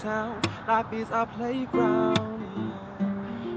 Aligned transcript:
town. 0.00 0.40
Life 0.66 0.92
is 0.92 1.08
playground. 1.36 2.14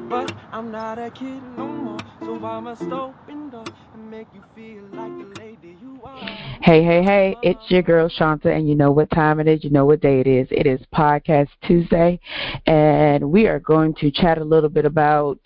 But 0.09 0.33
I'm 0.51 0.71
not 0.71 0.97
a 0.97 1.09
kid 1.09 1.41
no 1.57 1.67
more. 1.67 1.99
So 2.21 2.45
I 2.45 2.59
must 2.59 2.83
open 2.83 3.53
up 3.53 3.69
and 3.93 4.09
make 4.09 4.27
you 4.33 4.41
feel 4.55 4.83
like 4.93 5.11
lady 5.37 5.75
you 5.81 5.99
are. 6.03 6.19
Hey, 6.61 6.83
hey, 6.83 7.03
hey, 7.03 7.35
it's 7.43 7.69
your 7.69 7.81
girl 7.81 8.09
Shanta, 8.09 8.51
and 8.51 8.67
you 8.67 8.75
know 8.75 8.91
what 8.91 9.09
time 9.11 9.39
it 9.39 9.47
is, 9.47 9.63
you 9.63 9.69
know 9.69 9.85
what 9.85 10.01
day 10.01 10.19
it 10.19 10.27
is. 10.27 10.47
It 10.51 10.65
is 10.65 10.79
Podcast 10.93 11.49
Tuesday, 11.65 12.19
and 12.65 13.31
we 13.31 13.47
are 13.47 13.59
going 13.59 13.93
to 13.95 14.11
chat 14.11 14.37
a 14.37 14.43
little 14.43 14.69
bit 14.69 14.85
about 14.85 15.39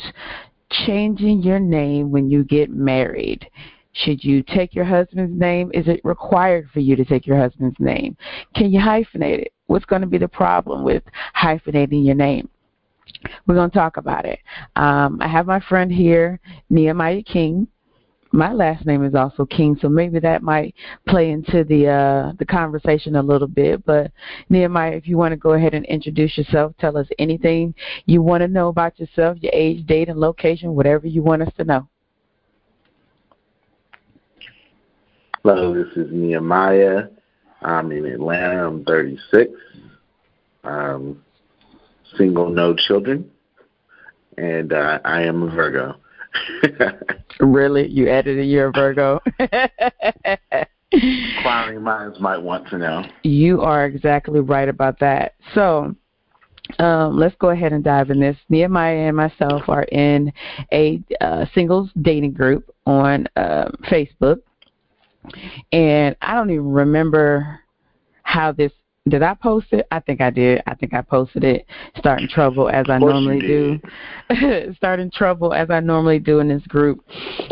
changing 0.85 1.41
your 1.41 1.59
name 1.59 2.11
when 2.11 2.29
you 2.29 2.43
get 2.43 2.69
married. 2.69 3.47
Should 3.93 4.23
you 4.23 4.41
take 4.43 4.73
your 4.73 4.85
husband's 4.85 5.37
name? 5.37 5.71
Is 5.73 5.87
it 5.87 6.01
required 6.03 6.69
for 6.73 6.79
you 6.79 6.95
to 6.95 7.05
take 7.05 7.27
your 7.27 7.37
husband's 7.37 7.79
name? 7.79 8.15
Can 8.55 8.71
you 8.71 8.79
hyphenate 8.79 9.39
it? 9.39 9.53
What's 9.67 9.85
going 9.85 10.01
to 10.01 10.07
be 10.07 10.17
the 10.17 10.27
problem 10.27 10.83
with 10.83 11.03
hyphenating 11.35 12.05
your 12.05 12.15
name? 12.15 12.49
We're 13.45 13.55
going 13.55 13.69
to 13.69 13.77
talk 13.77 13.97
about 13.97 14.25
it. 14.25 14.39
Um, 14.75 15.19
I 15.21 15.27
have 15.27 15.45
my 15.45 15.59
friend 15.59 15.91
here, 15.91 16.39
Nehemiah 16.69 17.23
King. 17.23 17.67
My 18.33 18.53
last 18.53 18.85
name 18.85 19.03
is 19.03 19.13
also 19.13 19.45
King, 19.45 19.77
so 19.81 19.89
maybe 19.89 20.17
that 20.19 20.41
might 20.41 20.73
play 21.05 21.31
into 21.31 21.65
the 21.65 21.89
uh, 21.89 22.31
the 22.39 22.45
conversation 22.45 23.17
a 23.17 23.21
little 23.21 23.47
bit. 23.47 23.85
But 23.85 24.11
Nehemiah, 24.49 24.91
if 24.91 25.05
you 25.05 25.17
want 25.17 25.33
to 25.33 25.37
go 25.37 25.51
ahead 25.51 25.73
and 25.73 25.85
introduce 25.85 26.37
yourself, 26.37 26.73
tell 26.79 26.95
us 26.95 27.07
anything 27.19 27.75
you 28.05 28.21
want 28.21 28.39
to 28.41 28.47
know 28.47 28.69
about 28.69 28.97
yourself, 28.97 29.37
your 29.41 29.51
age, 29.53 29.85
date, 29.85 30.07
and 30.07 30.17
location, 30.17 30.75
whatever 30.75 31.07
you 31.07 31.21
want 31.21 31.41
us 31.41 31.53
to 31.57 31.65
know. 31.65 31.89
Hello, 35.43 35.73
this 35.73 35.91
is 35.95 36.11
Nehemiah. 36.11 37.05
I'm 37.63 37.91
in 37.91 38.05
Atlanta. 38.05 38.67
I'm 38.67 38.83
36. 38.85 39.51
Um, 40.63 41.23
single, 42.15 42.51
no 42.51 42.75
children, 42.75 43.27
and 44.37 44.71
uh, 44.71 44.99
I 45.03 45.23
am 45.23 45.41
a 45.41 45.49
Virgo. 45.49 45.95
really? 47.39 47.87
You 47.87 48.07
added 48.07 48.37
a 48.37 48.43
year 48.43 48.71
Virgo? 48.71 49.19
Inquiring 50.91 51.81
minds 51.81 52.19
might 52.19 52.37
want 52.37 52.67
to 52.67 52.77
know. 52.77 53.03
You 53.23 53.61
are 53.61 53.87
exactly 53.87 54.41
right 54.41 54.69
about 54.69 54.99
that. 54.99 55.33
So, 55.55 55.95
um, 56.77 57.17
let's 57.17 57.35
go 57.39 57.49
ahead 57.49 57.73
and 57.73 57.83
dive 57.83 58.11
in 58.11 58.19
this. 58.19 58.37
Nehemiah 58.49 59.07
and 59.07 59.17
myself 59.17 59.63
are 59.69 59.85
in 59.85 60.31
a 60.71 61.01
uh, 61.19 61.45
singles 61.55 61.89
dating 61.99 62.33
group 62.33 62.69
on 62.85 63.25
uh, 63.37 63.71
Facebook 63.89 64.41
and 65.71 66.15
I 66.21 66.33
don't 66.35 66.49
even 66.49 66.71
remember 66.71 67.59
how 68.23 68.51
this 68.51 68.71
did 69.07 69.23
I 69.23 69.33
post 69.33 69.67
it? 69.71 69.87
I 69.89 69.99
think 69.99 70.21
I 70.21 70.29
did. 70.29 70.61
I 70.67 70.75
think 70.75 70.93
I 70.93 71.01
posted 71.01 71.43
it. 71.43 71.65
Starting 71.97 72.27
trouble 72.27 72.69
as 72.69 72.85
I 72.87 72.99
normally 72.99 73.39
do. 73.39 73.79
Starting 74.77 75.09
trouble 75.09 75.53
as 75.53 75.71
I 75.71 75.79
normally 75.79 76.19
do 76.19 76.39
in 76.39 76.47
this 76.47 76.65
group. 76.67 77.03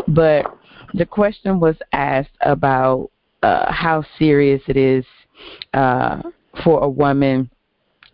But 0.06 0.46
the 0.94 1.06
question 1.06 1.58
was 1.58 1.76
asked 1.92 2.36
about 2.42 3.10
uh, 3.42 3.72
how 3.72 4.04
serious 4.18 4.62
it 4.68 4.76
is 4.76 5.04
uh, 5.74 6.22
for 6.62 6.84
a 6.84 6.88
woman 6.88 7.50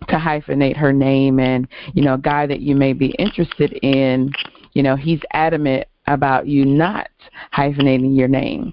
to 0.08 0.16
hyphenate 0.16 0.76
her 0.76 0.92
name, 0.92 1.38
and 1.38 1.66
you 1.94 2.02
know, 2.02 2.14
a 2.14 2.18
guy 2.18 2.46
that 2.46 2.60
you 2.60 2.74
may 2.74 2.92
be 2.92 3.08
interested 3.18 3.72
in, 3.82 4.30
you 4.72 4.82
know, 4.82 4.96
he's 4.96 5.20
adamant 5.32 5.86
about 6.06 6.46
you 6.46 6.64
not 6.64 7.08
hyphenating 7.52 8.16
your 8.16 8.28
name 8.28 8.72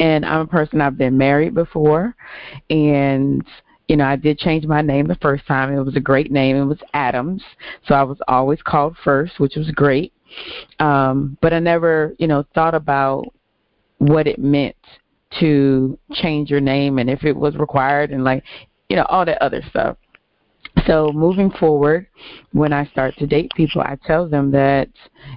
and 0.00 0.24
I'm 0.24 0.40
a 0.40 0.46
person 0.46 0.80
I've 0.80 0.98
been 0.98 1.18
married 1.18 1.54
before, 1.54 2.14
and 2.70 3.44
you 3.88 3.96
know 3.96 4.04
I 4.04 4.16
did 4.16 4.38
change 4.38 4.66
my 4.66 4.82
name 4.82 5.06
the 5.06 5.18
first 5.22 5.46
time. 5.46 5.72
It 5.72 5.82
was 5.82 5.96
a 5.96 6.00
great 6.00 6.30
name. 6.30 6.56
It 6.56 6.64
was 6.64 6.78
Adams, 6.94 7.42
so 7.86 7.94
I 7.94 8.02
was 8.02 8.18
always 8.28 8.60
called 8.62 8.96
first, 9.02 9.38
which 9.40 9.56
was 9.56 9.70
great. 9.70 10.12
Um, 10.78 11.38
but 11.40 11.52
I 11.52 11.58
never, 11.58 12.14
you 12.18 12.26
know, 12.26 12.44
thought 12.54 12.74
about 12.74 13.24
what 13.98 14.26
it 14.26 14.38
meant 14.38 14.76
to 15.40 15.98
change 16.12 16.50
your 16.50 16.60
name 16.60 16.98
and 16.98 17.10
if 17.10 17.24
it 17.24 17.36
was 17.36 17.56
required 17.56 18.10
and 18.10 18.24
like, 18.24 18.42
you 18.88 18.96
know, 18.96 19.04
all 19.04 19.24
that 19.24 19.42
other 19.42 19.62
stuff. 19.68 19.96
So 20.86 21.10
moving 21.12 21.50
forward, 21.50 22.06
when 22.52 22.72
I 22.72 22.86
start 22.86 23.16
to 23.18 23.26
date 23.26 23.52
people, 23.56 23.82
I 23.82 23.98
tell 24.06 24.28
them 24.28 24.50
that, 24.52 24.88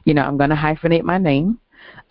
you 0.06 0.14
know, 0.14 0.22
I'm 0.22 0.38
going 0.38 0.50
to 0.50 0.56
hyphenate 0.56 1.04
my 1.04 1.18
name. 1.18 1.60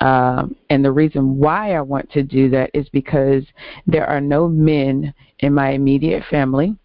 Um, 0.00 0.56
and 0.70 0.84
the 0.84 0.92
reason 0.92 1.38
why 1.38 1.74
I 1.74 1.80
want 1.80 2.10
to 2.12 2.22
do 2.22 2.48
that 2.50 2.70
is 2.72 2.88
because 2.88 3.44
there 3.86 4.06
are 4.06 4.20
no 4.20 4.48
men 4.48 5.12
in 5.40 5.54
my 5.54 5.70
immediate 5.70 6.24
family 6.30 6.76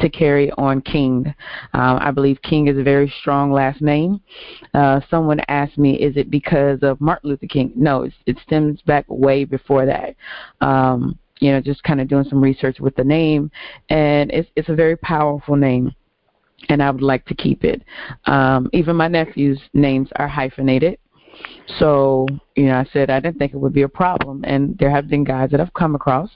to 0.00 0.08
carry 0.08 0.50
on 0.52 0.80
King. 0.80 1.32
Um, 1.72 1.98
I 2.00 2.10
believe 2.10 2.42
King 2.42 2.68
is 2.68 2.76
a 2.76 2.82
very 2.82 3.12
strong 3.20 3.52
last 3.52 3.80
name. 3.80 4.20
Uh, 4.74 5.00
someone 5.08 5.40
asked 5.48 5.78
me, 5.78 5.94
is 5.94 6.16
it 6.16 6.30
because 6.30 6.80
of 6.82 7.00
Martin 7.00 7.30
Luther 7.30 7.46
King? 7.46 7.72
No, 7.76 8.08
it 8.26 8.38
stems 8.44 8.80
back 8.82 9.04
way 9.08 9.44
before 9.44 9.86
that. 9.86 10.16
Um, 10.60 11.18
you 11.40 11.52
know, 11.52 11.60
just 11.60 11.82
kind 11.84 12.00
of 12.00 12.08
doing 12.08 12.24
some 12.24 12.42
research 12.42 12.80
with 12.80 12.94
the 12.96 13.04
name, 13.04 13.50
and 13.88 14.30
it's 14.30 14.48
it's 14.56 14.68
a 14.68 14.74
very 14.74 14.96
powerful 14.96 15.56
name 15.56 15.92
and 16.68 16.82
I 16.82 16.90
would 16.90 17.02
like 17.02 17.24
to 17.26 17.34
keep 17.34 17.64
it. 17.64 17.82
Um, 18.26 18.70
even 18.72 18.96
my 18.96 19.08
nephew's 19.08 19.60
names 19.74 20.08
are 20.16 20.28
hyphenated. 20.28 20.98
So, 21.78 22.26
you 22.54 22.66
know, 22.66 22.76
I 22.76 22.86
said 22.92 23.10
I 23.10 23.20
didn't 23.20 23.38
think 23.38 23.52
it 23.52 23.58
would 23.58 23.72
be 23.72 23.82
a 23.82 23.88
problem. 23.88 24.44
And 24.44 24.76
there 24.78 24.90
have 24.90 25.08
been 25.08 25.24
guys 25.24 25.50
that 25.50 25.60
I've 25.60 25.74
come 25.74 25.94
across 25.94 26.30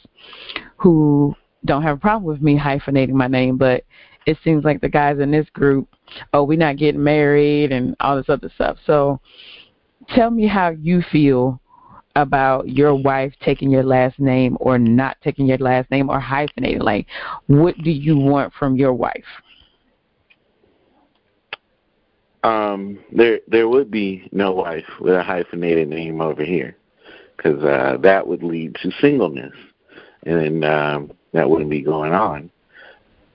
who 0.77 1.35
don't 1.65 1.83
have 1.83 1.97
a 1.97 2.01
problem 2.01 2.25
with 2.25 2.43
me 2.43 2.57
hyphenating 2.57 3.15
my 3.15 3.27
name, 3.27 3.57
but 3.57 3.85
it 4.27 4.39
seems 4.45 4.65
like 4.65 4.81
the 4.81 4.89
guys 4.89 5.19
in 5.19 5.31
this 5.31 5.49
group, 5.51 5.89
oh, 6.33 6.45
we're 6.45 6.59
not 6.59 6.77
getting 6.77 7.03
married 7.03 7.73
and 7.73 7.97
all 8.01 8.17
this 8.17 8.29
other 8.29 8.51
stuff. 8.55 8.77
So 8.87 9.21
tell 10.15 10.31
me 10.31 10.47
how 10.47 10.71
you 10.71 11.03
feel 11.11 11.61
about 12.17 12.69
your 12.69 12.95
wife 12.95 13.33
taking 13.43 13.71
your 13.71 13.85
last 13.85 14.19
name 14.19 14.57
or 14.61 14.79
not 14.79 15.17
taking 15.23 15.47
your 15.47 15.59
last 15.59 15.91
name 15.91 16.11
or 16.11 16.21
hyphenating. 16.21 16.81
Like, 16.81 17.07
what 17.47 17.77
do 17.79 17.91
you 17.91 18.17
want 18.17 18.53
from 18.55 18.77
your 18.77 18.93
wife? 18.93 19.25
Um, 22.45 22.99
there 23.11 23.41
there 23.49 23.69
would 23.69 23.91
be 23.91 24.29
no 24.33 24.53
wife 24.53 24.87
with 25.01 25.15
a 25.15 25.23
hyphenated 25.23 25.89
name 25.89 26.21
over 26.21 26.45
here, 26.45 26.77
because 27.37 27.63
uh, 27.65 27.97
that 28.03 28.27
would 28.27 28.43
lead 28.43 28.77
to 28.83 28.91
singleness, 29.01 29.55
and 30.25 30.65
um, 30.65 31.13
that 31.33 31.49
wouldn't 31.49 31.71
be 31.71 31.83
going 31.83 32.13
on. 32.13 32.51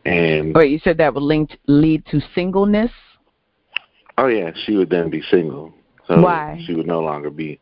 And 0.05 0.53
wait, 0.53 0.71
you 0.71 0.79
said 0.79 0.97
that 0.97 1.13
would 1.13 1.23
link 1.23 1.57
lead 1.67 2.05
to 2.07 2.21
singleness? 2.33 2.91
Oh 4.17 4.27
yeah, 4.27 4.51
she 4.65 4.75
would 4.75 4.89
then 4.89 5.09
be 5.09 5.21
single. 5.21 5.73
So 6.07 6.21
Why? 6.21 6.61
She 6.65 6.73
would 6.73 6.87
no 6.87 6.99
longer 6.99 7.29
be. 7.29 7.59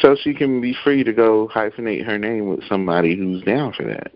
So 0.00 0.16
she 0.20 0.34
can 0.34 0.60
be 0.60 0.76
free 0.84 1.04
to 1.04 1.12
go 1.12 1.48
hyphenate 1.54 2.04
her 2.04 2.18
name 2.18 2.48
with 2.48 2.66
somebody 2.68 3.16
who's 3.16 3.42
down 3.42 3.72
for 3.72 3.84
that. 3.84 4.12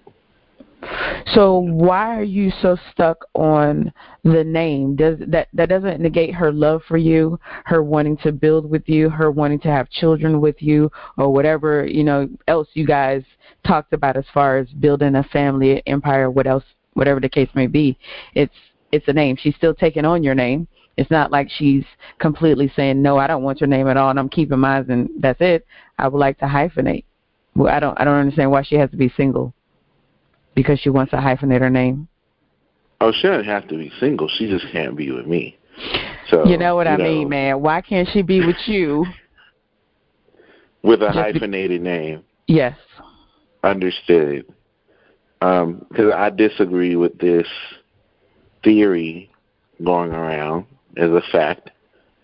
So 1.35 1.59
why 1.59 2.17
are 2.17 2.23
you 2.23 2.51
so 2.63 2.77
stuck 2.93 3.25
on 3.35 3.93
the 4.25 4.45
name? 4.45 4.97
Does 4.97 5.19
that 5.27 5.49
that 5.53 5.69
doesn't 5.69 6.01
negate 6.01 6.35
her 6.35 6.53
love 6.53 6.83
for 6.87 6.97
you, 6.97 7.39
her 7.65 7.83
wanting 7.83 8.17
to 8.19 8.33
build 8.33 8.69
with 8.69 8.89
you, 8.89 9.11
her 9.11 9.31
wanting 9.31 9.61
to 9.61 9.69
have 9.69 9.91
children 9.91 10.41
with 10.41 10.63
you, 10.63 10.91
or 11.17 11.33
whatever 11.33 11.87
you 11.87 12.05
know 12.05 12.29
else 12.47 12.69
you 12.75 12.87
guys 12.87 13.23
talked 13.67 13.93
about 13.93 14.17
as 14.17 14.25
far 14.33 14.59
as 14.59 14.69
building 14.69 15.17
a 15.17 15.25
family, 15.25 15.83
empire, 15.87 16.31
what 16.31 16.47
else, 16.47 16.65
whatever 16.95 17.21
the 17.21 17.29
case 17.29 17.51
may 17.55 17.67
be. 17.67 17.99
It's 18.35 18.55
it's 18.93 19.09
a 19.09 19.13
name. 19.13 19.37
She's 19.37 19.57
still 19.57 19.75
taking 19.75 20.05
on 20.05 20.23
your 20.23 20.35
name. 20.35 20.69
It's 20.97 21.11
not 21.11 21.31
like 21.31 21.49
she's 21.51 21.85
completely 22.19 22.73
saying 22.75 23.03
no, 23.03 23.19
I 23.19 23.27
don't 23.27 23.43
want 23.43 23.61
your 23.61 23.69
name 23.69 23.89
at 23.89 23.97
all, 23.97 24.11
and 24.11 24.19
I'm 24.19 24.29
keeping 24.29 24.59
mine, 24.61 24.87
and 24.91 25.11
that's 25.19 25.41
it. 25.41 25.67
I 25.99 26.09
would 26.09 26.19
like 26.19 26.39
to 26.39 26.47
hyphenate. 26.47 27.05
Well, 27.55 27.73
I 27.73 27.81
don't 27.81 28.01
I 28.01 28.05
don't 28.05 28.15
understand 28.15 28.51
why 28.51 28.63
she 28.63 28.77
has 28.77 28.91
to 28.91 28.97
be 28.97 29.13
single 29.17 29.53
because 30.59 30.81
she 30.81 30.91
wants 30.91 31.13
to 31.13 31.17
hyphenate 31.17 31.61
her 31.61 31.71
name? 31.71 32.09
Oh, 33.01 33.13
she 33.13 33.29
doesn't 33.29 33.45
have 33.45 33.69
to 33.69 33.77
be 33.77 33.93
single. 34.01 34.29
She 34.29 34.49
just 34.49 34.67
can't 34.73 34.97
be 34.97 35.13
with 35.13 35.25
me. 35.25 35.57
So 36.31 36.45
you 36.45 36.59
know 36.59 36.75
what 36.75 36.89
you 36.89 36.95
I 36.95 36.97
know, 36.97 37.05
mean, 37.05 37.29
man. 37.29 37.63
Why 37.63 37.81
can't 37.81 38.09
she 38.13 38.23
be 38.23 38.45
with 38.45 38.57
you? 38.67 39.07
with 40.83 41.01
a 41.03 41.13
hyphenated 41.13 41.81
be- 41.83 41.89
name. 41.89 42.25
Yes. 42.49 42.77
Understood. 43.63 44.47
Um, 45.43 45.87
because 45.91 46.13
I 46.13 46.31
disagree 46.31 46.97
with 46.97 47.17
this 47.19 47.47
theory 48.65 49.31
going 49.85 50.11
around 50.11 50.67
as 50.97 51.11
a 51.11 51.23
fact 51.31 51.71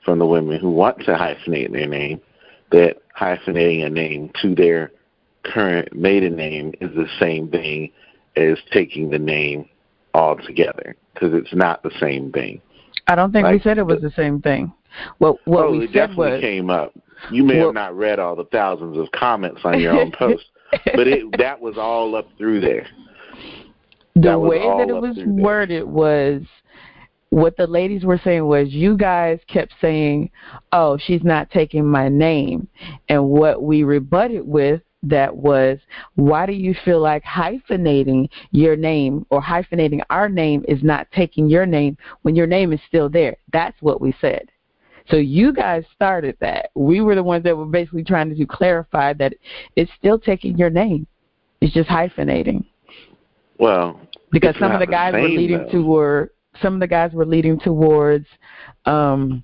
from 0.05 0.19
the 0.19 0.27
women 0.27 0.59
who 0.59 0.71
want 0.71 0.99
to 1.05 1.13
hyphenate 1.13 1.71
their 1.71 1.87
name 1.87 2.21
that 2.73 2.97
hyphenating 3.17 3.85
a 3.85 3.91
name 3.91 4.33
to 4.43 4.57
their 4.57 4.91
current 5.45 5.95
maiden 5.95 6.35
name 6.35 6.73
is 6.81 6.93
the 6.97 7.07
same 7.21 7.49
thing 7.49 7.93
as 8.37 8.59
taking 8.73 9.11
the 9.11 9.19
name 9.19 9.69
altogether 10.15 10.97
because 11.13 11.35
it's 11.35 11.55
not 11.55 11.83
the 11.83 11.91
same 12.01 12.33
thing. 12.33 12.61
I 13.07 13.15
don't 13.15 13.33
think 13.33 13.45
like, 13.45 13.55
we 13.55 13.61
said 13.61 13.79
it 13.79 13.87
was 13.87 14.01
the, 14.01 14.11
same 14.11 14.41
thing. 14.41 14.73
What 15.19 15.37
what 15.47 15.67
oh, 15.67 15.73
we 15.73 15.85
it 15.85 15.89
said 15.89 16.09
definitely 16.09 16.33
was 16.33 16.41
came 16.41 16.71
up. 16.71 16.95
You 17.31 17.45
may 17.45 17.59
well, 17.59 17.67
have 17.67 17.75
not 17.75 17.97
read 17.97 18.19
all 18.19 18.37
the 18.37 18.45
thousands 18.45 18.97
of 18.97 19.11
comments 19.13 19.61
on 19.65 19.81
your 19.81 19.93
own 19.93 20.13
post, 20.19 20.45
but 20.95 21.07
it 21.07 21.25
that 21.39 21.61
was 21.61 21.77
all 21.77 22.15
up 22.17 22.29
through 22.39 22.61
there. 22.61 22.87
The 24.17 24.39
way 24.39 24.61
that 24.61 24.89
it 24.89 24.95
was 24.95 25.17
through 25.17 25.25
there. 25.25 25.45
worded 25.45 25.85
was 25.85 26.43
what 27.31 27.57
the 27.57 27.67
ladies 27.67 28.05
were 28.05 28.21
saying 28.23 28.47
was 28.47 28.69
you 28.71 28.97
guys 28.97 29.41
kept 29.49 29.73
saying, 29.81 30.31
"Oh, 30.73 30.97
she's 30.97 31.25
not 31.25 31.51
taking 31.51 31.85
my 31.87 32.09
name," 32.09 32.69
and 33.09 33.29
what 33.29 33.63
we 33.63 33.83
rebutted 33.83 34.47
with 34.47 34.81
that 35.09 35.35
was, 35.35 35.79
"Why 36.15 36.47
do 36.47 36.53
you 36.53 36.75
feel 36.85 37.01
like 37.01 37.25
hyphenating 37.25 38.29
your 38.51 38.77
name 38.77 39.27
or 39.31 39.41
hyphenating 39.41 40.01
our 40.11 40.29
name 40.29 40.65
is 40.69 40.83
not 40.83 41.07
taking 41.13 41.49
your 41.49 41.67
name 41.67 41.97
when 42.23 42.35
your 42.37 42.47
name 42.47 42.73
is 42.73 42.81
still 42.89 43.09
there?" 43.09 43.37
That's 43.53 43.81
what 43.81 44.01
we 44.01 44.13
said. 44.21 44.51
So 45.11 45.17
you 45.17 45.53
guys 45.53 45.85
started 45.95 46.37
that. 46.41 46.71
We 46.75 47.01
were 47.03 47.15
the 47.15 47.23
ones 47.23 47.45
that 47.45 47.57
were 47.57 47.67
basically 47.67 48.05
trying 48.05 48.35
to 48.35 48.47
clarify 48.47 49.13
that 49.15 49.35
it's 49.77 49.91
still 49.99 50.19
taking 50.19 50.57
your 50.57 50.71
name. 50.71 51.07
It's 51.61 51.75
just 51.75 51.89
hyphenating 51.89 52.65
Well, 53.59 54.01
because 54.31 54.57
some 54.59 54.73
of 54.73 54.81
the 54.81 54.87
guys 54.87 55.15
were 55.15 55.29
same, 55.29 55.37
leading 55.37 55.59
though. 55.59 55.83
toward 55.83 56.31
some 56.61 56.75
of 56.75 56.81
the 56.81 56.87
guys 56.87 57.13
were 57.13 57.27
leading 57.27 57.59
towards 57.59 58.27
um 58.87 59.43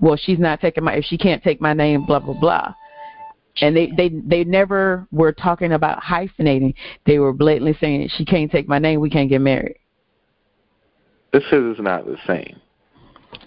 well 0.00 0.16
she's 0.16 0.38
not 0.38 0.60
taking 0.60 0.84
my 0.84 0.94
if 0.94 1.04
she 1.04 1.16
can't 1.16 1.42
take 1.42 1.60
my 1.60 1.72
name 1.72 2.04
blah 2.06 2.18
blah 2.18 2.38
blah 2.38 2.74
and 3.60 3.76
they 3.76 3.90
they 3.96 4.08
they 4.08 4.44
never 4.44 5.06
were 5.10 5.32
talking 5.32 5.72
about 5.72 6.02
hyphenating 6.02 6.74
they 7.06 7.18
were 7.18 7.32
blatantly 7.32 7.76
saying 7.80 8.08
she 8.16 8.24
can't 8.24 8.50
take 8.50 8.68
my 8.68 8.78
name 8.78 9.00
we 9.00 9.10
can't 9.10 9.28
get 9.28 9.40
married 9.40 9.76
This 11.32 11.44
is 11.52 11.78
not 11.78 12.06
the 12.06 12.16
same. 12.26 12.60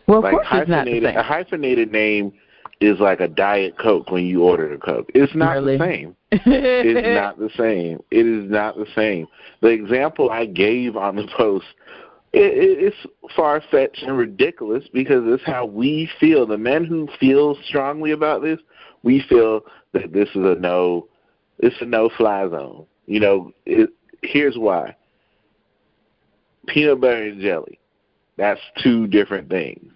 well 0.08 0.20
of 0.20 0.24
like 0.24 0.34
course 0.34 0.48
it's 0.52 0.70
not 0.70 0.86
the 0.86 0.92
hyphenated, 0.92 1.16
a 1.16 1.24
hyphenated 1.24 1.92
name 1.92 2.34
is 2.80 3.00
like 3.00 3.20
a 3.20 3.28
diet 3.28 3.78
coke 3.78 4.10
when 4.10 4.26
you 4.26 4.42
order 4.44 4.74
a 4.74 4.78
coke. 4.78 5.08
It's 5.14 5.36
not 5.36 5.52
Really? 5.52 5.78
the 5.78 5.84
same. 5.86 6.16
It's 6.32 7.16
not 7.16 7.38
the 7.38 7.52
same. 7.56 8.00
It 8.10 8.26
is 8.26 8.50
not 8.50 8.76
the 8.76 8.88
same. 8.96 9.28
The 9.62 9.68
example 9.68 10.32
I 10.32 10.48
gave 10.48 10.98
on 10.98 11.16
the 11.16 11.28
post, 11.38 11.66
it, 12.34 12.40
it, 12.40 12.84
it's 12.94 13.36
far 13.36 13.62
fetched 13.70 14.02
and 14.02 14.18
ridiculous 14.18 14.84
because 14.94 15.22
it's 15.28 15.44
how 15.46 15.66
we 15.66 16.10
feel. 16.20 16.48
The 16.48 16.58
men 16.58 16.84
who 16.86 17.08
feel 17.20 17.56
strongly 17.68 18.12
about 18.12 18.42
this, 18.42 18.60
we 19.04 19.24
feel 19.30 19.62
that 19.94 20.14
this 20.14 20.30
is 20.30 20.44
a 20.44 20.56
no, 20.60 21.08
it's 21.60 21.76
a 21.82 21.86
no 21.86 22.10
fly 22.18 22.48
zone. 22.50 22.86
You 23.06 23.20
know, 23.20 23.54
it, 23.66 23.90
here's 24.22 24.58
why. 24.58 24.96
Peanut 26.68 27.02
butter 27.02 27.24
and 27.24 27.42
jelly. 27.42 27.80
That's 28.38 28.62
two 28.82 29.08
different 29.08 29.50
things. 29.50 29.92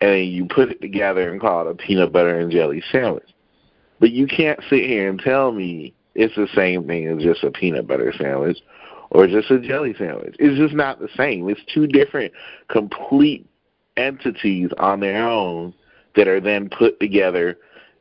And 0.00 0.26
you 0.26 0.46
put 0.46 0.70
it 0.70 0.80
together 0.80 1.30
and 1.30 1.40
call 1.40 1.66
it 1.66 1.70
a 1.70 1.74
peanut 1.74 2.12
butter 2.12 2.38
and 2.38 2.52
jelly 2.52 2.82
sandwich. 2.92 3.28
But 4.00 4.12
you 4.12 4.26
can't 4.26 4.60
sit 4.70 4.84
here 4.84 5.08
and 5.08 5.18
tell 5.18 5.50
me 5.50 5.94
it's 6.14 6.36
the 6.36 6.48
same 6.54 6.86
thing 6.86 7.08
as 7.08 7.22
just 7.22 7.42
a 7.42 7.50
peanut 7.50 7.86
butter 7.86 8.12
sandwich 8.16 8.58
or 9.10 9.26
just 9.26 9.50
a 9.50 9.58
jelly 9.58 9.94
sandwich. 9.98 10.36
It's 10.38 10.58
just 10.58 10.74
not 10.74 11.00
the 11.00 11.08
same. 11.16 11.48
It's 11.48 11.60
two 11.72 11.86
different 11.86 12.32
complete 12.68 13.48
entities 13.96 14.70
on 14.78 15.00
their 15.00 15.28
own 15.28 15.74
that 16.14 16.28
are 16.28 16.40
then 16.40 16.68
put 16.68 17.00
together 17.00 17.58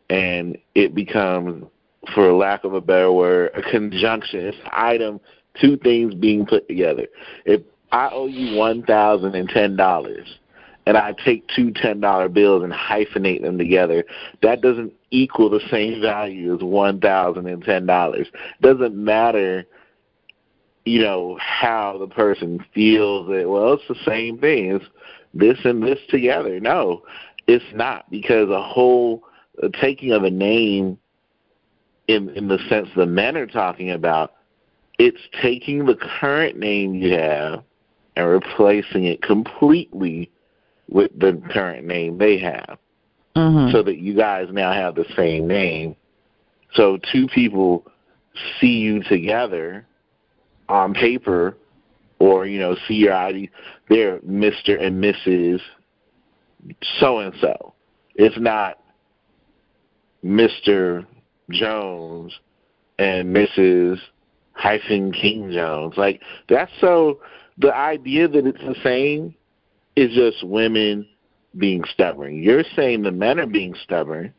and 0.09 0.57
it 0.75 0.95
becomes, 0.95 1.65
for 2.13 2.31
lack 2.33 2.63
of 2.63 2.73
a 2.73 2.81
better 2.81 3.11
word, 3.11 3.51
a 3.55 3.61
conjunction. 3.61 4.39
It's 4.41 4.57
an 4.57 4.71
item, 4.73 5.19
two 5.59 5.77
things 5.77 6.13
being 6.13 6.45
put 6.45 6.67
together. 6.67 7.07
If 7.45 7.61
I 7.91 8.09
owe 8.11 8.27
you 8.27 8.57
one 8.57 8.83
thousand 8.83 9.35
and 9.35 9.49
ten 9.49 9.75
dollars 9.75 10.37
and 10.85 10.97
I 10.97 11.13
take 11.25 11.47
two 11.55 11.71
ten 11.71 11.99
dollar 11.99 12.29
bills 12.29 12.63
and 12.63 12.73
hyphenate 12.73 13.41
them 13.41 13.57
together, 13.57 14.05
that 14.41 14.61
doesn't 14.61 14.93
equal 15.11 15.49
the 15.49 15.61
same 15.69 16.01
value 16.01 16.55
as 16.55 16.61
one 16.61 16.99
thousand 16.99 17.47
and 17.47 17.63
ten 17.63 17.85
dollars. 17.85 18.27
Doesn't 18.61 18.95
matter, 18.95 19.65
you 20.85 21.01
know, 21.01 21.37
how 21.41 21.97
the 21.97 22.07
person 22.07 22.63
feels 22.73 23.27
that 23.27 23.49
well, 23.49 23.73
it's 23.73 23.87
the 23.89 24.03
same 24.05 24.37
thing. 24.37 24.75
It's 24.75 24.85
this 25.33 25.57
and 25.65 25.83
this 25.83 25.99
together. 26.09 26.59
No, 26.59 27.03
it's 27.47 27.65
not 27.73 28.09
because 28.09 28.49
a 28.49 28.61
whole 28.61 29.23
taking 29.79 30.11
of 30.11 30.23
a 30.23 30.29
name 30.29 30.97
in 32.07 32.29
in 32.29 32.47
the 32.47 32.59
sense 32.69 32.87
the 32.95 33.05
men 33.05 33.35
are 33.37 33.47
talking 33.47 33.91
about, 33.91 34.33
it's 34.99 35.21
taking 35.41 35.85
the 35.85 35.95
current 36.19 36.57
name 36.57 36.95
you 36.95 37.13
have 37.13 37.63
and 38.15 38.27
replacing 38.27 39.05
it 39.05 39.21
completely 39.21 40.31
with 40.89 41.11
the 41.19 41.41
current 41.51 41.85
name 41.85 42.17
they 42.17 42.37
have 42.37 42.79
mhm 43.35 43.71
so 43.71 43.83
that 43.83 43.97
you 43.97 44.15
guys 44.15 44.47
now 44.51 44.71
have 44.71 44.95
the 44.95 45.05
same 45.15 45.47
name. 45.47 45.95
So 46.73 46.97
two 47.11 47.27
people 47.27 47.85
see 48.59 48.79
you 48.79 49.03
together 49.03 49.85
on 50.69 50.93
paper 50.93 51.57
or, 52.19 52.45
you 52.45 52.59
know, 52.59 52.75
see 52.87 52.95
your 52.95 53.13
ID 53.13 53.49
they're 53.89 54.19
Mr. 54.19 54.81
and 54.81 55.03
Mrs. 55.03 55.59
so 56.99 57.19
and 57.19 57.33
so. 57.39 57.73
It's 58.15 58.37
not 58.39 58.79
Mr. 60.23 61.05
Jones 61.49 62.37
and 62.99 63.35
Mrs. 63.35 63.99
hyphen 64.53 65.11
King 65.11 65.51
Jones. 65.51 65.95
Like 65.97 66.21
that's 66.49 66.71
so 66.81 67.19
the 67.57 67.73
idea 67.73 68.27
that 68.27 68.45
it's 68.45 68.59
the 68.59 68.75
same 68.83 69.35
is 69.95 70.13
just 70.13 70.43
women 70.45 71.07
being 71.57 71.83
stubborn. 71.91 72.41
You're 72.41 72.63
saying 72.75 73.03
the 73.03 73.11
men 73.11 73.39
are 73.39 73.47
being 73.47 73.75
stubborn, 73.83 74.33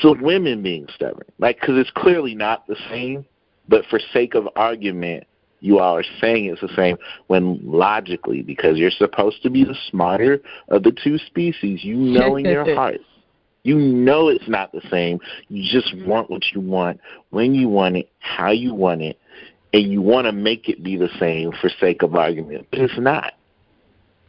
so 0.00 0.16
women 0.20 0.62
being 0.62 0.86
stubborn. 0.94 1.26
Like, 1.38 1.60
because 1.60 1.78
it's 1.78 1.90
clearly 1.90 2.34
not 2.34 2.66
the 2.66 2.76
same, 2.90 3.24
but 3.68 3.84
for 3.86 4.00
sake 4.12 4.34
of 4.34 4.48
argument, 4.56 5.24
you 5.60 5.78
all 5.78 5.96
are 5.96 6.04
saying 6.20 6.46
it's 6.46 6.60
the 6.60 6.74
same 6.76 6.96
when 7.28 7.60
logically, 7.62 8.42
because 8.42 8.76
you're 8.76 8.90
supposed 8.90 9.42
to 9.42 9.50
be 9.50 9.64
the 9.64 9.76
smarter 9.90 10.40
of 10.68 10.82
the 10.82 10.92
two 10.92 11.18
species, 11.18 11.82
you 11.82 11.96
know 11.96 12.36
in 12.36 12.44
your 12.44 12.74
heart. 12.74 13.00
You 13.66 13.78
know 13.78 14.28
it's 14.28 14.48
not 14.48 14.70
the 14.70 14.80
same. 14.92 15.18
You 15.48 15.68
just 15.68 15.92
want 16.06 16.30
what 16.30 16.44
you 16.54 16.60
want, 16.60 17.00
when 17.30 17.52
you 17.52 17.68
want 17.68 17.96
it, 17.96 18.08
how 18.20 18.52
you 18.52 18.72
want 18.72 19.02
it, 19.02 19.18
and 19.72 19.90
you 19.90 20.00
want 20.00 20.26
to 20.26 20.32
make 20.32 20.68
it 20.68 20.84
be 20.84 20.96
the 20.96 21.08
same 21.18 21.50
for 21.60 21.68
sake 21.80 22.02
of 22.02 22.14
argument, 22.14 22.68
but 22.70 22.78
it's 22.78 22.96
not. 22.96 23.32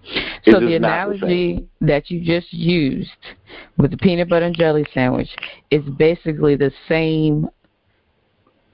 It's 0.04 0.46
So 0.46 0.54
the 0.54 0.62
not 0.62 0.70
the 0.70 0.76
analogy 0.76 1.68
that 1.82 2.10
you 2.10 2.20
just 2.20 2.52
used 2.52 3.12
with 3.78 3.92
the 3.92 3.98
peanut 3.98 4.28
butter 4.28 4.48
and 4.48 4.56
jelly 4.56 4.88
sandwich 4.92 5.30
is 5.70 5.84
basically 6.00 6.56
the 6.56 6.72
same 6.88 7.48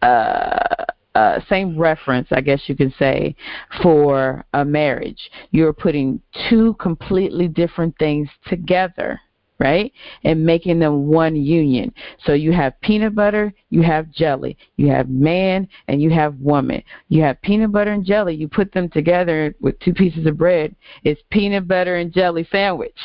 uh, 0.01 0.86
uh, 1.15 1.39
same 1.50 1.77
reference, 1.77 2.29
I 2.32 2.39
guess 2.39 2.62
you 2.67 2.75
can 2.75 2.93
say, 2.98 3.36
for 3.82 4.46
a 4.53 4.63
marriage. 4.63 5.29
You're 5.51 5.74
putting 5.74 6.22
two 6.50 6.75
completely 6.75 7.50
different 7.50 7.98
things 8.00 8.29
together, 8.48 9.20
right? 9.63 9.93
And 10.25 10.46
making 10.46 10.79
them 10.79 11.08
one 11.08 11.38
union. 11.38 11.93
So 12.25 12.34
you 12.34 12.51
have 12.51 12.79
peanut 12.82 13.15
butter, 13.15 13.53
you 13.70 13.82
have 13.82 14.12
jelly. 14.12 14.58
You 14.75 14.89
have 14.89 15.10
man 15.10 15.70
and 15.88 16.01
you 16.01 16.10
have 16.10 16.36
woman. 16.36 16.84
You 17.08 17.24
have 17.24 17.41
peanut 17.41 17.72
butter 17.72 17.93
and 17.93 18.05
jelly. 18.05 18.36
You 18.36 18.50
put 18.50 18.74
them 18.74 18.89
together 18.89 19.55
with 19.62 19.79
two 19.79 19.93
pieces 19.93 20.25
of 20.25 20.38
bread. 20.38 20.75
It's 21.05 21.22
peanut 21.32 21.65
butter 21.65 21.96
and 21.96 22.13
jelly 22.13 22.46
sandwich. 22.51 22.98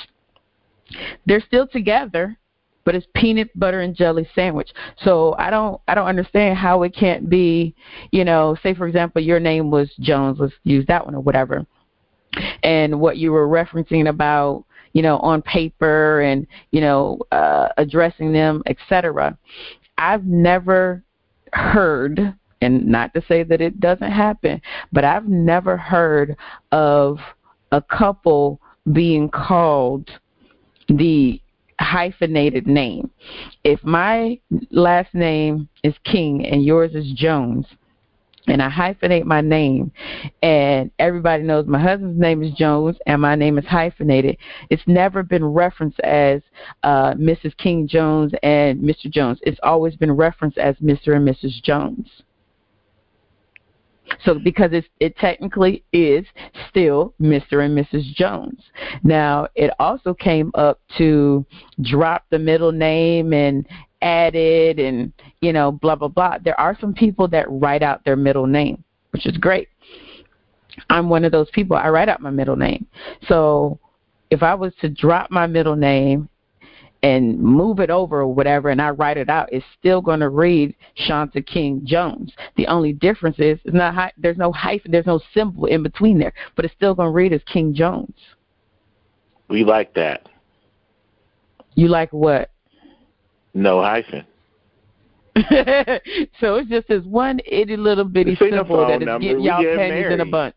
They're 1.26 1.44
still 1.46 1.68
together, 1.68 2.36
but 2.84 2.96
it's 2.96 3.06
peanut 3.14 3.56
butter 3.56 3.82
and 3.82 3.94
jelly 3.94 4.28
sandwich. 4.34 4.70
So 5.04 5.36
I 5.38 5.50
don't 5.50 5.80
I 5.86 5.94
don't 5.94 6.06
understand 6.06 6.58
how 6.58 6.82
it 6.82 6.94
can't 6.94 7.30
be, 7.30 7.76
you 8.10 8.24
know, 8.24 8.56
say 8.64 8.74
for 8.74 8.88
example 8.88 9.22
your 9.22 9.38
name 9.38 9.70
was 9.70 9.90
Jones, 10.00 10.38
let's 10.40 10.54
use 10.64 10.86
that 10.88 11.04
one 11.04 11.14
or 11.14 11.20
whatever. 11.20 11.64
And 12.62 13.00
what 13.00 13.16
you 13.16 13.30
were 13.32 13.46
referencing 13.46 14.08
about, 14.08 14.64
you 14.92 15.02
know, 15.02 15.18
on 15.18 15.42
paper 15.42 16.20
and, 16.20 16.46
you 16.70 16.80
know, 16.80 17.18
uh 17.32 17.68
addressing 17.76 18.32
them, 18.32 18.62
etc. 18.66 19.36
I've 19.96 20.24
never 20.24 21.02
heard 21.52 22.34
and 22.60 22.86
not 22.86 23.14
to 23.14 23.22
say 23.28 23.42
that 23.44 23.60
it 23.60 23.80
doesn't 23.80 24.10
happen, 24.10 24.60
but 24.92 25.04
I've 25.04 25.28
never 25.28 25.76
heard 25.76 26.36
of 26.72 27.18
a 27.72 27.80
couple 27.80 28.60
being 28.92 29.28
called 29.28 30.10
the 30.88 31.40
hyphenated 31.80 32.66
name. 32.66 33.10
If 33.64 33.82
my 33.84 34.40
last 34.70 35.14
name 35.14 35.68
is 35.84 35.94
King 36.04 36.46
and 36.46 36.64
yours 36.64 36.94
is 36.94 37.12
Jones, 37.12 37.66
and 38.48 38.62
I 38.62 38.70
hyphenate 38.70 39.24
my 39.24 39.40
name, 39.40 39.92
and 40.42 40.90
everybody 40.98 41.42
knows 41.42 41.66
my 41.66 41.80
husband's 41.80 42.20
name 42.20 42.42
is 42.42 42.52
Jones 42.54 42.96
and 43.06 43.20
my 43.20 43.34
name 43.34 43.58
is 43.58 43.66
hyphenated, 43.66 44.36
it's 44.70 44.82
never 44.86 45.22
been 45.22 45.44
referenced 45.44 46.00
as 46.00 46.42
uh, 46.82 47.14
Mrs. 47.14 47.56
King 47.56 47.86
Jones 47.86 48.32
and 48.42 48.80
Mr. 48.80 49.10
Jones. 49.10 49.38
It's 49.42 49.60
always 49.62 49.96
been 49.96 50.12
referenced 50.12 50.58
as 50.58 50.76
Mr. 50.76 51.16
and 51.16 51.28
Mrs. 51.28 51.62
Jones. 51.62 52.08
So 54.24 54.38
because 54.38 54.70
it's, 54.72 54.88
it 55.00 55.16
technically 55.16 55.84
is 55.92 56.24
still 56.68 57.14
Mr. 57.20 57.64
and 57.64 57.76
Mrs. 57.76 58.04
Jones. 58.14 58.60
Now 59.02 59.48
it 59.54 59.70
also 59.78 60.14
came 60.14 60.50
up 60.54 60.80
to 60.96 61.44
drop 61.82 62.24
the 62.30 62.38
middle 62.38 62.72
name 62.72 63.32
and 63.32 63.66
add 64.02 64.34
it 64.34 64.78
and 64.78 65.12
you 65.40 65.52
know, 65.52 65.72
blah 65.72 65.96
blah 65.96 66.08
blah. 66.08 66.38
There 66.38 66.58
are 66.58 66.76
some 66.80 66.94
people 66.94 67.28
that 67.28 67.46
write 67.48 67.82
out 67.82 68.04
their 68.04 68.16
middle 68.16 68.46
name, 68.46 68.82
which 69.10 69.26
is 69.26 69.36
great. 69.36 69.68
I'm 70.90 71.08
one 71.08 71.24
of 71.24 71.32
those 71.32 71.50
people. 71.50 71.76
I 71.76 71.88
write 71.88 72.08
out 72.08 72.20
my 72.20 72.30
middle 72.30 72.56
name. 72.56 72.86
So 73.26 73.78
if 74.30 74.42
I 74.42 74.54
was 74.54 74.72
to 74.80 74.88
drop 74.88 75.30
my 75.30 75.46
middle 75.46 75.76
name 75.76 76.28
and 77.02 77.38
move 77.38 77.78
it 77.78 77.90
over 77.90 78.20
or 78.20 78.32
whatever 78.32 78.70
and 78.70 78.82
I 78.82 78.90
write 78.90 79.16
it 79.16 79.28
out, 79.28 79.48
it's 79.52 79.64
still 79.78 80.00
going 80.00 80.20
to 80.20 80.28
read 80.28 80.74
Shanta 80.94 81.42
King 81.42 81.82
Jones. 81.84 82.32
The 82.56 82.66
only 82.66 82.92
difference 82.92 83.36
is 83.38 83.58
it's 83.64 83.74
not 83.74 84.12
there's 84.18 84.36
no 84.36 84.52
hyphen, 84.52 84.90
there's 84.90 85.06
no 85.06 85.20
symbol 85.34 85.66
in 85.66 85.82
between 85.82 86.18
there, 86.18 86.32
but 86.56 86.64
it's 86.64 86.74
still 86.74 86.94
going 86.94 87.08
to 87.08 87.12
read 87.12 87.32
as 87.32 87.42
King 87.52 87.74
Jones. 87.74 88.14
We 89.48 89.64
like 89.64 89.94
that. 89.94 90.28
You 91.74 91.88
like 91.88 92.12
what? 92.12 92.50
No 93.54 93.82
hyphen. 93.82 94.24
so 96.40 96.56
it's 96.56 96.68
just 96.68 96.88
this 96.88 97.04
one 97.04 97.40
itty 97.46 97.76
little 97.76 98.04
bitty 98.04 98.34
symbol 98.36 98.86
that 98.86 99.02
is 99.02 99.08
getting 99.20 99.40
y'all 99.40 99.62
pennies 99.62 99.76
married. 99.76 100.12
in 100.14 100.20
a 100.20 100.30
bunch. 100.30 100.54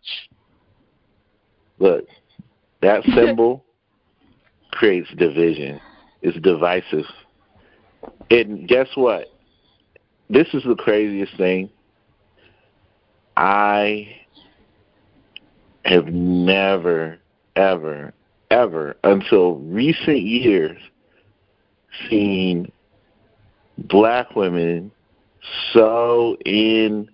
Look, 1.79 2.05
that 2.81 3.03
symbol 3.15 3.63
creates 4.71 5.09
division. 5.17 5.79
It's 6.21 6.39
divisive. 6.39 7.05
And 8.29 8.67
guess 8.67 8.87
what? 8.95 9.27
This 10.29 10.47
is 10.53 10.63
the 10.63 10.75
craziest 10.75 11.35
thing. 11.37 11.69
I 13.35 14.15
have 15.85 16.07
never, 16.07 17.19
ever, 17.55 18.13
ever, 18.49 18.95
until 19.03 19.55
recent 19.55 20.21
years, 20.21 20.79
seen 22.09 22.71
black 23.87 24.35
women 24.35 24.91
so 25.73 26.37
in 26.45 27.09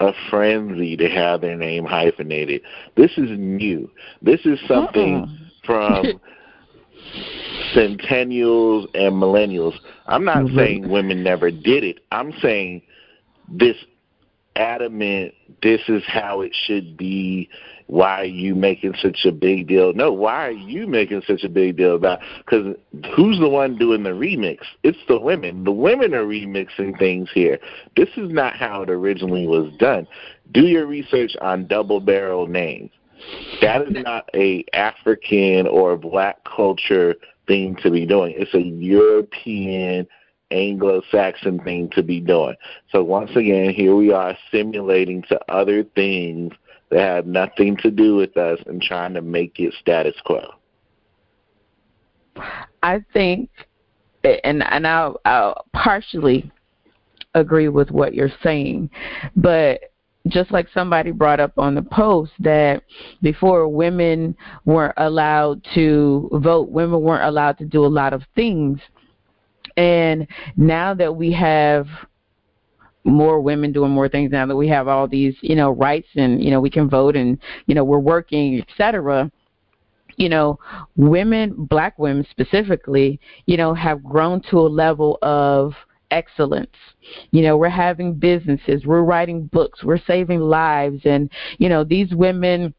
a 0.00 0.12
frenzy 0.30 0.96
to 0.96 1.08
have 1.08 1.40
their 1.40 1.56
name 1.56 1.84
hyphenated. 1.84 2.62
This 2.96 3.12
is 3.16 3.30
new. 3.38 3.90
This 4.20 4.40
is 4.44 4.58
something 4.68 5.16
uh-uh. 5.16 5.64
from 5.64 6.04
centennials 7.74 8.88
and 8.94 9.14
millennials. 9.14 9.74
I'm 10.06 10.24
not 10.24 10.38
mm-hmm. 10.38 10.56
saying 10.56 10.88
women 10.88 11.22
never 11.22 11.50
did 11.50 11.84
it. 11.84 12.00
I'm 12.12 12.32
saying 12.42 12.82
this 13.48 13.76
adamant 14.56 15.34
this 15.62 15.80
is 15.88 16.02
how 16.06 16.40
it 16.40 16.52
should 16.66 16.96
be 16.96 17.48
why 17.86 18.20
are 18.20 18.24
you 18.24 18.54
making 18.54 18.94
such 19.00 19.24
a 19.24 19.32
big 19.32 19.68
deal. 19.68 19.92
No 19.92 20.12
why 20.12 20.48
are 20.48 20.50
you 20.52 20.86
making 20.86 21.22
such 21.26 21.44
a 21.44 21.48
big 21.48 21.76
deal 21.76 21.94
about 21.94 22.20
because 22.38 22.76
who's 23.14 23.38
the 23.38 23.48
one 23.48 23.78
doing 23.78 24.02
the 24.02 24.10
remix? 24.10 24.58
It's 24.82 24.98
the 25.08 25.20
women. 25.20 25.64
The 25.64 25.72
women 25.72 26.14
are 26.14 26.24
remixing 26.24 26.98
things 26.98 27.28
here. 27.32 27.58
This 27.96 28.08
is 28.16 28.30
not 28.30 28.56
how 28.56 28.82
it 28.82 28.90
originally 28.90 29.46
was 29.46 29.72
done. 29.78 30.06
Do 30.52 30.62
your 30.62 30.86
research 30.86 31.36
on 31.40 31.66
double 31.66 32.00
barrel 32.00 32.46
names. 32.46 32.90
That 33.62 33.82
is 33.82 34.04
not 34.04 34.28
a 34.34 34.64
african 34.72 35.66
or 35.66 35.96
black 35.96 36.44
culture 36.44 37.14
thing 37.46 37.76
to 37.82 37.90
be 37.90 38.04
doing. 38.04 38.34
It's 38.36 38.54
a 38.54 38.60
european 38.60 40.08
Anglo-Saxon 40.52 41.58
thing 41.60 41.90
to 41.90 42.04
be 42.04 42.20
doing. 42.20 42.54
So 42.92 43.02
once 43.02 43.30
again, 43.34 43.74
here 43.74 43.96
we 43.96 44.12
are 44.12 44.36
simulating 44.52 45.22
to 45.22 45.40
other 45.52 45.82
things 45.82 46.52
that 46.90 47.00
have 47.00 47.26
nothing 47.26 47.76
to 47.78 47.90
do 47.90 48.16
with 48.16 48.36
us 48.36 48.58
and 48.66 48.80
trying 48.80 49.14
to 49.14 49.22
make 49.22 49.58
it 49.58 49.74
status 49.80 50.14
quo. 50.24 50.42
I 52.82 53.04
think, 53.12 53.50
and 54.22 54.62
and 54.62 54.86
I'll, 54.86 55.20
I'll 55.24 55.64
partially 55.72 56.50
agree 57.34 57.68
with 57.68 57.90
what 57.90 58.14
you're 58.14 58.32
saying, 58.42 58.90
but 59.36 59.80
just 60.28 60.50
like 60.50 60.66
somebody 60.74 61.12
brought 61.12 61.40
up 61.40 61.56
on 61.56 61.74
the 61.74 61.82
post 61.82 62.32
that 62.40 62.82
before 63.22 63.68
women 63.68 64.36
weren't 64.64 64.94
allowed 64.96 65.64
to 65.74 66.28
vote, 66.32 66.68
women 66.68 67.00
weren't 67.00 67.24
allowed 67.24 67.56
to 67.58 67.64
do 67.64 67.84
a 67.84 67.86
lot 67.86 68.12
of 68.12 68.22
things 68.34 68.80
and 69.76 70.26
now 70.56 70.94
that 70.94 71.14
we 71.14 71.32
have 71.32 71.86
more 73.06 73.40
women 73.40 73.72
doing 73.72 73.90
more 73.90 74.08
things 74.08 74.32
now 74.32 74.44
that 74.46 74.56
we 74.56 74.68
have 74.68 74.88
all 74.88 75.06
these, 75.06 75.34
you 75.40 75.54
know, 75.54 75.70
rights 75.70 76.08
and, 76.16 76.42
you 76.42 76.50
know, 76.50 76.60
we 76.60 76.70
can 76.70 76.90
vote 76.90 77.16
and, 77.16 77.38
you 77.66 77.74
know, 77.74 77.84
we're 77.84 77.98
working, 77.98 78.60
etc. 78.60 79.30
You 80.16 80.28
know, 80.28 80.58
women, 80.96 81.54
black 81.56 81.98
women 81.98 82.26
specifically, 82.30 83.20
you 83.46 83.56
know, 83.56 83.74
have 83.74 84.02
grown 84.02 84.42
to 84.50 84.58
a 84.58 84.68
level 84.68 85.18
of 85.22 85.72
excellence. 86.10 86.76
You 87.30 87.42
know, 87.42 87.56
we're 87.56 87.68
having 87.68 88.14
businesses, 88.14 88.84
we're 88.84 89.02
writing 89.02 89.46
books, 89.46 89.84
we're 89.84 90.00
saving 90.06 90.40
lives 90.40 91.02
and, 91.04 91.30
you 91.58 91.68
know, 91.68 91.84
these 91.84 92.12
women 92.12 92.74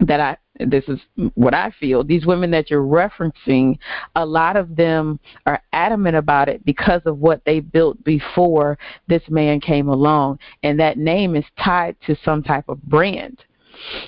that 0.00 0.20
I 0.20 0.36
this 0.60 0.84
is 0.88 0.98
what 1.34 1.54
I 1.54 1.70
feel. 1.78 2.02
These 2.04 2.26
women 2.26 2.50
that 2.52 2.70
you're 2.70 2.82
referencing, 2.82 3.78
a 4.14 4.24
lot 4.24 4.56
of 4.56 4.76
them 4.76 5.20
are 5.44 5.62
adamant 5.72 6.16
about 6.16 6.48
it 6.48 6.64
because 6.64 7.02
of 7.06 7.18
what 7.18 7.42
they 7.44 7.60
built 7.60 8.02
before 8.04 8.78
this 9.08 9.22
man 9.28 9.60
came 9.60 9.88
along, 9.88 10.38
and 10.62 10.78
that 10.80 10.98
name 10.98 11.36
is 11.36 11.44
tied 11.62 11.96
to 12.06 12.16
some 12.24 12.42
type 12.42 12.68
of 12.68 12.82
brand. 12.82 13.44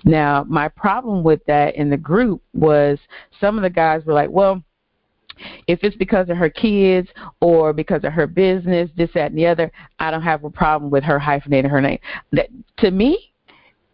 Now, 0.05 0.45
my 0.49 0.69
problem 0.69 1.23
with 1.23 1.45
that 1.47 1.77
in 1.77 1.91
the 1.91 1.97
group 1.97 2.43
was 2.55 2.99
some 3.41 3.57
of 3.57 3.63
the 3.63 3.71
guys 3.71 4.05
were 4.07 4.15
like, 4.15 4.31
well, 4.31 4.63
if 5.67 5.81
it's 5.83 5.97
because 5.97 6.29
of 6.31 6.37
her 6.37 6.51
kids 6.51 7.09
or 7.41 7.73
because 7.73 8.03
of 8.05 8.13
her 8.13 8.27
business, 8.27 8.91
this, 8.97 9.11
that, 9.15 9.31
and 9.31 9.39
the 9.39 9.47
other, 9.47 9.71
I 9.99 10.11
don't 10.11 10.23
have 10.23 10.45
a 10.45 10.51
problem 10.51 10.91
with 10.91 11.05
her 11.05 11.19
hyphenating 11.19 11.71
her 11.71 11.81
name. 11.81 11.99
That 12.33 12.49
to 12.79 12.91
me, 12.91 13.33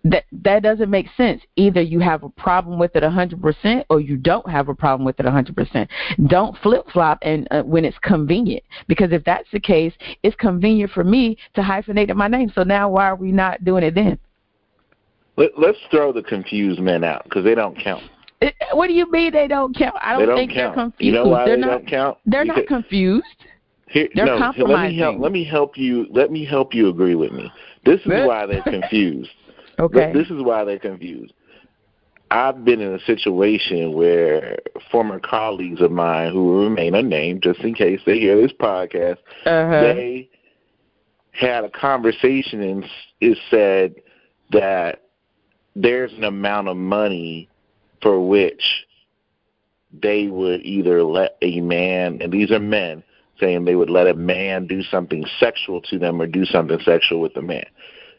that 0.04 0.24
that 0.32 0.62
doesn't 0.62 0.90
make 0.90 1.06
sense. 1.16 1.42
Either 1.56 1.80
you 1.80 1.98
have 1.98 2.22
a 2.22 2.28
problem 2.28 2.78
with 2.78 2.94
it 2.94 3.02
100% 3.02 3.84
or 3.88 4.00
you 4.00 4.16
don't 4.16 4.48
have 4.48 4.68
a 4.68 4.74
problem 4.74 5.04
with 5.04 5.18
it 5.18 5.26
100%. 5.26 5.88
Don't 6.28 6.56
flip-flop 6.58 7.18
and 7.22 7.48
uh, 7.50 7.62
when 7.62 7.84
it's 7.84 7.96
convenient 8.02 8.62
because 8.86 9.12
if 9.12 9.24
that's 9.24 9.48
the 9.52 9.60
case, 9.60 9.94
it's 10.22 10.36
convenient 10.36 10.92
for 10.92 11.04
me 11.04 11.38
to 11.54 11.62
hyphenate 11.62 12.14
my 12.14 12.28
name. 12.28 12.52
So 12.54 12.62
now 12.62 12.90
why 12.90 13.06
are 13.06 13.16
we 13.16 13.32
not 13.32 13.64
doing 13.64 13.82
it 13.82 13.94
then? 13.94 14.18
Let, 15.36 15.50
us 15.58 15.76
throw 15.90 16.12
the 16.12 16.22
confused 16.22 16.80
men 16.80 17.02
out 17.02 17.24
because 17.24 17.42
they 17.42 17.54
don't 17.54 17.76
count. 17.76 18.04
It, 18.40 18.54
what 18.72 18.88
do 18.88 18.92
you 18.92 19.10
mean 19.10 19.32
they 19.32 19.48
don't 19.48 19.76
count? 19.76 19.96
I 20.00 20.18
don't, 20.18 20.28
don't 20.28 20.36
think 20.36 20.52
count. 20.52 20.76
they're 20.76 20.84
confused. 20.84 21.06
You 21.06 21.12
know 21.12 21.28
why 21.28 21.46
they're 21.46 21.56
they 21.56 21.62
not, 21.62 21.70
don't 21.70 21.88
count? 21.88 22.18
They're 22.26 22.44
because, 22.44 22.58
not 22.58 22.66
confused. 22.66 23.24
Here, 23.88 24.08
they're 24.14 24.26
no, 24.26 24.38
compromising. 24.38 24.74
Let 24.76 24.90
me 24.90 24.98
help. 24.98 25.20
Let 25.20 25.32
me 25.32 25.44
help 25.44 25.78
you. 25.78 26.06
Let 26.10 26.30
me 26.30 26.44
help 26.44 26.74
you 26.74 26.88
agree 26.88 27.14
with 27.14 27.32
me. 27.32 27.50
This 27.84 28.00
is 28.00 28.06
why 28.06 28.46
they're 28.46 28.62
confused. 28.64 29.30
Okay. 29.78 30.12
This 30.12 30.30
is 30.30 30.42
why 30.42 30.64
they're 30.64 30.78
confused. 30.78 31.32
I've 32.30 32.64
been 32.64 32.80
in 32.80 32.94
a 32.94 33.00
situation 33.00 33.92
where 33.92 34.58
former 34.90 35.20
colleagues 35.20 35.80
of 35.80 35.92
mine 35.92 36.32
who 36.32 36.64
remain 36.64 36.94
unnamed, 36.94 37.42
just 37.42 37.60
in 37.60 37.74
case 37.74 38.00
they 38.06 38.18
hear 38.18 38.40
this 38.40 38.52
podcast, 38.52 39.18
uh-huh. 39.46 39.80
they 39.94 40.28
had 41.32 41.64
a 41.64 41.70
conversation 41.70 42.62
and 42.62 42.84
it 43.20 43.38
said 43.50 43.96
that 44.50 45.02
there's 45.76 46.12
an 46.14 46.24
amount 46.24 46.68
of 46.68 46.76
money 46.76 47.48
for 48.00 48.26
which 48.26 48.86
they 50.02 50.26
would 50.26 50.60
either 50.62 51.02
let 51.02 51.36
a 51.42 51.60
man, 51.60 52.18
and 52.20 52.32
these 52.32 52.50
are 52.50 52.60
men, 52.60 53.02
saying 53.40 53.64
they 53.64 53.74
would 53.74 53.90
let 53.90 54.06
a 54.06 54.14
man 54.14 54.66
do 54.66 54.82
something 54.82 55.24
sexual 55.38 55.80
to 55.82 55.98
them 55.98 56.20
or 56.20 56.26
do 56.26 56.44
something 56.44 56.78
sexual 56.84 57.20
with 57.20 57.36
a 57.36 57.42
man. 57.42 57.66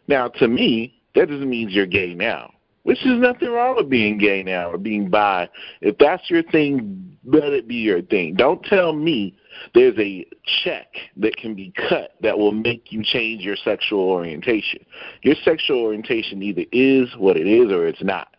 Now, 0.08 0.28
to 0.28 0.48
me, 0.48 1.02
that 1.16 1.30
doesn't 1.30 1.50
mean 1.50 1.70
you're 1.70 1.86
gay 1.86 2.14
now. 2.14 2.52
Which 2.84 3.04
is 3.04 3.20
nothing 3.20 3.50
wrong 3.50 3.78
with 3.78 3.90
being 3.90 4.20
gay 4.20 4.44
now 4.44 4.70
or 4.70 4.78
being 4.78 5.10
bi. 5.10 5.50
If 5.82 5.98
that's 5.98 6.30
your 6.30 6.44
thing, 6.44 7.18
let 7.26 7.46
it 7.46 7.68
be 7.68 7.76
your 7.76 8.04
thing. 8.04 8.36
Don't 8.36 8.64
tell 8.64 8.94
me 8.94 9.36
there's 9.74 9.98
a 9.98 10.24
check 10.64 10.88
that 11.18 11.36
can 11.36 11.56
be 11.56 11.74
cut 11.90 12.12
that 12.22 12.38
will 12.38 12.52
make 12.52 12.92
you 12.92 13.04
change 13.04 13.42
your 13.42 13.56
sexual 13.56 14.02
orientation. 14.02 14.86
Your 15.24 15.34
sexual 15.44 15.80
orientation 15.80 16.44
either 16.44 16.66
is 16.72 17.10
what 17.18 17.38
it 17.38 17.48
is 17.48 17.72
or 17.72 17.88
it's 17.88 18.04
not. 18.04 18.36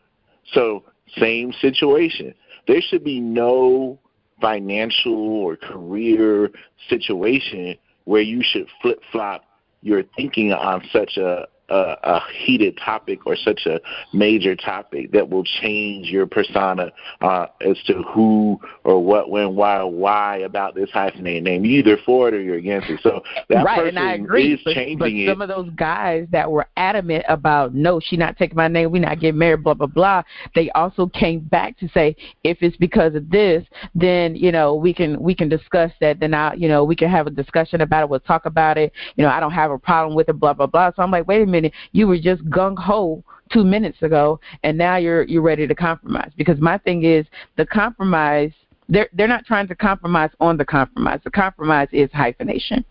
So, 0.52 0.84
same 1.18 1.52
situation. 1.52 2.32
There 2.68 2.80
should 2.80 3.02
be 3.02 3.18
no 3.18 3.98
financial 4.40 5.14
or 5.14 5.56
career 5.56 6.52
situation 6.88 7.76
where 8.04 8.22
you 8.22 8.42
should 8.44 8.68
flip 8.80 9.00
flop 9.10 9.44
your 9.82 10.02
thinking 10.16 10.52
on 10.52 10.82
such 10.92 11.16
a 11.16 11.46
a, 11.68 11.96
a 12.02 12.20
heated 12.44 12.78
topic 12.82 13.26
or 13.26 13.36
such 13.36 13.66
a 13.66 13.80
major 14.12 14.54
topic 14.54 15.12
that 15.12 15.28
will 15.28 15.44
change 15.44 16.08
your 16.08 16.26
persona 16.26 16.92
uh, 17.20 17.46
as 17.60 17.76
to 17.86 18.02
who 18.02 18.60
or 18.84 19.02
what, 19.02 19.30
when, 19.30 19.54
why, 19.54 19.82
why 19.82 20.38
about 20.38 20.74
this 20.74 20.90
hyphenated 20.90 21.44
name. 21.44 21.64
You 21.64 21.78
either 21.78 21.98
for 22.04 22.28
it 22.28 22.34
or 22.34 22.40
you're 22.40 22.56
against 22.56 22.88
it. 22.88 23.00
So 23.02 23.22
that 23.48 23.64
right, 23.64 23.78
person 23.78 23.98
and 23.98 24.08
I 24.08 24.14
agree. 24.14 24.54
is 24.54 24.60
but, 24.64 24.74
changing 24.74 24.98
but 24.98 25.10
it. 25.10 25.28
some 25.28 25.42
of 25.42 25.48
those 25.48 25.70
guys 25.76 26.26
that 26.30 26.50
were 26.50 26.66
adamant 26.76 27.24
about 27.28 27.74
no, 27.74 28.00
she 28.00 28.16
not 28.16 28.36
taking 28.36 28.56
my 28.56 28.68
name, 28.68 28.90
we 28.90 28.98
not 28.98 29.20
getting 29.20 29.38
married, 29.38 29.64
blah 29.64 29.74
blah 29.74 29.86
blah. 29.86 30.22
They 30.54 30.70
also 30.70 31.06
came 31.06 31.40
back 31.40 31.78
to 31.78 31.88
say 31.88 32.16
if 32.44 32.58
it's 32.60 32.76
because 32.76 33.14
of 33.14 33.30
this, 33.30 33.64
then 33.94 34.36
you 34.36 34.52
know 34.52 34.74
we 34.74 34.94
can 34.94 35.20
we 35.20 35.34
can 35.34 35.48
discuss 35.48 35.92
that. 36.00 36.20
Then 36.20 36.34
I 36.34 36.54
you 36.54 36.68
know 36.68 36.84
we 36.84 36.96
can 36.96 37.10
have 37.10 37.26
a 37.26 37.30
discussion 37.30 37.80
about 37.80 38.04
it. 38.04 38.08
We'll 38.08 38.20
talk 38.20 38.46
about 38.46 38.78
it. 38.78 38.92
You 39.16 39.24
know 39.24 39.30
I 39.30 39.40
don't 39.40 39.52
have 39.52 39.70
a 39.70 39.78
problem 39.78 40.14
with 40.14 40.28
it. 40.28 40.34
Blah 40.34 40.54
blah 40.54 40.66
blah. 40.66 40.92
So 40.94 41.02
I'm 41.02 41.10
like, 41.10 41.26
wait 41.26 41.42
a 41.42 41.46
minute, 41.46 41.55
you 41.92 42.06
were 42.06 42.18
just 42.18 42.44
gung 42.44 42.78
ho 42.78 43.22
two 43.52 43.64
minutes 43.64 44.02
ago, 44.02 44.40
and 44.62 44.76
now 44.76 44.96
you're 44.96 45.24
you're 45.24 45.42
ready 45.42 45.66
to 45.66 45.74
compromise. 45.74 46.30
Because 46.36 46.60
my 46.60 46.78
thing 46.78 47.04
is 47.04 47.26
the 47.56 47.66
compromise. 47.66 48.52
They're 48.88 49.08
they're 49.12 49.28
not 49.28 49.44
trying 49.46 49.68
to 49.68 49.74
compromise 49.74 50.30
on 50.40 50.56
the 50.56 50.64
compromise. 50.64 51.20
The 51.24 51.30
compromise 51.30 51.88
is 51.92 52.10
hyphenation. 52.12 52.84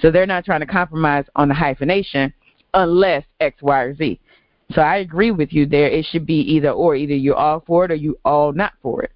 So 0.00 0.10
they're 0.10 0.26
not 0.26 0.44
trying 0.44 0.60
to 0.60 0.66
compromise 0.66 1.24
on 1.36 1.48
the 1.48 1.54
hyphenation 1.54 2.32
unless 2.74 3.24
X, 3.40 3.62
Y, 3.62 3.80
or 3.80 3.94
Z. 3.94 4.20
So 4.72 4.82
I 4.82 4.98
agree 4.98 5.30
with 5.30 5.52
you 5.52 5.66
there. 5.66 5.88
It 5.88 6.06
should 6.10 6.26
be 6.26 6.40
either 6.40 6.70
or. 6.70 6.94
Either 6.94 7.14
you're 7.14 7.36
all 7.36 7.62
for 7.66 7.84
it 7.84 7.90
or 7.90 7.96
you 7.96 8.18
all 8.24 8.52
not 8.52 8.72
for 8.82 9.02
it. 9.02 9.12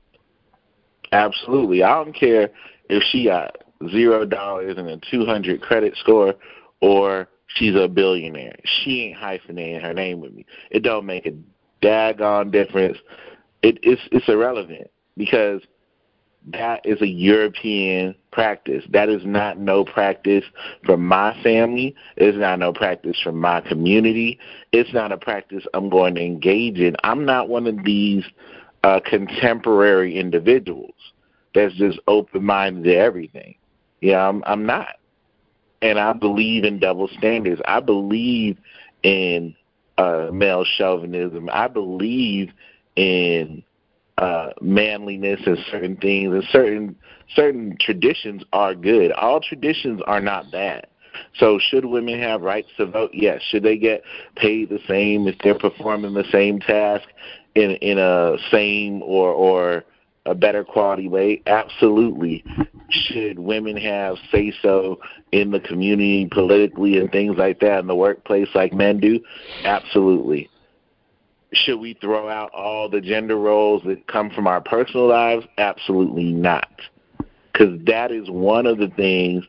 Absolutely. 1.12 1.83
I 1.83 1.95
don't 1.95 2.14
care 2.14 2.50
if 2.88 3.03
she 3.11 3.25
got 3.26 3.57
zero 3.91 4.25
dollars 4.25 4.76
and 4.79 4.88
a 4.88 4.99
two 5.11 5.25
hundred 5.25 5.61
credit 5.61 5.97
score 5.97 6.35
or 6.81 7.29
she's 7.54 7.75
a 7.75 7.88
billionaire. 7.88 8.56
She 8.64 9.02
ain't 9.02 9.18
hyphenating 9.18 9.80
her 9.80 9.94
name 9.94 10.20
with 10.20 10.32
me. 10.32 10.46
It 10.70 10.80
don't 10.82 11.06
make 11.06 11.26
a 11.26 11.34
daggone 11.84 12.50
difference. 12.50 12.99
It, 13.62 13.78
it's 13.82 14.02
it's 14.12 14.28
irrelevant 14.28 14.90
because 15.16 15.62
that 16.46 16.84
is 16.84 17.00
a 17.00 17.06
European 17.06 18.14
practice. 18.30 18.84
That 18.90 19.08
is 19.08 19.23
not 19.25 19.58
no 19.58 19.84
practice 19.84 20.44
from 20.84 21.06
my 21.06 21.40
family. 21.42 21.94
It's 22.16 22.37
not 22.37 22.58
no 22.58 22.73
practice 22.73 23.18
from 23.23 23.40
my 23.40 23.62
community. 23.62 24.38
It's 24.73 24.92
not 24.92 25.12
a 25.12 25.16
practice 25.16 25.64
I'm 25.73 25.88
going 25.88 26.14
to 26.16 26.23
engage 26.23 26.78
in. 26.78 26.96
I'm 27.02 27.25
not 27.25 27.49
one 27.49 27.66
of 27.66 27.82
these 27.84 28.25
uh, 28.82 29.00
contemporary 29.04 30.18
individuals 30.18 30.94
that's 31.54 31.75
just 31.76 31.99
open 32.08 32.44
minded 32.44 32.84
to 32.84 32.94
everything. 32.94 33.54
Yeah, 34.00 34.28
I'm 34.28 34.42
I'm 34.44 34.66
not. 34.66 34.96
And 35.85 35.99
I 35.99 36.14
believe 36.14 36.64
in 36.64 36.79
double 36.79 37.09
standards. 37.09 37.61
I 37.67 37.81
believe 37.81 38.57
in 39.03 39.55
uh 39.99 40.31
male 40.33 40.64
chauvinism. 40.64 41.50
I 41.53 41.69
believe 41.69 42.50
in 42.97 43.62
uh 44.17 44.50
manliness 44.62 45.41
and 45.45 45.59
certain 45.71 45.97
things 45.97 46.33
and 46.33 46.45
certain 46.50 46.97
certain 47.37 47.76
traditions 47.79 48.43
are 48.55 48.75
good. 48.75 49.12
All 49.12 49.41
traditions 49.41 50.00
are 50.07 50.23
not 50.23 50.50
bad. 50.50 50.87
So 51.37 51.59
should 51.61 51.85
women 51.85 52.19
have 52.19 52.41
rights 52.41 52.71
to 52.79 52.87
vote? 52.87 53.11
Yes. 53.12 53.43
Should 53.43 53.62
they 53.62 53.76
get 53.76 54.03
paid 54.37 54.71
the 54.71 54.81
same 54.88 55.29
if 55.29 55.37
they're 55.45 55.59
performing 55.59 56.14
the 56.14 56.25
same 56.33 56.61
task 56.61 57.07
in 57.55 57.73
in 57.73 57.99
a 57.99 58.37
same 58.50 59.03
or 59.03 59.31
or 59.31 59.85
a 60.26 60.35
better 60.35 60.64
quality 60.64 61.09
way? 61.09 61.43
Absolutely. 61.47 62.45
Should 62.90 63.38
women 63.38 63.76
have 63.76 64.16
say 64.33 64.52
so 64.62 65.00
in 65.33 65.50
the 65.50 65.61
community 65.61 66.26
politically 66.31 66.99
and 66.99 67.11
things 67.11 67.37
like 67.37 67.61
that 67.61 67.81
in 67.81 67.87
the 67.87 67.95
workplace 67.95 68.49
like 68.54 68.73
men 68.73 69.00
do? 69.00 69.21
Absolutely. 69.64 70.49
Should 71.52 71.78
we 71.78 71.95
throw 71.95 72.28
out 72.28 72.50
all 72.52 72.88
the 72.88 73.00
gender 73.00 73.37
roles 73.37 73.83
that 73.85 74.07
come 74.09 74.31
from 74.31 74.47
our 74.47 74.61
personal 74.61 75.09
lives? 75.09 75.47
Absolutely 75.59 76.33
not. 76.33 76.69
Because 77.52 77.78
that 77.87 78.11
is 78.11 78.28
one 78.28 78.66
of 78.66 78.78
the 78.78 78.88
things 78.88 79.45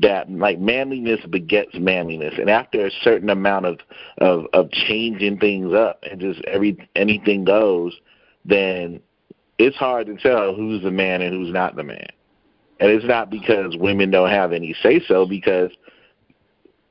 that 0.00 0.30
like 0.30 0.58
manliness 0.58 1.20
begets 1.28 1.74
manliness 1.74 2.34
and 2.38 2.48
after 2.48 2.86
a 2.86 2.90
certain 3.02 3.30
amount 3.30 3.66
of 3.66 3.78
of 4.18 4.46
of 4.52 4.70
changing 4.70 5.38
things 5.38 5.74
up 5.74 5.98
and 6.08 6.20
just 6.20 6.40
every 6.44 6.88
anything 6.94 7.44
goes 7.44 7.98
then 8.44 9.00
it's 9.58 9.76
hard 9.76 10.06
to 10.06 10.16
tell 10.16 10.54
who's 10.54 10.82
the 10.82 10.90
man 10.90 11.20
and 11.22 11.34
who's 11.34 11.52
not 11.52 11.76
the 11.76 11.82
man 11.82 12.08
and 12.80 12.90
it's 12.90 13.04
not 13.06 13.30
because 13.30 13.76
women 13.76 14.10
don't 14.10 14.30
have 14.30 14.52
any 14.52 14.74
say 14.82 15.00
so 15.06 15.26
because 15.26 15.70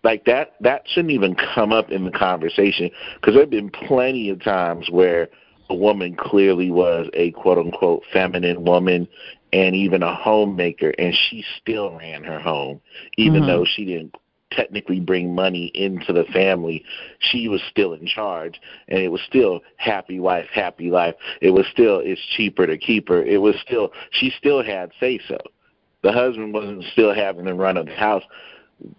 like 0.03 0.25
that 0.25 0.53
that 0.59 0.83
shouldn't 0.87 1.13
even 1.13 1.35
come 1.35 1.71
up 1.71 1.89
in 1.91 2.05
the 2.05 2.11
conversation 2.11 2.89
because 3.15 3.33
there 3.33 3.43
have 3.43 3.49
been 3.49 3.69
plenty 3.69 4.29
of 4.29 4.41
times 4.43 4.89
where 4.89 5.29
a 5.69 5.75
woman 5.75 6.15
clearly 6.15 6.71
was 6.71 7.09
a 7.13 7.31
quote 7.31 7.57
unquote 7.57 8.03
feminine 8.13 8.63
woman 8.63 9.07
and 9.53 9.75
even 9.75 10.03
a 10.03 10.15
homemaker 10.15 10.93
and 10.97 11.13
she 11.13 11.43
still 11.59 11.91
ran 11.97 12.23
her 12.23 12.39
home 12.39 12.79
even 13.17 13.43
Mhm. 13.43 13.47
though 13.47 13.65
she 13.65 13.85
didn't 13.85 14.15
technically 14.51 14.99
bring 14.99 15.35
money 15.35 15.71
into 15.75 16.13
the 16.13 16.23
family 16.25 16.83
she 17.19 17.47
was 17.47 17.61
still 17.69 17.93
in 17.93 18.05
charge 18.07 18.61
and 18.87 18.99
it 18.99 19.11
was 19.11 19.21
still 19.27 19.61
happy 19.75 20.19
wife 20.19 20.47
happy 20.53 20.89
life 20.89 21.15
it 21.41 21.49
was 21.49 21.65
still 21.71 21.99
it's 21.99 22.21
cheaper 22.35 22.65
to 22.65 22.77
keep 22.77 23.09
her 23.09 23.23
it 23.23 23.41
was 23.41 23.55
still 23.61 23.91
she 24.11 24.31
still 24.37 24.63
had 24.63 24.91
say 24.99 25.19
so 25.27 25.37
the 26.01 26.11
husband 26.11 26.53
wasn't 26.53 26.83
still 26.93 27.13
having 27.13 27.45
the 27.45 27.53
run 27.53 27.75
of 27.75 27.85
the 27.87 27.95
house 27.95 28.23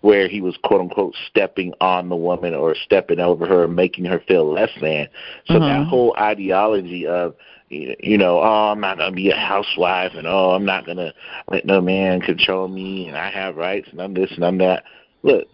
where 0.00 0.28
he 0.28 0.40
was 0.40 0.56
quote 0.64 0.80
unquote 0.80 1.14
stepping 1.28 1.72
on 1.80 2.08
the 2.08 2.16
woman 2.16 2.54
or 2.54 2.74
stepping 2.74 3.20
over 3.20 3.46
her 3.46 3.64
and 3.64 3.76
making 3.76 4.04
her 4.04 4.20
feel 4.26 4.50
less 4.52 4.70
than. 4.80 5.08
So 5.46 5.54
Mhm. 5.54 5.60
that 5.60 5.86
whole 5.86 6.14
ideology 6.18 7.06
of 7.06 7.34
you 7.70 8.16
know, 8.16 8.38
oh, 8.38 8.70
I'm 8.72 8.80
not 8.80 8.96
gonna 8.96 9.14
be 9.14 9.30
a 9.30 9.36
housewife, 9.36 10.14
and 10.14 10.26
oh, 10.26 10.52
I'm 10.52 10.64
not 10.64 10.86
gonna 10.86 11.12
let 11.50 11.66
no 11.66 11.82
man 11.82 12.22
control 12.22 12.66
me, 12.66 13.08
and 13.08 13.16
I 13.16 13.28
have 13.28 13.56
rights, 13.56 13.88
and 13.90 14.00
I'm 14.00 14.14
this 14.14 14.32
and 14.32 14.44
I'm 14.44 14.56
that. 14.58 14.84
Look, 15.22 15.48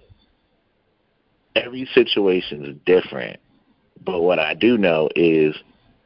every 1.57 1.87
situation 1.94 2.64
is 2.64 2.77
different, 2.85 3.40
but 4.05 4.20
what 4.20 4.38
I 4.38 4.55
do 4.55 4.77
know 4.79 5.09
is 5.14 5.57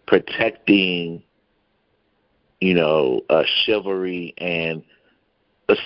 protecting, 0.06 1.22
you 2.60 2.74
know, 2.74 3.22
uh, 3.28 3.44
chivalry 3.64 4.34
and 4.38 4.82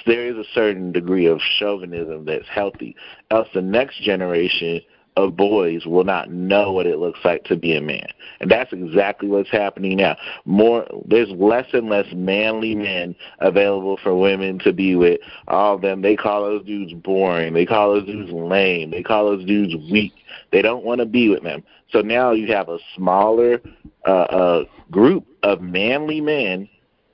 there 0.06 0.28
is 0.28 0.37
a 0.37 0.48
certain 0.54 0.92
degree 0.92 1.26
of 1.26 1.40
chauvinism 1.58 2.24
that's 2.24 2.48
healthy. 2.48 2.94
Else, 3.30 3.48
the 3.52 3.62
next 3.62 4.00
generation 4.02 4.80
of 5.16 5.37
boys 5.37 5.85
will 5.87 6.05
not 6.05 6.31
know 6.31 6.72
what 6.72 6.87
it 6.87 6.98
looks 6.98 7.20
like 7.25 7.44
to 7.44 7.57
be 7.57 7.77
a 7.77 7.81
man, 7.81 8.07
and 8.40 8.51
that's 8.51 8.72
exactly 8.72 9.29
what's 9.29 9.51
happening 9.51 9.96
now. 9.98 10.16
More, 10.44 10.87
there's 11.07 11.31
less 11.31 11.66
and 11.72 11.88
less 11.88 12.07
manly 12.14 12.75
men 12.75 13.14
available 13.40 13.98
for 14.03 14.16
women 14.16 14.59
to 14.61 14.72
be 14.72 14.96
with. 14.96 15.20
All 15.48 15.75
of 15.75 15.83
them, 15.83 16.03
they 16.03 16.16
call 16.16 16.44
those 16.44 16.64
dudes 16.64 16.92
boring. 16.94 17.55
They 17.55 17.66
call 17.66 17.94
those 17.94 18.07
dudes 18.07 18.33
lame. 18.33 18.90
They 18.90 19.03
call 19.03 19.27
those 19.27 19.44
dudes 19.44 19.75
weak. 19.90 20.14
They 20.51 20.62
don't 20.62 20.85
want 20.85 21.01
to 21.01 21.07
be 21.07 21.29
with 21.29 21.42
them. 21.42 21.62
So 21.90 22.01
now 22.01 22.33
you 22.33 22.53
have 22.53 22.68
a 22.68 22.79
smaller 22.96 23.61
uh, 24.07 24.11
uh, 24.11 24.64
group 24.90 25.27
of 25.42 25.61
manly 25.61 26.20
men 26.20 26.68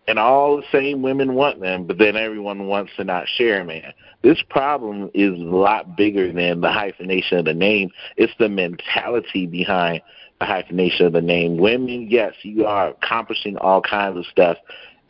and 0.09 0.19
all 0.19 0.57
the 0.57 0.65
same 0.73 1.03
women 1.03 1.35
want 1.35 1.61
them, 1.61 1.85
but 1.85 1.99
then 1.99 2.17
everyone 2.17 2.67
wants 2.67 2.93
to 2.97 3.05
not 3.05 3.29
share 3.29 3.61
a 3.61 3.65
man. 3.65 3.93
This 4.23 4.43
problem 4.49 5.11
is 5.13 5.35
a 5.35 5.45
lot 5.45 5.99
bigger 5.99 6.33
than 6.33 6.63
the 6.63 6.73
hyphenation 6.73 7.37
of 7.37 7.45
the 7.45 7.53
name. 7.53 7.91
It's 8.17 8.33
the 8.39 8.49
mentality 8.49 9.47
behind 9.47 10.01
the 10.41 10.47
hyphenation 10.47 11.05
of 11.05 11.13
the 11.13 11.21
name. 11.21 11.59
Women, 11.59 12.09
yes, 12.09 12.33
you 12.41 12.65
are 12.65 12.89
accomplishing 12.89 13.59
all 13.59 13.83
kinds 13.83 14.17
of 14.17 14.25
stuff, 14.27 14.57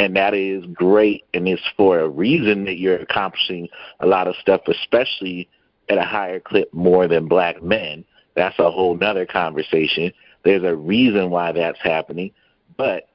and 0.01 0.17
that 0.17 0.35
is 0.35 0.65
great, 0.75 1.25
and 1.33 1.47
it's 1.47 1.63
for 1.77 2.01
a 2.01 2.09
reason 2.09 2.65
that 2.65 2.79
you're 2.79 2.97
accomplishing 2.97 3.69
a 4.01 4.07
lot 4.07 4.27
of 4.27 4.35
stuff, 4.41 4.63
especially 4.67 5.49
at 5.89 5.99
a 5.99 6.05
higher 6.05 6.41
clip 6.41 6.75
more 6.75 7.07
than 7.07 7.29
black 7.29 7.63
men. 7.63 8.05
That's 8.35 8.59
a 8.59 8.69
whole 8.69 8.97
nother 8.97 9.27
conversation. 9.27 10.13
There's 10.45 10.65
a 10.65 10.75
reason 10.75 11.31
why 11.31 11.53
that's 11.53 11.81
happening, 11.81 12.33
but 12.77 13.09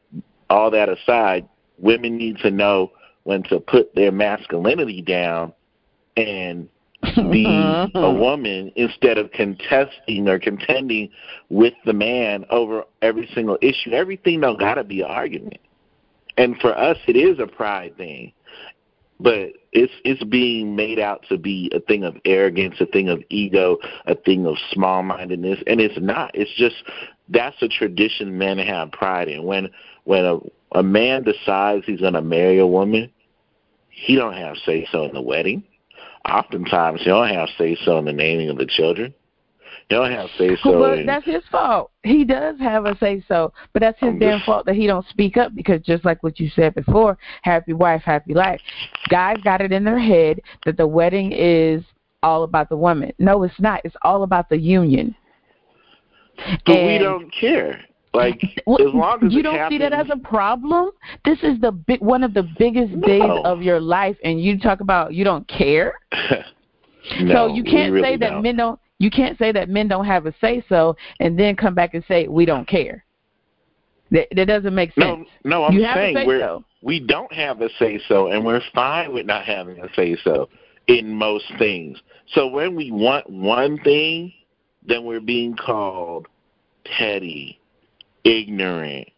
all 0.49 0.71
that 0.71 0.87
aside, 0.87 1.47
women 1.77 2.17
need 2.17 2.38
to 2.39 2.51
know 2.51 2.91
when 3.23 3.43
to 3.43 3.59
put 3.59 3.93
their 3.95 4.12
masculinity 4.12 5.01
down 5.01 5.53
and 6.17 6.69
be 7.31 7.45
a 7.95 8.12
woman 8.12 8.71
instead 8.75 9.17
of 9.17 9.31
contesting 9.31 10.27
or 10.27 10.39
contending 10.39 11.09
with 11.49 11.73
the 11.86 11.93
man 11.93 12.45
over 12.49 12.83
every 13.01 13.29
single 13.33 13.57
issue. 13.62 13.91
Everything 13.91 14.41
don't 14.41 14.59
gotta 14.59 14.83
be 14.83 15.01
an 15.01 15.07
argument. 15.07 15.59
And 16.38 16.57
for 16.59 16.77
us 16.77 16.97
it 17.07 17.15
is 17.15 17.39
a 17.39 17.47
pride 17.47 17.97
thing. 17.97 18.33
But 19.19 19.53
it's 19.71 19.93
it's 20.03 20.23
being 20.23 20.75
made 20.75 20.99
out 20.99 21.23
to 21.29 21.38
be 21.38 21.71
a 21.73 21.79
thing 21.79 22.03
of 22.03 22.17
arrogance, 22.25 22.75
a 22.79 22.86
thing 22.86 23.09
of 23.09 23.23
ego, 23.29 23.77
a 24.05 24.15
thing 24.15 24.45
of 24.45 24.57
small 24.71 25.01
mindedness, 25.01 25.59
and 25.65 25.79
it's 25.79 25.97
not. 25.99 26.31
It's 26.33 26.53
just 26.57 26.75
that's 27.29 27.62
a 27.62 27.67
tradition 27.67 28.38
men 28.38 28.57
have 28.57 28.91
pride 28.91 29.29
in. 29.29 29.43
When 29.43 29.69
when 30.03 30.25
a 30.25 30.39
a 30.73 30.83
man 30.83 31.23
decides 31.23 31.86
he's 31.86 32.01
gonna 32.01 32.21
marry 32.21 32.59
a 32.59 32.67
woman, 32.67 33.12
he 33.89 34.15
don't 34.15 34.33
have 34.36 34.55
say 34.65 34.88
so 34.91 35.03
in 35.05 35.13
the 35.13 35.21
wedding. 35.21 35.63
Oftentimes 36.29 37.01
he 37.01 37.05
don't 37.07 37.29
have 37.29 37.49
say 37.57 37.77
so 37.83 37.97
in 37.99 38.05
the 38.05 38.13
naming 38.13 38.49
of 38.49 38.57
the 38.57 38.65
children. 38.65 39.13
He 39.89 39.95
don't 39.95 40.12
have 40.12 40.29
say 40.38 40.55
so. 40.63 40.79
Well, 40.79 41.05
that's 41.05 41.25
his 41.25 41.43
fault. 41.51 41.91
He 42.03 42.23
does 42.23 42.57
have 42.59 42.86
a 42.86 42.97
say 42.97 43.23
so, 43.27 43.51
but 43.73 43.81
that's 43.81 43.99
his 43.99 44.09
I'm 44.09 44.19
damn 44.19 44.38
just- 44.39 44.45
fault 44.45 44.65
that 44.65 44.75
he 44.75 44.88
don't 44.88 45.05
speak 45.09 45.38
up 45.38 45.53
because 45.53 45.81
just 45.81 46.05
like 46.05 46.23
what 46.23 46.39
you 46.39 46.49
said 46.49 46.73
before, 46.75 47.17
happy 47.41 47.73
wife, 47.73 48.01
happy 48.03 48.33
life. 48.33 48.62
Guys 49.09 49.38
got 49.43 49.62
it 49.62 49.71
in 49.71 49.83
their 49.83 49.99
head 49.99 50.39
that 50.65 50.77
the 50.77 50.88
wedding 50.88 51.31
is 51.33 51.83
all 52.23 52.43
about 52.43 52.69
the 52.69 52.77
woman. 52.77 53.12
No, 53.19 53.43
it's 53.43 53.59
not. 53.59 53.81
It's 53.83 53.95
all 54.03 54.23
about 54.23 54.49
the 54.49 54.57
union. 54.57 55.13
but 56.65 56.83
we 56.86 56.97
don't 56.97 57.29
care. 57.31 57.81
Like 58.13 58.41
Well, 58.67 58.88
as 58.88 58.93
long 58.93 59.26
as 59.26 59.34
you 59.34 59.41
don't 59.41 59.56
happens, 59.56 59.80
see 59.80 59.84
that 59.84 59.93
as 59.93 60.08
a 60.12 60.17
problem. 60.17 60.91
This 61.26 61.39
is 61.43 61.60
the 61.60 61.71
big 61.71 62.02
one 62.02 62.23
of 62.23 62.34
the 62.34 62.47
biggest 62.58 62.93
No. 62.93 63.08
days 63.08 63.41
of 63.43 63.62
your 63.62 63.80
life, 63.80 64.17
and 64.23 64.41
you 64.41 64.60
talk 64.60 64.82
about 64.82 65.13
you 65.13 65.23
don't 65.23 65.47
care. 65.47 65.99
no, 67.21 67.34
so 67.34 67.47
you 67.47 67.63
can't 67.63 67.91
really 67.91 68.04
say 68.04 68.17
that 68.17 68.30
don't. 68.30 68.43
men 68.43 68.58
don't. 68.58 68.80
You 68.99 69.10
can't 69.10 69.38
say 69.38 69.52
that 69.52 69.69
men 69.69 69.88
don't 69.88 70.06
have 70.06 70.26
a 70.26 70.34
say 70.39 70.63
so, 70.69 70.95
and 71.19 71.38
then 71.38 71.56
come 71.56 71.73
back 71.73 71.93
and 71.93 72.04
say 72.08 72.28
we 72.28 72.45
don't 72.45 72.67
care. 72.67 73.04
That, 74.12 74.28
that 74.36 74.45
doesn't 74.45 74.76
make 74.76 74.93
sense. 74.93 75.28
no, 75.43 75.65
I'm 75.65 75.73
You 75.73 75.88
saying 75.93 76.28
we're 76.28 76.39
so. 76.39 76.63
we 76.84 76.99
don't 76.99 77.34
have 77.34 77.62
a 77.62 77.69
say 77.80 77.99
so, 78.08 78.28
and 78.28 78.45
we're 78.45 78.62
fine 78.73 79.12
with 79.12 79.26
not 79.26 79.43
having 79.45 79.80
a 79.80 79.88
say 79.95 80.15
so 80.23 80.49
in 80.88 81.10
most 81.12 81.45
things. 81.58 81.97
So 82.34 82.47
when 82.47 82.76
we 82.76 82.91
want 82.91 83.30
one 83.30 83.80
thing, 83.80 84.32
then 84.86 85.04
we're 85.04 85.19
being 85.21 85.56
called 85.56 86.28
petty, 86.86 87.60
ignorant, 88.23 89.09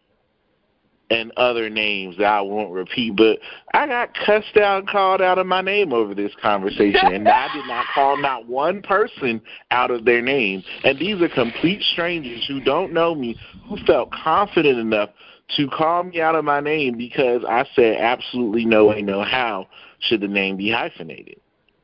and 1.10 1.32
other 1.36 1.70
names 1.70 2.16
that 2.18 2.26
I 2.26 2.40
won't 2.40 2.72
repeat. 2.72 3.14
But 3.16 3.38
I 3.72 3.86
got 3.86 4.14
cussed 4.14 4.56
out 4.56 4.80
and 4.80 4.88
called 4.88 5.22
out 5.22 5.38
of 5.38 5.46
my 5.46 5.60
name 5.60 5.92
over 5.92 6.14
this 6.14 6.32
conversation, 6.42 7.12
and 7.12 7.28
I 7.28 7.48
did 7.54 7.66
not 7.66 7.86
call 7.94 8.16
not 8.16 8.46
one 8.46 8.82
person 8.82 9.40
out 9.70 9.90
of 9.90 10.04
their 10.04 10.22
name. 10.22 10.64
And 10.84 10.98
these 10.98 11.20
are 11.22 11.28
complete 11.28 11.82
strangers 11.92 12.44
who 12.48 12.60
don't 12.60 12.92
know 12.92 13.14
me, 13.14 13.38
who 13.68 13.76
felt 13.86 14.10
confident 14.12 14.78
enough 14.78 15.10
to 15.56 15.68
call 15.68 16.02
me 16.04 16.20
out 16.20 16.34
of 16.34 16.44
my 16.44 16.60
name 16.60 16.96
because 16.96 17.42
I 17.48 17.64
said 17.74 17.98
absolutely 17.98 18.64
no 18.64 18.86
way, 18.86 19.02
no 19.02 19.22
how 19.22 19.68
should 20.00 20.20
the 20.20 20.28
name 20.28 20.56
be 20.56 20.72
hyphenated. 20.72 21.40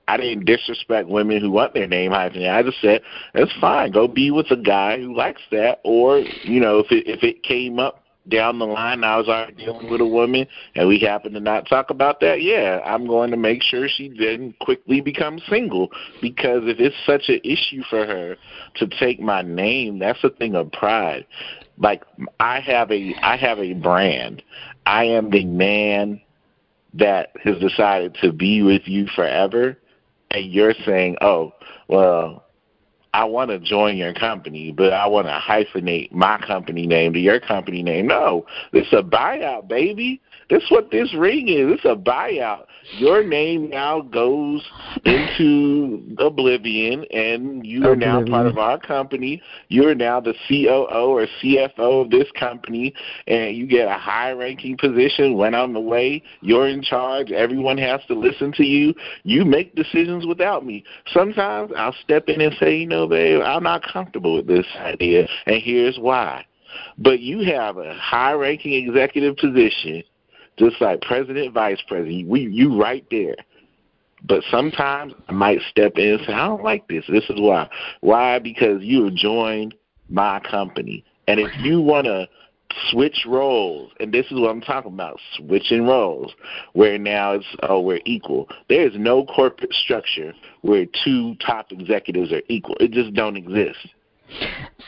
I 0.08 0.16
didn't 0.16 0.44
disrespect 0.44 1.08
women 1.08 1.40
who 1.40 1.50
want 1.50 1.74
their 1.74 1.86
name 1.86 2.12
hyphenated. 2.12 2.50
I 2.50 2.62
just 2.62 2.80
said 2.80 3.02
that's 3.34 3.52
fine. 3.60 3.92
Go 3.92 4.08
be 4.08 4.30
with 4.30 4.50
a 4.50 4.56
guy 4.56 4.98
who 4.98 5.16
likes 5.16 5.42
that, 5.50 5.80
or 5.84 6.18
you 6.18 6.60
know, 6.60 6.80
if 6.80 6.90
it 6.90 7.06
if 7.06 7.22
it 7.22 7.42
came 7.42 7.78
up 7.78 8.02
down 8.28 8.58
the 8.58 8.66
line, 8.66 9.02
I 9.02 9.16
was 9.16 9.28
already 9.28 9.54
dealing 9.54 9.90
with 9.90 10.00
a 10.00 10.06
woman, 10.06 10.46
and 10.74 10.88
we 10.88 10.98
happen 11.00 11.32
to 11.32 11.40
not 11.40 11.68
talk 11.68 11.90
about 11.90 12.20
that. 12.20 12.42
Yeah, 12.42 12.80
I'm 12.84 13.06
going 13.06 13.30
to 13.32 13.36
make 13.36 13.62
sure 13.62 13.88
she 13.88 14.08
then 14.08 14.54
quickly 14.60 15.00
becomes 15.00 15.42
single 15.48 15.90
because 16.20 16.62
if 16.64 16.78
it's 16.78 16.96
such 17.04 17.28
an 17.28 17.40
issue 17.44 17.82
for 17.90 18.06
her 18.06 18.36
to 18.76 18.86
take 18.86 19.20
my 19.20 19.42
name, 19.42 19.98
that's 19.98 20.22
a 20.22 20.30
thing 20.30 20.54
of 20.54 20.70
pride. 20.72 21.26
Like 21.78 22.04
I 22.38 22.60
have 22.60 22.90
a 22.92 23.14
I 23.22 23.36
have 23.36 23.58
a 23.58 23.72
brand. 23.74 24.42
I 24.86 25.04
am 25.04 25.30
the 25.30 25.44
man 25.44 26.20
that 26.94 27.32
has 27.42 27.58
decided 27.58 28.16
to 28.20 28.32
be 28.32 28.62
with 28.62 28.82
you 28.86 29.06
forever 29.14 29.78
and 30.32 30.46
you're 30.46 30.74
saying, 30.84 31.16
"Oh, 31.20 31.52
well, 31.88 32.44
I 33.14 33.24
want 33.24 33.50
to 33.50 33.58
join 33.58 33.96
your 33.96 34.14
company, 34.14 34.72
but 34.72 34.92
I 34.92 35.06
want 35.06 35.26
to 35.26 35.38
hyphenate 35.38 36.12
my 36.12 36.38
company 36.38 36.86
name 36.86 37.12
to 37.12 37.20
your 37.20 37.40
company 37.40 37.82
name." 37.82 38.06
No, 38.06 38.46
this 38.72 38.86
is 38.86 38.92
a 38.92 39.02
buyout, 39.02 39.68
baby. 39.68 40.20
This 40.48 40.62
is 40.62 40.70
what 40.70 40.90
this 40.90 41.14
ring 41.14 41.48
is. 41.48 41.72
It's 41.72 41.84
a 41.84 41.96
buyout. 41.96 42.66
Your 42.98 43.22
name 43.24 43.70
now 43.70 44.00
goes 44.00 44.62
into 45.04 46.14
oblivion, 46.18 47.04
and 47.12 47.64
you 47.64 47.86
are 47.88 47.96
now 47.96 48.24
part 48.24 48.46
of 48.46 48.58
our 48.58 48.78
company. 48.78 49.40
You 49.68 49.88
are 49.88 49.94
now 49.94 50.20
the 50.20 50.34
COO 50.48 50.86
or 50.86 51.26
CFO 51.40 52.04
of 52.04 52.10
this 52.10 52.30
company, 52.38 52.92
and 53.26 53.56
you 53.56 53.66
get 53.66 53.88
a 53.88 53.94
high-ranking 53.94 54.78
position. 54.78 55.36
When 55.36 55.54
I'm 55.54 55.76
away, 55.76 56.22
you're 56.40 56.68
in 56.68 56.82
charge. 56.82 57.30
Everyone 57.30 57.78
has 57.78 58.00
to 58.08 58.14
listen 58.14 58.52
to 58.54 58.64
you. 58.64 58.94
You 59.22 59.44
make 59.44 59.74
decisions 59.74 60.26
without 60.26 60.66
me. 60.66 60.84
Sometimes 61.12 61.72
I'll 61.76 61.96
step 62.02 62.28
in 62.28 62.40
and 62.40 62.54
say, 62.58 62.78
you 62.78 62.86
know, 62.86 63.06
babe, 63.06 63.40
I'm 63.42 63.62
not 63.62 63.82
comfortable 63.84 64.36
with 64.36 64.46
this 64.46 64.66
idea, 64.78 65.28
and 65.46 65.62
here's 65.62 65.98
why. 65.98 66.44
But 66.98 67.20
you 67.20 67.40
have 67.52 67.76
a 67.76 67.94
high-ranking 67.94 68.72
executive 68.72 69.36
position, 69.36 70.02
just 70.58 70.80
like 70.80 71.00
president, 71.02 71.52
vice 71.54 71.80
president. 71.86 72.28
We, 72.28 72.42
you 72.42 72.80
right 72.80 73.04
there. 73.10 73.36
But 74.24 74.44
sometimes 74.50 75.14
I 75.28 75.32
might 75.32 75.60
step 75.68 75.92
in 75.96 76.14
and 76.14 76.20
say, 76.26 76.32
I 76.32 76.46
don't 76.46 76.62
like 76.62 76.86
this. 76.88 77.04
This 77.08 77.24
is 77.24 77.40
why. 77.40 77.68
Why? 78.00 78.38
Because 78.38 78.82
you 78.82 79.04
have 79.04 79.14
joined 79.14 79.74
my 80.08 80.40
company. 80.40 81.04
And 81.26 81.40
if 81.40 81.50
you 81.60 81.80
want 81.80 82.06
to 82.06 82.28
switch 82.90 83.24
roles, 83.26 83.92
and 84.00 84.12
this 84.12 84.26
is 84.26 84.40
what 84.40 84.50
I'm 84.50 84.60
talking 84.60 84.92
about, 84.92 85.18
switching 85.36 85.86
roles, 85.86 86.32
where 86.72 86.98
now 86.98 87.32
it's, 87.32 87.46
oh, 87.64 87.80
we're 87.80 88.00
equal. 88.04 88.48
There 88.68 88.86
is 88.86 88.94
no 88.96 89.24
corporate 89.24 89.72
structure 89.72 90.32
where 90.62 90.86
two 91.04 91.34
top 91.44 91.72
executives 91.72 92.32
are 92.32 92.42
equal. 92.48 92.76
It 92.80 92.92
just 92.92 93.14
don't 93.14 93.36
exist. 93.36 93.88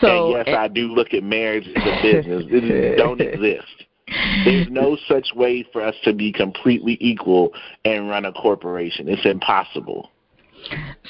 So 0.00 0.36
and 0.36 0.46
yes, 0.46 0.56
I 0.56 0.68
do 0.68 0.88
look 0.88 1.12
at 1.12 1.22
marriage 1.22 1.68
as 1.68 1.82
a 1.82 2.02
business. 2.02 2.44
It 2.48 2.96
don't 2.96 3.20
exist. 3.20 3.84
There's 4.44 4.68
no 4.70 4.96
such 5.08 5.28
way 5.34 5.66
for 5.72 5.82
us 5.82 5.94
to 6.04 6.12
be 6.12 6.32
completely 6.32 6.96
equal 7.00 7.52
and 7.84 8.08
run 8.08 8.24
a 8.24 8.32
corporation. 8.32 9.08
It's 9.08 9.24
impossible. 9.24 10.10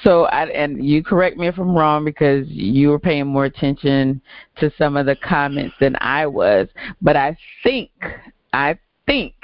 So, 0.03 0.25
I, 0.25 0.47
and 0.47 0.85
you 0.85 1.03
correct 1.03 1.37
me 1.37 1.47
if 1.47 1.59
I'm 1.59 1.77
wrong 1.77 2.05
because 2.05 2.49
you 2.49 2.89
were 2.89 2.99
paying 2.99 3.27
more 3.27 3.45
attention 3.45 4.21
to 4.57 4.71
some 4.77 4.97
of 4.97 5.07
the 5.07 5.17
comments 5.17 5.75
than 5.81 5.97
I 6.01 6.27
was. 6.27 6.69
But 7.01 7.17
I 7.17 7.37
think, 7.63 7.91
I 8.53 8.79
think 9.07 9.35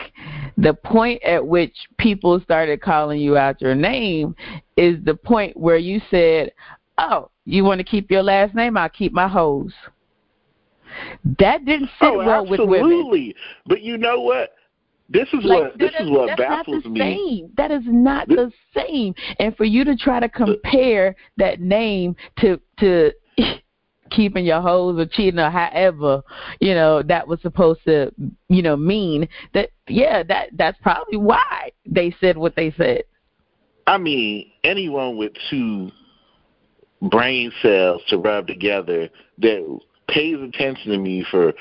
the 0.56 0.74
point 0.74 1.22
at 1.22 1.46
which 1.46 1.74
people 1.98 2.40
started 2.40 2.80
calling 2.80 3.20
you 3.20 3.36
out 3.36 3.60
your 3.60 3.74
name 3.74 4.34
is 4.76 4.96
the 5.04 5.14
point 5.14 5.56
where 5.56 5.76
you 5.76 6.00
said, 6.10 6.52
"Oh, 6.98 7.30
you 7.44 7.64
want 7.64 7.78
to 7.78 7.84
keep 7.84 8.10
your 8.10 8.22
last 8.22 8.54
name? 8.54 8.76
I'll 8.76 8.88
keep 8.88 9.12
my 9.12 9.28
hoes." 9.28 9.72
That 11.38 11.64
didn't 11.64 11.90
sit 12.00 12.08
oh, 12.08 12.18
well 12.18 12.46
with 12.46 12.60
women. 12.60 12.80
absolutely. 12.80 13.34
But 13.66 13.82
you 13.82 13.98
know 13.98 14.20
what? 14.20 14.54
This 15.08 15.28
is 15.32 15.44
Like, 15.44 15.62
what 15.62 15.78
this 15.78 15.92
is 15.98 16.08
what 16.08 16.28
that's 16.28 16.40
baffles 16.40 16.84
me. 16.84 17.00
Same. 17.00 17.52
That 17.56 17.72
is 17.72 17.82
not 17.84 18.28
This- 18.28 18.36
the 18.36 18.52
same. 18.86 19.14
And 19.40 19.56
for 19.56 19.64
you 19.64 19.84
to 19.84 19.96
try 19.96 20.20
to 20.20 20.28
compare 20.28 21.16
that 21.36 21.60
name 21.60 22.14
to 22.40 22.60
to 22.78 23.12
keeping 24.10 24.44
your 24.44 24.60
hoes 24.60 24.98
or 24.98 25.06
cheating 25.06 25.40
or 25.40 25.50
however, 25.50 26.22
you 26.60 26.74
know, 26.74 27.02
that 27.02 27.26
was 27.26 27.40
supposed 27.42 27.80
to, 27.86 28.12
you 28.48 28.62
know, 28.62 28.76
mean 28.76 29.28
that 29.52 29.70
yeah, 29.88 30.22
that 30.22 30.50
that's 30.56 30.78
probably 30.80 31.16
why 31.16 31.70
they 31.86 32.14
said 32.20 32.36
what 32.36 32.54
they 32.54 32.70
said. 32.72 33.02
I 33.88 33.98
mean, 33.98 34.52
anyone 34.62 35.16
with 35.16 35.32
two 35.50 35.90
brain 37.02 37.50
cells 37.62 38.02
to 38.08 38.18
rub 38.18 38.46
together 38.46 39.08
that 39.38 39.80
pays 40.10 40.36
attention 40.40 40.92
to 40.92 40.98
me 40.98 41.24
for 41.30 41.52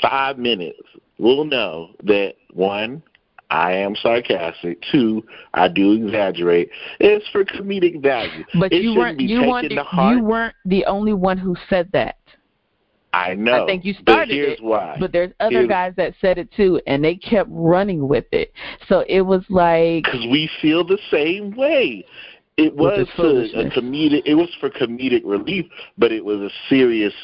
five 0.00 0.38
minutes 0.38 0.78
will 1.18 1.44
know 1.44 1.90
that 2.04 2.34
one, 2.52 3.02
I 3.50 3.72
am 3.72 3.96
sarcastic. 3.96 4.78
Two, 4.92 5.24
I 5.54 5.68
do 5.68 5.92
exaggerate. 5.92 6.70
It's 7.00 7.26
for 7.28 7.44
comedic 7.44 8.02
value. 8.02 8.44
But 8.58 8.72
it 8.72 8.82
you 8.82 8.90
shouldn't 8.90 8.98
weren't 8.98 9.18
be 9.18 9.24
you 9.24 9.38
taken 9.38 9.50
weren't 9.50 9.70
to 9.70 9.82
heart. 9.84 10.16
you 10.16 10.22
weren't 10.24 10.54
the 10.64 10.84
only 10.86 11.12
one 11.14 11.38
who 11.38 11.56
said 11.68 11.90
that. 11.92 12.16
I 13.14 13.34
know. 13.34 13.64
I 13.64 13.66
think 13.66 13.86
you 13.86 13.94
but 13.94 14.02
started 14.12 14.34
here's 14.34 14.58
it, 14.58 14.62
why. 14.62 14.96
but 15.00 15.12
there's 15.12 15.32
other 15.40 15.50
Here's- 15.50 15.68
guys 15.68 15.94
that 15.96 16.14
said 16.20 16.36
it 16.36 16.52
too, 16.52 16.80
and 16.86 17.02
they 17.02 17.14
kept 17.16 17.48
running 17.50 18.06
with 18.06 18.26
it. 18.32 18.52
So 18.86 19.04
it 19.08 19.22
was 19.22 19.42
like 19.48 20.04
because 20.04 20.26
we 20.30 20.50
feel 20.60 20.84
the 20.86 20.98
same 21.10 21.56
way. 21.56 22.04
It 22.58 22.74
was 22.76 23.06
a 23.16 23.70
comedic. 23.70 24.22
It 24.26 24.34
was 24.34 24.50
for 24.60 24.68
comedic 24.68 25.22
relief, 25.24 25.64
but 25.96 26.10
it 26.12 26.24
was 26.24 26.40
a 26.40 26.50
serious 26.68 27.14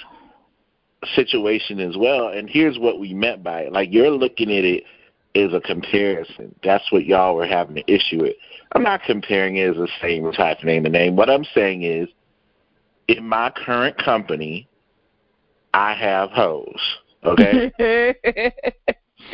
situation 1.14 1.80
as 1.80 1.96
well. 1.96 2.28
And 2.28 2.48
here's 2.48 2.78
what 2.78 2.98
we 2.98 3.14
meant 3.14 3.42
by 3.42 3.62
it: 3.62 3.72
like 3.72 3.92
you're 3.92 4.10
looking 4.10 4.50
at 4.50 4.64
it 4.64 4.84
as 5.34 5.52
a 5.52 5.60
comparison. 5.60 6.54
That's 6.62 6.90
what 6.92 7.06
y'all 7.06 7.34
were 7.34 7.46
having 7.46 7.78
an 7.78 7.84
issue 7.86 8.22
with. 8.22 8.36
I'm 8.72 8.82
not 8.82 9.02
comparing 9.04 9.56
it 9.56 9.70
as 9.70 9.76
the 9.76 9.88
same 10.00 10.30
type 10.32 10.58
of 10.58 10.64
name 10.64 10.84
and 10.84 10.92
name. 10.92 11.16
What 11.16 11.30
I'm 11.30 11.44
saying 11.54 11.82
is, 11.82 12.08
in 13.08 13.26
my 13.26 13.50
current 13.50 13.98
company, 13.98 14.68
I 15.72 15.94
have 15.94 16.30
hoes. 16.30 16.80
Okay. 17.24 17.72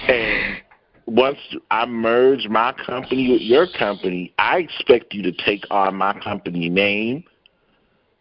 And 0.09 0.63
once 1.07 1.39
I 1.71 1.87
merge 1.87 2.49
my 2.49 2.73
company 2.73 3.31
with 3.33 3.43
your 3.43 3.67
company, 3.67 4.33
I 4.39 4.59
expect 4.59 5.13
you 5.15 5.23
to 5.23 5.33
take 5.33 5.65
on 5.71 5.97
my 5.97 6.19
company 6.21 6.69
name, 6.69 7.25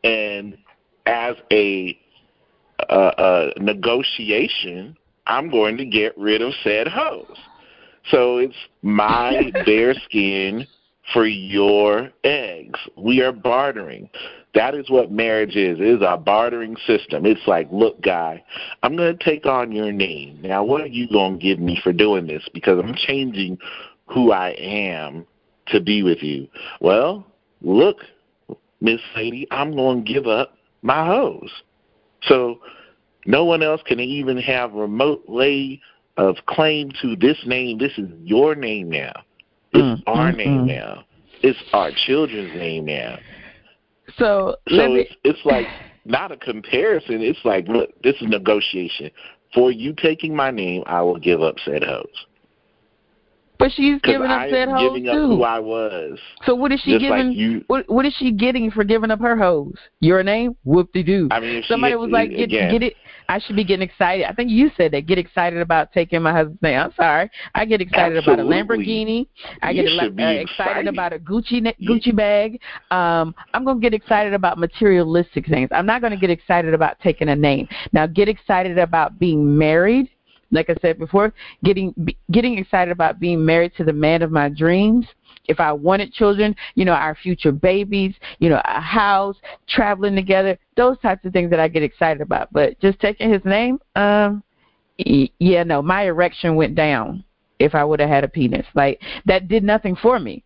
and 0.04 0.58
as 1.06 1.36
a, 1.52 1.98
a, 2.90 3.54
a 3.58 3.60
negotiation, 3.60 4.98
I'm 5.28 5.50
going 5.50 5.78
to 5.78 5.86
get 5.86 6.18
rid 6.18 6.42
of 6.42 6.54
said 6.64 6.88
hoes. 6.88 7.38
So 8.10 8.38
it's 8.38 8.56
my 8.82 9.52
bare 9.66 9.94
skin 9.94 10.66
for 11.14 11.26
your 11.26 12.10
eggs. 12.24 12.80
We 12.98 13.22
are 13.22 13.32
bartering. 13.32 14.10
That 14.56 14.76
is 14.76 14.90
what 14.90 15.12
marriage 15.12 15.56
is. 15.56 15.80
It 15.80 15.86
is 15.86 16.02
a 16.02 16.18
bartering 16.18 16.76
system. 16.88 17.26
It's 17.26 17.48
like, 17.48 17.68
look, 17.72 18.02
guy, 18.02 18.44
I'm 18.82 18.96
going 18.96 19.18
to 19.18 19.24
take 19.24 19.46
on 19.46 19.72
your 19.72 19.92
name. 19.92 20.42
Now, 20.42 20.64
what 20.64 20.82
are 20.82 20.88
you 20.88 21.08
going 21.08 21.40
to 21.40 21.44
give 21.44 21.60
me 21.60 21.80
for 21.84 21.94
doing 21.94 22.28
this? 22.28 22.48
Because 22.54 22.80
I'm 22.80 22.96
changing 22.96 23.60
who 24.08 24.32
I 24.32 24.52
am 24.52 25.26
to 25.68 25.80
be 25.80 26.02
with 26.02 26.24
you. 26.24 26.48
Well, 26.82 27.26
look, 27.62 27.98
Miss 28.82 29.00
Sadie, 29.14 29.48
I'm 29.52 29.76
going 29.76 30.04
to 30.04 30.14
give 30.14 30.28
up 30.28 30.56
my 30.82 31.06
hoes. 31.06 31.52
So 32.24 32.60
no 33.26 33.46
one 33.46 33.64
else 33.64 33.82
can 33.86 34.00
even 34.00 34.38
have 34.38 34.74
remote 34.74 35.24
lay 35.28 35.82
of 36.18 36.36
claim 36.48 36.92
to 37.02 37.16
this 37.16 37.38
name. 37.46 37.78
This 37.78 37.98
is 37.98 38.10
your 38.24 38.56
name 38.56 38.90
now. 38.90 39.14
It's 39.72 40.02
mm, 40.02 40.04
our 40.08 40.32
mm, 40.32 40.38
name 40.38 40.62
mm. 40.66 40.68
now. 40.68 41.06
It's 41.42 41.60
our 41.74 41.92
children's 42.06 42.54
name 42.56 42.86
now. 42.86 43.18
So, 44.18 44.56
so 44.68 44.76
me... 44.76 45.02
it's, 45.02 45.16
it's 45.24 45.46
like 45.46 45.68
not 46.06 46.32
a 46.32 46.38
comparison. 46.38 47.22
It's 47.22 47.40
like, 47.46 47.68
look, 47.68 47.90
this 48.02 48.16
is 48.16 48.28
negotiation. 48.28 49.12
For 49.54 49.72
you 49.72 49.94
taking 49.94 50.36
my 50.36 50.52
name, 50.52 50.84
I 50.86 51.02
will 51.02 51.20
give 51.20 51.42
up 51.42 51.56
said 51.64 51.84
hoes. 51.84 52.26
But 53.60 53.74
she's 53.74 54.00
giving 54.04 54.32
up 54.32 54.50
said 54.50 54.70
hoes 54.70 54.94
giving 54.94 55.04
too. 55.04 55.10
Up 55.10 55.30
who 55.30 55.44
I 55.44 55.60
was. 55.60 56.18
So 56.46 56.56
what 56.56 56.72
is 56.72 56.80
she 56.80 56.92
Just 56.92 57.02
giving? 57.02 57.28
Like 57.28 57.38
you, 57.38 57.64
what 57.68 57.90
what 57.90 58.06
is 58.06 58.16
she 58.18 58.32
getting 58.32 58.72
for 58.72 58.86
giving 58.86 59.12
up 59.12 59.20
her 59.20 59.36
hoes? 59.36 59.76
Your 60.00 60.24
name? 60.24 60.56
Whoop 60.64 60.94
de 60.94 61.04
doo. 61.04 61.28
I 61.30 61.42
mean, 61.42 61.62
somebody 61.68 61.96
was 61.96 62.10
like, 62.10 62.30
get 62.30 62.44
again, 62.44 62.72
get 62.72 62.84
it. 62.84 62.96
I 63.28 63.38
should 63.38 63.58
be 63.58 63.66
getting 63.66 63.88
excited. 63.88 64.26
I 64.26 64.32
think 64.32 64.50
you 64.50 64.72
said 64.78 64.94
that. 64.94 65.08
Get 65.08 65.18
excited 65.18 65.60
about 65.60 65.92
taking 65.92 66.22
my 66.22 66.32
husband's 66.32 66.62
name. 66.62 66.80
I'm 66.80 66.94
sorry. 66.94 67.30
I 67.54 67.66
get 67.66 67.82
excited 67.82 68.18
Absolutely. 68.18 68.46
about 68.46 68.74
a 68.74 68.78
Lamborghini. 68.78 69.28
I 69.62 69.72
you 69.72 69.84
get 69.84 70.20
uh, 70.20 70.24
excited. 70.26 70.88
about 70.88 71.12
a 71.12 71.20
Gucci 71.20 71.62
Gucci 71.82 72.16
bag. 72.16 72.62
Um, 72.92 73.36
I'm 73.54 73.66
gonna 73.66 73.82
get 73.82 73.94
excited 73.94 74.34
about 74.34 74.58
materialistic 74.58 75.48
things. 75.48 75.68
I'm 75.74 75.86
not 75.86 76.02
gonna 76.02 76.18
get 76.18 76.30
excited 76.30 76.74
about 76.74 76.98
taking 77.02 77.28
a 77.28 77.36
name. 77.36 77.68
Now, 77.92 78.08
get 78.08 78.30
excited 78.30 78.78
about 78.78 79.20
being 79.20 79.58
married 79.58 80.10
like 80.52 80.70
I 80.70 80.76
said 80.82 80.98
before, 80.98 81.34
getting 81.64 81.94
getting 82.32 82.58
excited 82.58 82.92
about 82.92 83.20
being 83.20 83.44
married 83.44 83.74
to 83.78 83.84
the 83.84 83.94
man 83.94 84.22
of 84.22 84.32
my 84.32 84.50
dreams. 84.50 85.06
If 85.48 85.60
I 85.60 85.72
wanted 85.72 86.14
children, 86.14 86.56
you 86.76 86.86
know, 86.86 86.94
our 86.94 87.16
future 87.16 87.52
babies, 87.52 88.14
you 88.38 88.50
know, 88.50 88.62
a 88.66 88.80
house, 88.80 89.36
traveling 89.68 90.16
together, 90.16 90.58
those 90.78 91.00
types 91.00 91.26
of 91.26 91.34
things 91.34 91.50
that 91.50 91.60
I 91.60 91.68
get 91.68 91.82
excited 91.82 92.22
about. 92.22 92.54
But 92.54 92.80
just 92.80 93.00
taking 93.00 93.32
his 93.32 93.44
name, 93.46 93.80
um, 93.96 94.44
yeah, 94.98 95.64
no, 95.64 95.82
my 95.82 96.04
erection 96.04 96.56
went 96.56 96.76
down 96.76 97.24
if 97.58 97.74
I 97.74 97.84
would 97.84 98.00
have 98.00 98.10
had 98.10 98.24
a 98.24 98.28
penis. 98.28 98.66
Like 98.76 99.02
that 99.26 99.48
did 99.48 99.64
nothing 99.64 99.96
for 99.96 100.20
me. 100.20 100.44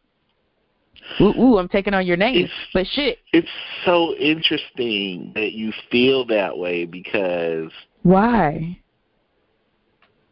Ooh, 1.19 1.33
ooh, 1.37 1.57
I'm 1.57 1.67
taking 1.67 1.93
on 1.93 2.05
your 2.05 2.17
name. 2.17 2.45
It's, 2.45 2.53
but 2.73 2.87
shit. 2.87 3.19
It's 3.33 3.47
so 3.85 4.13
interesting 4.15 5.31
that 5.35 5.51
you 5.51 5.73
feel 5.91 6.25
that 6.27 6.57
way 6.57 6.85
because 6.85 7.71
why? 8.03 8.79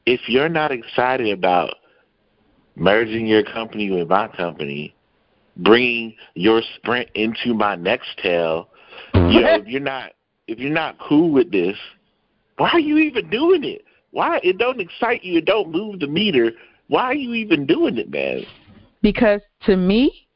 If 0.05 0.21
you're 0.27 0.49
not 0.49 0.71
excited 0.71 1.29
about 1.29 1.75
merging 2.75 3.25
your 3.25 3.43
company 3.43 3.91
with 3.91 4.09
my 4.09 4.27
company, 4.29 4.95
bringing 5.57 6.15
your 6.35 6.61
sprint 6.75 7.09
into 7.15 7.53
my 7.53 7.75
Nextel, 7.75 8.67
you 9.13 9.41
know, 9.41 9.55
if 9.55 9.67
you're 9.67 9.81
not 9.81 10.11
if 10.47 10.59
you're 10.59 10.71
not 10.71 10.97
cool 10.99 11.31
with 11.31 11.51
this, 11.51 11.77
why 12.57 12.69
are 12.71 12.79
you 12.79 12.97
even 12.97 13.29
doing 13.29 13.63
it? 13.63 13.85
Why 14.11 14.39
it 14.43 14.57
don't 14.57 14.81
excite 14.81 15.23
you? 15.23 15.37
It 15.37 15.45
don't 15.45 15.71
move 15.71 15.99
the 15.99 16.07
meter. 16.07 16.51
Why 16.87 17.03
are 17.03 17.15
you 17.15 17.33
even 17.33 17.65
doing 17.65 17.97
it, 17.97 18.09
man? 18.09 18.45
Because 19.01 19.41
to 19.65 19.77
me, 19.77 20.27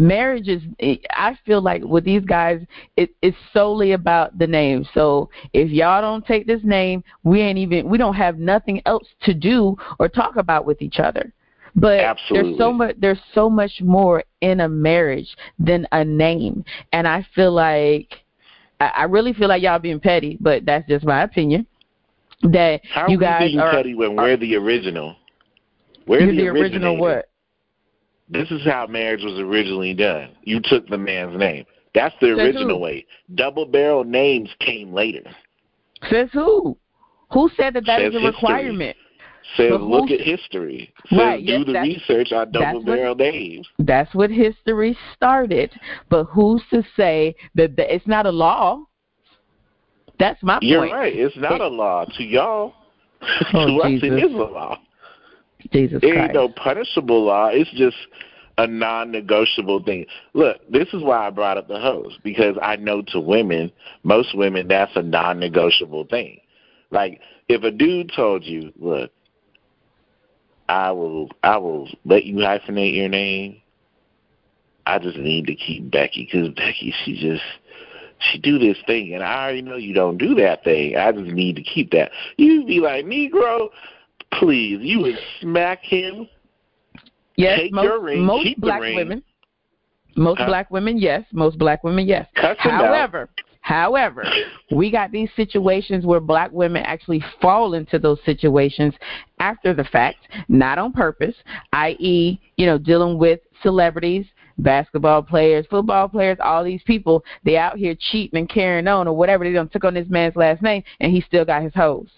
marriage 0.00 0.48
is 0.48 0.62
i 1.10 1.38
feel 1.44 1.60
like 1.60 1.82
with 1.84 2.04
these 2.04 2.24
guys 2.24 2.60
it, 2.96 3.10
it's 3.22 3.36
solely 3.52 3.92
about 3.92 4.36
the 4.38 4.46
name. 4.46 4.86
So 4.94 5.30
if 5.52 5.70
y'all 5.70 6.00
don't 6.00 6.26
take 6.26 6.46
this 6.46 6.62
name 6.64 7.04
we 7.22 7.40
ain't 7.40 7.58
even 7.58 7.88
we 7.88 7.98
don't 7.98 8.14
have 8.14 8.38
nothing 8.38 8.82
else 8.86 9.06
to 9.22 9.34
do 9.34 9.76
or 9.98 10.08
talk 10.08 10.36
about 10.36 10.64
with 10.64 10.82
each 10.82 10.98
other. 10.98 11.32
But 11.76 12.00
Absolutely. 12.00 12.50
there's 12.50 12.58
so 12.58 12.72
much 12.72 12.96
there's 12.98 13.20
so 13.34 13.50
much 13.50 13.80
more 13.80 14.24
in 14.40 14.60
a 14.60 14.68
marriage 14.68 15.36
than 15.58 15.86
a 15.92 16.04
name. 16.04 16.64
And 16.92 17.06
i 17.06 17.26
feel 17.34 17.52
like 17.52 18.14
i, 18.80 18.88
I 18.88 19.04
really 19.04 19.32
feel 19.32 19.48
like 19.48 19.62
y'all 19.62 19.78
being 19.78 20.00
petty 20.00 20.38
but 20.40 20.64
that's 20.64 20.88
just 20.88 21.04
my 21.04 21.22
opinion. 21.22 21.66
That 22.42 22.80
How 22.90 23.08
you 23.08 23.18
guys 23.18 23.54
are 23.58 23.70
petty 23.72 23.94
when 23.94 24.16
we're 24.16 24.36
the 24.36 24.56
original? 24.56 25.16
We're 26.06 26.26
the, 26.26 26.36
the 26.36 26.48
original 26.48 26.96
what 26.96 27.29
this 28.30 28.50
is 28.50 28.64
how 28.64 28.86
marriage 28.86 29.22
was 29.22 29.38
originally 29.38 29.94
done. 29.94 30.30
You 30.42 30.60
took 30.62 30.86
the 30.88 30.98
man's 30.98 31.38
name. 31.38 31.64
That's 31.94 32.14
the 32.20 32.28
Says 32.28 32.38
original 32.38 32.76
who? 32.76 32.82
way. 32.82 33.06
Double 33.34 33.66
barrel 33.66 34.04
names 34.04 34.48
came 34.60 34.92
later. 34.92 35.22
Says 36.08 36.28
who? 36.32 36.76
Who 37.32 37.50
said 37.56 37.74
that 37.74 37.84
that 37.86 37.98
Says 38.00 38.08
is 38.10 38.14
a 38.16 38.20
history. 38.20 38.26
requirement? 38.30 38.96
Says 39.56 39.72
look 39.80 40.08
who- 40.08 40.14
at 40.14 40.20
history. 40.20 40.92
Says 41.08 41.18
Right, 41.18 41.44
do 41.44 41.52
yes, 41.52 41.66
the 41.66 41.72
research 41.80 42.32
on 42.32 42.52
double 42.52 42.64
that's 42.64 42.74
what- 42.76 42.86
barrel 42.86 43.14
names. 43.16 43.68
That's 43.80 44.14
what 44.14 44.30
history 44.30 44.96
started. 45.14 45.72
But 46.08 46.24
who's 46.24 46.62
to 46.72 46.84
say 46.96 47.34
that 47.56 47.74
the, 47.76 47.92
it's 47.92 48.06
not 48.06 48.26
a 48.26 48.30
law? 48.30 48.84
That's 50.18 50.40
my 50.42 50.54
point. 50.54 50.64
You're 50.64 50.82
right. 50.90 51.14
It's 51.14 51.36
not 51.36 51.52
It- 51.54 51.60
a 51.62 51.68
law 51.68 52.04
to 52.04 52.22
y'all. 52.22 52.74
Oh, 53.52 53.66
to 53.66 53.82
us, 53.82 53.90
it 53.90 54.00
Jesus. 54.00 54.22
a 54.24 54.36
law. 54.36 54.78
Jesus 55.72 56.00
It 56.02 56.16
ain't 56.16 56.34
no 56.34 56.48
punishable 56.48 57.24
law. 57.24 57.48
It's 57.48 57.70
just 57.70 57.96
a 58.58 58.66
non-negotiable 58.66 59.82
thing. 59.84 60.06
Look, 60.34 60.58
this 60.70 60.88
is 60.92 61.02
why 61.02 61.26
I 61.26 61.30
brought 61.30 61.56
up 61.56 61.68
the 61.68 61.78
hoes 61.78 62.18
because 62.22 62.56
I 62.60 62.76
know 62.76 63.02
to 63.08 63.20
women, 63.20 63.72
most 64.02 64.36
women, 64.36 64.68
that's 64.68 64.92
a 64.96 65.02
non-negotiable 65.02 66.06
thing. 66.06 66.40
Like 66.90 67.20
if 67.48 67.62
a 67.62 67.70
dude 67.70 68.12
told 68.14 68.44
you, 68.44 68.72
"Look, 68.78 69.10
I 70.68 70.90
will, 70.92 71.30
I 71.42 71.56
will 71.56 71.88
let 72.04 72.24
you 72.24 72.36
hyphenate 72.36 72.96
your 72.96 73.08
name. 73.08 73.62
I 74.86 74.98
just 74.98 75.16
need 75.16 75.46
to 75.46 75.54
keep 75.54 75.90
Becky 75.90 76.28
because 76.30 76.48
Becky, 76.50 76.94
she 77.04 77.20
just." 77.20 77.42
She 78.30 78.38
do 78.38 78.58
this 78.58 78.76
thing, 78.86 79.14
and 79.14 79.24
I 79.24 79.44
already 79.44 79.62
know 79.62 79.76
you 79.76 79.94
don't 79.94 80.18
do 80.18 80.34
that 80.34 80.62
thing. 80.62 80.94
I 80.94 81.10
just 81.10 81.30
need 81.30 81.56
to 81.56 81.62
keep 81.62 81.90
that. 81.92 82.10
You'd 82.36 82.66
be 82.66 82.78
like, 82.78 83.06
Negro, 83.06 83.70
please, 84.32 84.78
you 84.80 85.00
would 85.00 85.18
smack 85.40 85.80
him 85.82 86.28
yes, 87.36 87.58
take 87.58 87.72
most, 87.72 87.84
your 87.84 88.00
ring, 88.00 88.24
most 88.24 88.44
keep 88.44 88.56
the 88.56 88.62
black 88.62 88.80
ring. 88.80 88.96
women. 88.96 89.22
Most 90.16 90.38
Huh? 90.38 90.46
black 90.46 90.70
women, 90.70 90.98
yes. 90.98 91.24
Most 91.32 91.58
black 91.58 91.84
women, 91.84 92.06
yes. 92.06 92.26
Out. 92.36 92.58
However, 92.58 93.28
however, 93.60 94.24
we 94.72 94.90
got 94.90 95.12
these 95.12 95.30
situations 95.36 96.04
where 96.04 96.20
black 96.20 96.50
women 96.52 96.82
actually 96.84 97.22
fall 97.40 97.74
into 97.74 97.98
those 97.98 98.18
situations 98.24 98.94
after 99.38 99.72
the 99.72 99.84
fact, 99.84 100.18
not 100.48 100.78
on 100.78 100.92
purpose, 100.92 101.36
i.e., 101.72 102.40
you 102.56 102.66
know, 102.66 102.76
dealing 102.76 103.18
with 103.18 103.40
celebrities, 103.62 104.26
basketball 104.58 105.22
players, 105.22 105.66
football 105.70 106.08
players, 106.08 106.38
all 106.42 106.64
these 106.64 106.82
people, 106.82 107.24
they 107.44 107.56
out 107.56 107.78
here 107.78 107.94
cheating 108.10 108.38
and 108.38 108.48
carrying 108.48 108.88
on 108.88 109.06
or 109.08 109.16
whatever. 109.16 109.44
They 109.44 109.52
done 109.52 109.68
took 109.68 109.84
on 109.84 109.94
this 109.94 110.08
man's 110.08 110.36
last 110.36 110.60
name 110.60 110.82
and 111.00 111.12
he 111.12 111.20
still 111.20 111.44
got 111.44 111.62
his 111.62 111.74
hoes. 111.74 112.08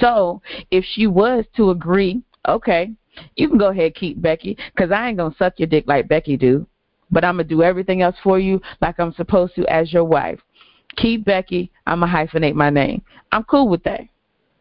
So 0.00 0.42
if 0.70 0.84
she 0.84 1.06
was 1.06 1.44
to 1.56 1.70
agree, 1.70 2.22
okay, 2.48 2.92
you 3.36 3.48
can 3.48 3.58
go 3.58 3.68
ahead 3.68 3.94
keep 3.94 4.20
Becky 4.20 4.56
because 4.74 4.90
I 4.90 5.08
ain't 5.08 5.18
gonna 5.18 5.34
suck 5.38 5.54
your 5.58 5.68
dick 5.68 5.84
like 5.86 6.08
Becky 6.08 6.36
do, 6.36 6.66
but 7.10 7.24
I'm 7.24 7.34
gonna 7.34 7.44
do 7.44 7.62
everything 7.62 8.02
else 8.02 8.16
for 8.22 8.38
you 8.38 8.60
like 8.80 8.98
I'm 8.98 9.12
supposed 9.14 9.54
to 9.56 9.66
as 9.66 9.92
your 9.92 10.04
wife. 10.04 10.40
Keep 10.96 11.24
Becky. 11.24 11.70
I'm 11.86 12.00
gonna 12.00 12.12
hyphenate 12.12 12.54
my 12.54 12.70
name. 12.70 13.02
I'm 13.30 13.44
cool 13.44 13.68
with 13.68 13.82
that. 13.84 14.02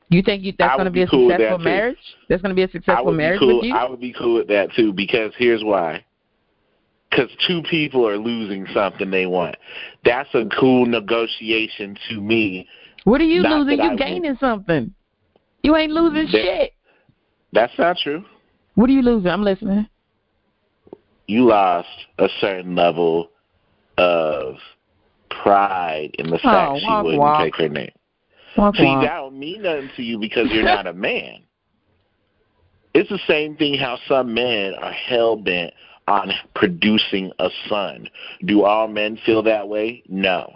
You 0.10 0.22
think 0.22 0.44
you, 0.44 0.54
that's 0.58 0.76
gonna 0.76 0.86
would 0.86 0.94
be 0.94 1.04
a 1.04 1.08
cool 1.08 1.30
successful 1.30 1.58
that, 1.58 1.64
too. 1.64 1.70
marriage? 1.70 1.98
That's 2.28 2.42
gonna 2.42 2.54
be 2.54 2.64
a 2.64 2.70
successful 2.70 3.14
marriage 3.14 3.40
cool. 3.40 3.58
with 3.58 3.66
you? 3.66 3.74
I 3.74 3.90
would 3.90 4.02
be 4.02 4.14
cool 4.14 4.36
with 4.36 4.48
that 4.50 4.74
too 4.74 4.92
because 4.92 5.32
here's 5.38 5.64
why. 5.64 6.04
Because 7.10 7.30
two 7.48 7.62
people 7.70 8.08
are 8.08 8.18
losing 8.18 8.66
something 8.74 9.12
they 9.12 9.26
want. 9.26 9.56
That's 10.06 10.30
a 10.34 10.46
cool 10.60 10.86
negotiation 10.86 11.98
to 12.10 12.22
me. 12.22 12.68
what 13.04 13.20
are 13.20 13.26
you 13.26 13.42
not 13.42 13.66
losing? 13.66 13.84
You 13.84 13.98
gaining 13.98 14.38
something. 14.40 14.94
You 15.64 15.76
ain't 15.76 15.92
losing 15.92 16.26
That- 16.26 16.32
shit. 16.32 16.74
That's 17.54 17.78
not 17.78 17.98
true. 17.98 18.24
What 18.76 18.90
are 18.90 18.94
you 18.94 19.02
losing? 19.02 19.30
I'm 19.30 19.44
listening. 19.44 19.88
You 21.28 21.46
lost 21.46 21.90
a 22.18 22.30
certain 22.40 22.76
level 22.76 23.30
of 23.98 24.56
pride 25.30 26.12
in 26.18 26.30
the 26.30 26.36
oh, 26.36 26.40
fact 26.40 26.72
Oh, 26.72 26.80
she 26.80 27.04
wouldn't 27.04 27.20
walk. 27.22 27.44
take 27.44 27.56
her 27.58 27.70
name. 27.70 27.92
Walk, 28.58 28.76
See, 28.76 28.84
walk. 28.86 29.04
that 29.04 29.16
don't 29.16 29.38
mean 29.40 29.62
nothing 29.64 29.90
to 29.96 30.04
you 30.04 30.18
because 30.20 30.50
you're 30.52 30.64
not 30.76 30.88
a 30.88 30.94
man. 30.94 31.44
It's 32.94 33.10
the 33.10 33.20
same 33.28 33.56
thing 33.56 33.76
how 33.76 33.98
some 34.08 34.34
men 34.34 34.74
are 34.76 34.92
hell 34.92 35.38
bent 35.38 35.74
on 36.08 36.32
producing 36.56 37.32
a 37.40 37.50
son. 37.70 38.10
Do 38.46 38.64
all 38.64 38.88
men 38.88 39.18
feel 39.26 39.44
that 39.44 39.70
way? 39.70 40.04
No. 40.10 40.54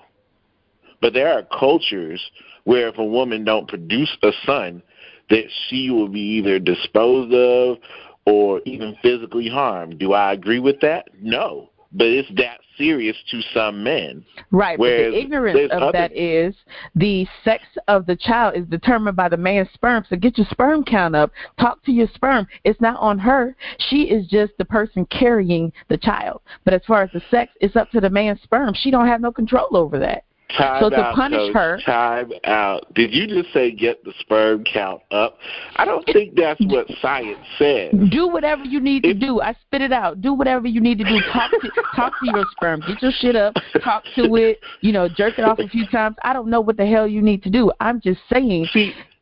But 1.02 1.14
there 1.14 1.32
are 1.32 1.44
cultures 1.44 2.22
where 2.66 2.88
if 2.90 2.98
a 2.98 3.06
woman 3.06 3.44
don't 3.46 3.68
produce 3.68 4.16
a 4.24 4.32
son, 4.46 4.82
that 5.30 5.46
she 5.68 5.90
will 5.90 6.08
be 6.08 6.20
either 6.20 6.60
disposed 6.60 7.34
of 7.34 7.78
or 8.26 8.62
even 8.66 8.96
physically 9.02 9.48
harmed. 9.48 10.00
Do 10.00 10.14
I 10.14 10.34
agree 10.34 10.60
with 10.60 10.80
that? 10.82 11.08
No. 11.22 11.70
But 11.92 12.08
it's 12.08 12.30
that 12.36 12.60
serious 12.78 13.16
to 13.32 13.42
some 13.54 13.82
men. 13.82 14.26
Right, 14.52 14.78
but 14.78 14.84
the 14.84 15.18
ignorance 15.18 15.72
of 15.72 15.82
other... 15.82 15.92
that 15.94 16.12
is 16.14 16.54
the 16.94 17.26
sex 17.46 17.64
of 17.88 18.06
the 18.06 18.18
child 18.18 18.58
is 18.58 18.66
determined 18.66 19.16
by 19.16 19.30
the 19.30 19.38
man's 19.38 19.70
sperm. 19.74 20.04
So 20.10 20.18
get 20.18 20.38
your 20.38 20.48
sperm 20.52 20.84
count 20.84 21.16
up. 21.16 21.32
Talk 21.58 21.82
to 21.86 21.94
your 21.94 22.10
sperm. 22.14 22.48
It's 22.66 22.82
not 22.82 23.00
on 23.00 23.18
her. 23.20 23.56
She 23.90 24.04
is 24.04 24.28
just 24.28 24.52
the 24.58 24.66
person 24.66 25.06
carrying 25.06 25.72
the 25.88 25.98
child. 25.98 26.42
But 26.66 26.74
as 26.74 26.82
far 26.86 27.04
as 27.04 27.12
the 27.14 27.22
sex, 27.32 27.54
it's 27.62 27.78
up 27.78 27.90
to 27.92 28.02
the 28.02 28.10
man's 28.10 28.42
sperm. 28.42 28.74
She 28.76 28.92
don't 28.92 29.08
have 29.08 29.22
no 29.22 29.32
control 29.32 29.78
over 29.78 29.98
that. 30.00 30.25
Time 30.58 30.82
so 30.82 30.90
to 30.90 30.96
out, 30.96 31.16
punish 31.16 31.40
Coach. 31.40 31.54
her, 31.54 31.80
time 31.86 32.32
out. 32.44 32.94
Did 32.94 33.14
you 33.14 33.28
just 33.28 33.52
say 33.52 33.72
get 33.72 34.04
the 34.04 34.14
sperm 34.20 34.64
count 34.64 35.02
up? 35.12 35.38
I 35.76 35.86
don't 35.86 36.06
think 36.06 36.36
that's 36.36 36.62
what 36.68 36.88
science 37.02 37.40
says. 37.58 37.94
Do 38.12 38.28
whatever 38.28 38.64
you 38.64 38.80
need 38.80 39.04
to 39.04 39.14
do. 39.14 39.42
I 39.42 39.56
spit 39.66 39.82
it 39.82 39.92
out. 39.92 40.22
Do 40.22 40.34
whatever 40.34 40.68
you 40.68 40.82
need 40.82 41.00
to 41.00 41.04
do. 41.04 41.20
Talk 41.34 41.52
to 41.52 41.70
talk 41.96 42.14
to 42.24 42.32
your 42.32 42.46
sperm. 42.52 42.82
Get 42.88 43.02
your 43.02 43.12
shit 43.12 43.36
up. 43.36 43.56
Talk 43.84 44.04
to 44.16 44.36
it. 44.36 44.60
You 44.82 44.92
know, 44.92 45.10
jerk 45.10 45.40
it 45.40 45.46
off 45.46 45.58
a 45.60 45.68
few 45.68 45.88
times. 45.88 46.16
I 46.24 46.32
don't 46.32 46.50
know 46.50 46.62
what 46.62 46.78
the 46.78 46.86
hell 46.86 47.08
you 47.08 47.22
need 47.22 47.42
to 47.44 47.50
do. 47.50 47.72
I'm 47.80 48.00
just 48.00 48.22
saying 48.32 48.68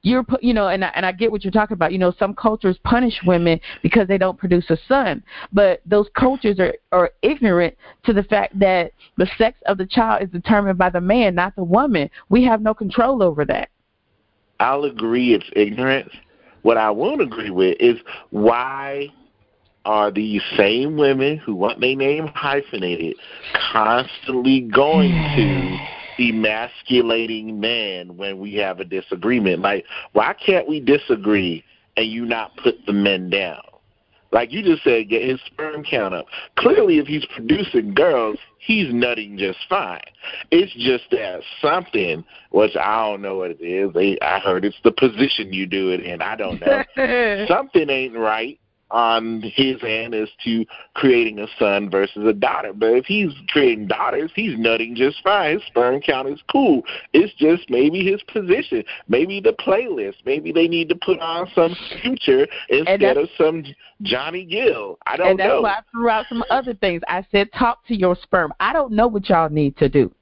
you're 0.04 0.26
you 0.42 0.54
know 0.54 0.68
and 0.68 0.86
I, 0.86 0.92
and 0.96 1.06
I 1.06 1.12
get 1.14 1.32
what 1.32 1.44
you're 1.44 1.52
talking 1.52 1.76
about. 1.76 1.92
You 1.92 1.98
know 1.98 2.14
some 2.20 2.36
cultures 2.36 2.78
punish 2.84 3.20
women 3.26 3.60
because 3.82 4.08
they 4.08 4.18
don't 4.18 4.38
produce 4.38 4.70
a 4.70 4.78
son. 4.88 5.24
But 5.52 5.82
those 5.86 6.08
cultures 6.16 6.60
are 6.60 6.76
are 6.92 7.12
ignorant 7.22 7.76
to 8.06 8.14
the 8.14 8.24
fact 8.24 8.58
that 8.60 8.92
the 9.18 9.28
sex 9.38 9.58
of 9.66 9.78
the 9.78 9.88
child 9.88 10.22
is 10.22 10.30
determined 10.30 10.78
by 10.78 10.90
the 10.90 11.02
man 11.02 11.36
not 11.36 11.56
the 11.56 11.64
woman. 11.64 12.10
We 12.30 12.44
have 12.44 12.62
no 12.62 12.74
control 12.74 13.24
over 13.24 13.46
that. 13.46 13.70
I'll 14.60 14.84
agree 14.84 15.34
it's 15.34 15.50
ignorance. 15.56 16.12
What 16.62 16.78
I 16.78 16.92
won't 16.92 17.22
agree 17.22 17.50
with 17.50 17.78
is 17.80 17.98
why 18.30 19.08
are 19.86 20.12
these 20.12 20.42
same 20.56 20.98
women 20.98 21.38
who 21.38 21.56
want 21.56 21.82
their 21.82 21.96
name 21.96 22.28
hyphenated 22.28 23.16
constantly 23.72 24.62
going 24.62 25.12
to 25.12 25.78
emasculating 26.20 27.60
men 27.60 28.18
when 28.18 28.40
we 28.40 28.56
have 28.56 28.80
a 28.80 28.86
disagreement. 28.86 29.62
Like, 29.62 29.86
why 30.14 30.34
can't 30.34 30.68
we 30.68 30.80
disagree 30.80 31.64
and 31.98 32.08
you 32.08 32.26
not 32.26 32.56
put 32.58 32.76
the 32.86 32.94
men 32.94 33.30
down? 33.30 33.62
Like 34.32 34.52
you 34.52 34.64
just 34.64 34.84
said, 34.84 35.10
get 35.10 35.22
his 35.24 35.40
sperm 35.46 35.84
count 35.84 36.16
up. 36.16 36.26
Clearly, 36.58 36.98
if 36.98 37.06
he's 37.06 37.26
producing 37.36 37.94
girls, 37.94 38.38
he's 38.58 38.92
nutting 38.92 39.38
just 39.38 39.60
fine. 39.70 40.02
It's 40.50 40.74
just 40.74 41.04
that 41.12 41.42
something, 41.62 42.26
which 42.50 42.76
I 42.76 43.06
don't 43.06 43.22
know 43.22 43.38
what 43.38 43.52
it 43.52 43.62
is. 43.62 43.94
They, 43.94 44.18
I 44.22 44.40
heard 44.40 44.66
it's 44.66 44.80
the 44.84 44.92
position 44.92 45.54
you 45.54 45.68
do 45.68 45.92
it 45.92 46.00
in. 46.02 46.24
I 46.24 46.36
don't 46.36 46.60
know. 46.60 47.46
something 47.48 47.88
ain't 47.92 48.18
right 48.18 48.60
on 48.94 49.42
his 49.42 49.78
end 49.84 50.14
as 50.14 50.30
to 50.46 50.66
creating 50.94 51.40
a 51.40 51.48
son 51.58 51.90
versus 51.90 52.26
a 52.26 52.32
daughter. 52.32 52.72
But 52.72 52.92
if 52.92 53.06
he's 53.06 53.32
creating 53.50 53.88
daughters, 53.88 54.32
he's 54.36 54.58
nutting 54.58 54.96
just 54.96 55.22
fine. 55.24 55.56
His 55.56 55.68
sperm 55.68 56.00
count 56.00 56.30
is 56.30 56.40
cool. 56.50 56.84
It's 57.12 57.34
just 57.34 57.70
maybe 57.70 58.06
his 58.06 58.22
position, 58.32 58.84
maybe 59.08 59.42
the 59.42 59.54
playlist. 59.54 60.18
Maybe 60.26 60.52
they 60.52 60.68
need 60.68 60.90
to 60.90 60.96
put 60.96 61.20
on 61.20 61.50
some 61.56 61.76
future 62.02 62.48
instead 62.70 63.18
of 63.18 63.28
some 63.38 63.64
Johnny 64.04 64.46
Gill. 64.46 65.00
I 65.08 65.18
don't 65.18 65.32
and 65.32 65.40
that's 65.40 65.50
know. 65.50 65.62
why 65.62 65.72
I 65.72 65.82
threw 65.92 66.10
out 66.10 66.26
some 66.30 66.44
other 66.50 66.76
things. 66.76 67.02
I 67.08 67.26
said, 67.32 67.52
talk 67.52 67.86
to 67.88 67.96
your 67.96 68.16
sperm. 68.22 68.54
I 68.60 68.74
don't 68.74 68.94
know 68.94 69.08
what 69.08 69.28
y'all 69.30 69.50
need 69.50 69.76
to 69.78 69.90
do. 69.90 70.14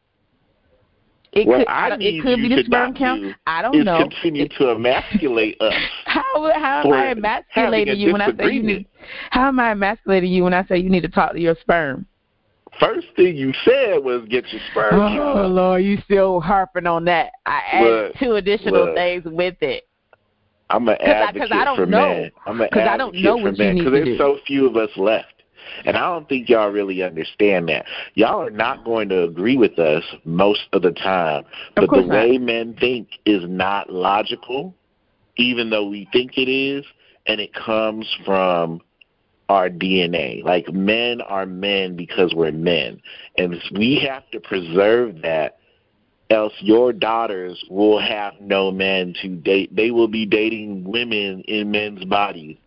It 1.34 1.48
well, 1.48 1.60
could, 1.60 1.68
I 1.70 1.92
uh, 1.92 1.98
it 2.00 2.22
could 2.22 2.38
be 2.38 2.50
the 2.50 2.64
sperm 2.66 2.94
count. 2.94 3.36
I 3.48 3.62
don't 3.62 3.86
know. 3.86 4.00
Continue 4.00 4.50
to 4.58 4.72
emasculate 4.72 5.62
us. 5.62 5.74
How 6.06 6.52
how 6.54 6.84
am 6.86 6.92
I 6.92 7.12
emasculating 7.12 7.98
you 7.98 8.12
when 8.12 8.22
I 8.22 8.36
say 8.36 8.52
you 8.52 8.64
need? 8.64 8.88
How 9.30 9.48
am 9.48 9.60
I 9.60 9.72
emasculating 9.72 10.32
you 10.32 10.44
when 10.44 10.54
I 10.54 10.66
say 10.66 10.78
you 10.78 10.90
need 10.90 11.04
to 11.04 11.10
talk 11.10 11.32
to 11.32 11.40
your 11.40 11.56
sperm? 11.62 12.06
First 12.80 13.08
thing 13.16 13.36
you 13.36 13.54
said 13.64 14.04
was 14.04 14.26
get 14.30 14.48
your 14.52 14.62
sperm 14.72 14.94
oh, 14.94 15.08
count. 15.08 15.52
Lord, 15.52 15.84
you 15.84 16.00
still 16.04 16.42
harping 16.42 16.86
on 16.86 17.06
that. 17.06 17.32
I 17.46 17.62
added 17.72 17.90
look, 17.90 18.16
two 18.16 18.36
additional 18.36 18.86
look. 18.86 18.96
things 18.96 19.24
with 19.26 19.56
it. 19.62 19.88
I'm 20.70 20.88
an 20.88 20.98
advocate 21.02 21.52
I, 21.52 21.62
I 21.62 21.66
don't 21.66 21.76
for 21.78 21.86
know. 21.86 22.10
men. 22.10 22.32
I'm 22.46 22.60
an 22.60 22.68
advocate 22.68 22.88
I 22.88 22.98
don't 22.98 23.16
know 23.16 23.42
for 23.42 23.52
men 23.52 23.78
because 23.78 23.92
there's 23.92 24.06
do. 24.06 24.18
so 24.18 24.38
few 24.46 24.68
of 24.68 24.76
us 24.76 24.90
left. 24.98 25.41
And 25.86 25.98
I 25.98 26.02
don't 26.02 26.28
think 26.28 26.50
y'all 26.50 26.70
really 26.70 27.04
understand 27.04 27.70
that. 27.70 27.86
Y'all 28.14 28.42
are 28.42 28.50
not 28.52 28.84
going 28.84 29.10
to 29.10 29.24
agree 29.24 29.58
with 29.58 29.80
us 29.80 30.04
most 30.26 30.68
of 30.74 30.82
the 30.82 30.92
time. 30.92 31.44
But 31.76 31.90
the 31.90 32.06
way 32.06 32.38
not. 32.38 32.42
men 32.42 32.76
think 32.80 33.10
is 33.26 33.44
not 33.48 33.92
logical, 33.92 34.76
even 35.38 35.70
though 35.70 35.88
we 35.88 36.08
think 36.12 36.38
it 36.38 36.50
is, 36.50 36.86
and 37.28 37.40
it 37.40 37.54
comes 37.54 38.08
from 38.26 38.82
our 39.50 39.70
DNA. 39.70 40.44
Like 40.44 40.72
men 40.72 41.22
are 41.22 41.46
men 41.46 41.96
because 41.96 42.34
we're 42.34 42.52
men. 42.52 43.02
And 43.38 43.56
we 43.74 44.00
have 44.08 44.30
to 44.32 44.40
preserve 44.40 45.22
that 45.24 45.58
else 46.32 46.54
your 46.60 46.94
daughters 46.94 47.64
will 47.70 48.00
have 48.00 48.34
no 48.40 48.72
men 48.72 49.14
to 49.22 49.28
date. 49.28 49.76
They 49.76 49.92
will 49.92 50.08
be 50.08 50.26
dating 50.26 50.86
women 50.86 51.42
in 51.48 51.72
men's 51.72 52.06
bodies. 52.06 52.58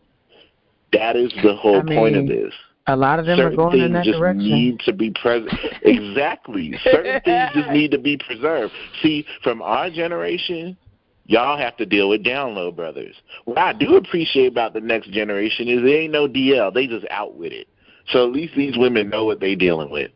That 0.93 1.17
is 1.17 1.33
the 1.43 1.57
whole 1.57 1.81
I 1.81 1.83
mean, 1.83 1.99
point 1.99 2.17
of 2.17 2.27
this. 2.27 2.53
A 2.87 2.97
lot 2.97 3.19
of 3.19 3.25
them 3.27 3.39
Certain 3.39 3.53
are 3.55 3.57
going 3.57 3.73
things 3.73 3.85
in 3.87 3.93
that 3.95 4.05
just 4.05 4.19
direction. 4.19 4.47
need 4.47 4.81
to 4.81 4.93
be 4.93 5.11
present. 5.11 5.53
exactly. 5.83 6.79
Certain 6.85 7.21
things 7.23 7.51
just 7.55 7.71
need 7.71 7.91
to 7.93 7.99
be 7.99 8.19
preserved. 8.19 8.75
See, 9.03 9.25
from 9.43 9.63
our 9.63 9.89
generation, 9.89 10.77
y'all 11.25 11.57
have 11.57 11.77
to 11.79 11.87
deal 11.87 12.11
with 12.11 12.23
down 12.23 12.55
low 12.55 12.71
brothers. 12.71 13.17
What 13.47 13.57
I 13.57 13.73
do 13.73 13.97
appreciate 13.97 14.49
about 14.49 14.75
the 14.75 14.81
next 14.81 15.11
generation 15.13 15.67
is 15.69 15.83
there 15.83 16.03
ain't 16.03 16.13
no 16.13 16.29
DL. 16.29 16.75
They 16.75 16.87
just 16.87 17.07
out 17.11 17.37
with 17.37 17.53
it. 17.53 17.69
So 18.11 18.27
at 18.27 18.33
least 18.33 18.55
these 18.55 18.77
women 18.77 19.09
know 19.09 19.25
what 19.25 19.41
they 19.41 19.55
dealing 19.55 19.91
with. 19.91 20.11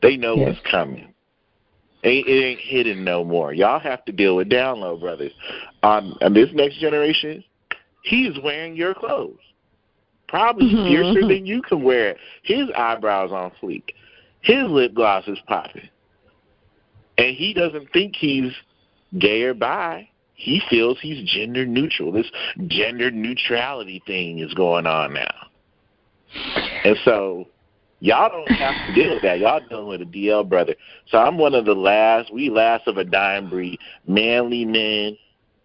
They 0.00 0.16
know 0.16 0.36
Yes. 0.36 0.54
what's 0.54 0.70
coming. 0.70 1.12
Ain't, 2.02 2.26
it 2.26 2.44
ain't 2.44 2.60
hidden 2.60 3.04
no 3.04 3.24
more. 3.24 3.52
Y'all 3.52 3.78
have 3.78 4.04
to 4.06 4.12
deal 4.12 4.36
with 4.36 4.48
down 4.48 4.80
low 4.80 4.96
brothers. 4.96 5.32
Um, 5.82 6.16
on, 6.20 6.26
on 6.28 6.34
this 6.34 6.50
next 6.52 6.78
generation, 6.78 7.44
he's 8.02 8.38
wearing 8.42 8.74
your 8.74 8.94
clothes. 8.94 9.38
Probably 10.34 10.66
Mhm. 10.66 10.88
fiercer 10.88 11.28
than 11.28 11.46
you 11.46 11.62
can 11.62 11.84
wear 11.84 12.08
it. 12.08 12.18
His 12.42 12.68
eyebrows 12.72 13.30
on 13.30 13.52
fleek. 13.62 13.94
His 14.40 14.68
lip 14.68 14.92
gloss 14.92 15.28
is 15.28 15.38
popping. 15.46 15.88
And 17.16 17.36
he 17.36 17.54
doesn't 17.54 17.92
think 17.92 18.16
he's 18.16 18.52
gay 19.16 19.44
or 19.44 19.54
bi. 19.54 20.08
He 20.34 20.58
feels 20.68 20.98
he's 21.00 21.22
gender 21.22 21.64
neutral. 21.64 22.10
This 22.10 22.26
gender 22.66 23.12
neutrality 23.12 24.02
thing 24.08 24.40
is 24.40 24.52
going 24.54 24.88
on 24.88 25.12
now. 25.12 25.46
And 26.82 26.98
so 27.04 27.46
y'all 28.00 28.28
don't 28.28 28.50
have 28.50 28.88
to 28.88 28.92
deal 28.92 29.14
with 29.14 29.22
that. 29.22 29.38
Y'all 29.38 29.60
dealing 29.60 29.86
with 29.86 30.02
a 30.02 30.04
DL 30.04 30.42
brother. 30.42 30.74
So 31.06 31.18
I'm 31.18 31.38
one 31.38 31.54
of 31.54 31.64
the 31.64 31.76
last, 31.76 32.32
we 32.34 32.50
last 32.50 32.88
of 32.88 32.98
a 32.98 33.04
dying 33.04 33.48
breed, 33.48 33.78
manly 34.08 34.64
men 34.64 35.16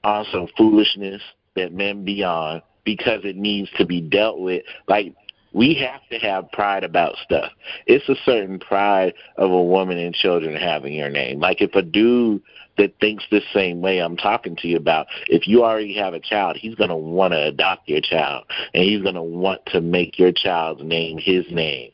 on 0.04 0.26
some 0.32 0.48
foolishness 0.56 1.24
that 1.56 1.74
men 1.74 2.06
be 2.06 2.24
on 2.24 2.62
because 2.96 3.24
it 3.24 3.36
needs 3.36 3.70
to 3.78 3.86
be 3.86 4.02
dealt 4.02 4.40
with. 4.40 4.64
Like 4.88 5.14
we 5.54 5.76
have 5.76 6.02
to 6.10 6.18
have 6.18 6.52
pride 6.52 6.84
about 6.84 7.18
stuff. 7.24 7.52
It's 7.86 8.10
a 8.10 8.16
certain 8.26 8.58
pride 8.58 9.14
of 9.38 9.52
a 9.52 9.64
woman 9.64 10.00
and 10.00 10.16
children 10.16 10.56
having 10.56 10.94
your 10.94 11.12
name. 11.12 11.40
Like 11.40 11.62
if 11.62 11.76
a 11.76 11.84
dude 11.84 12.42
that 12.80 13.00
thinks 13.00 13.26
the 13.30 13.42
same 13.54 13.82
way 13.82 14.00
I'm 14.00 14.18
talking 14.18 14.56
to 14.56 14.68
you 14.68 14.78
about, 14.78 15.06
if 15.28 15.48
you 15.48 15.64
already 15.64 15.94
have 15.98 16.16
a 16.16 16.20
child, 16.20 16.58
he's 16.58 16.74
going 16.74 16.90
to 16.90 16.96
want 16.96 17.34
to 17.34 17.44
adopt 17.50 17.88
your 17.88 18.02
child 18.02 18.46
and 18.74 18.84
he's 18.84 19.04
going 19.04 19.14
to 19.14 19.22
want 19.22 19.64
to 19.68 19.82
make 19.82 20.18
your 20.18 20.32
child's 20.32 20.82
name 20.84 21.20
his 21.20 21.46
name. 21.52 21.92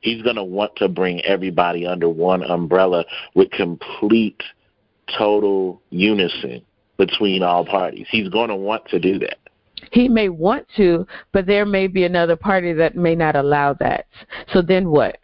He's 0.00 0.22
going 0.22 0.36
to 0.36 0.44
want 0.44 0.74
to 0.76 0.88
bring 0.88 1.22
everybody 1.22 1.86
under 1.86 2.08
one 2.08 2.42
umbrella 2.42 3.04
with 3.34 3.50
complete, 3.50 4.42
total 5.18 5.82
unison 5.90 6.62
between 6.96 7.42
all 7.42 7.66
parties. 7.66 8.06
He's 8.10 8.30
going 8.30 8.48
to 8.48 8.56
want 8.56 8.86
to 8.88 8.98
do 8.98 9.18
that. 9.18 9.36
He 9.92 10.08
may 10.08 10.28
want 10.28 10.66
to, 10.76 11.06
but 11.32 11.46
there 11.46 11.66
may 11.66 11.86
be 11.86 12.04
another 12.04 12.36
party 12.36 12.72
that 12.74 12.96
may 12.96 13.14
not 13.14 13.36
allow 13.36 13.74
that. 13.74 14.06
So 14.52 14.62
then 14.62 14.90
what? 14.90 15.18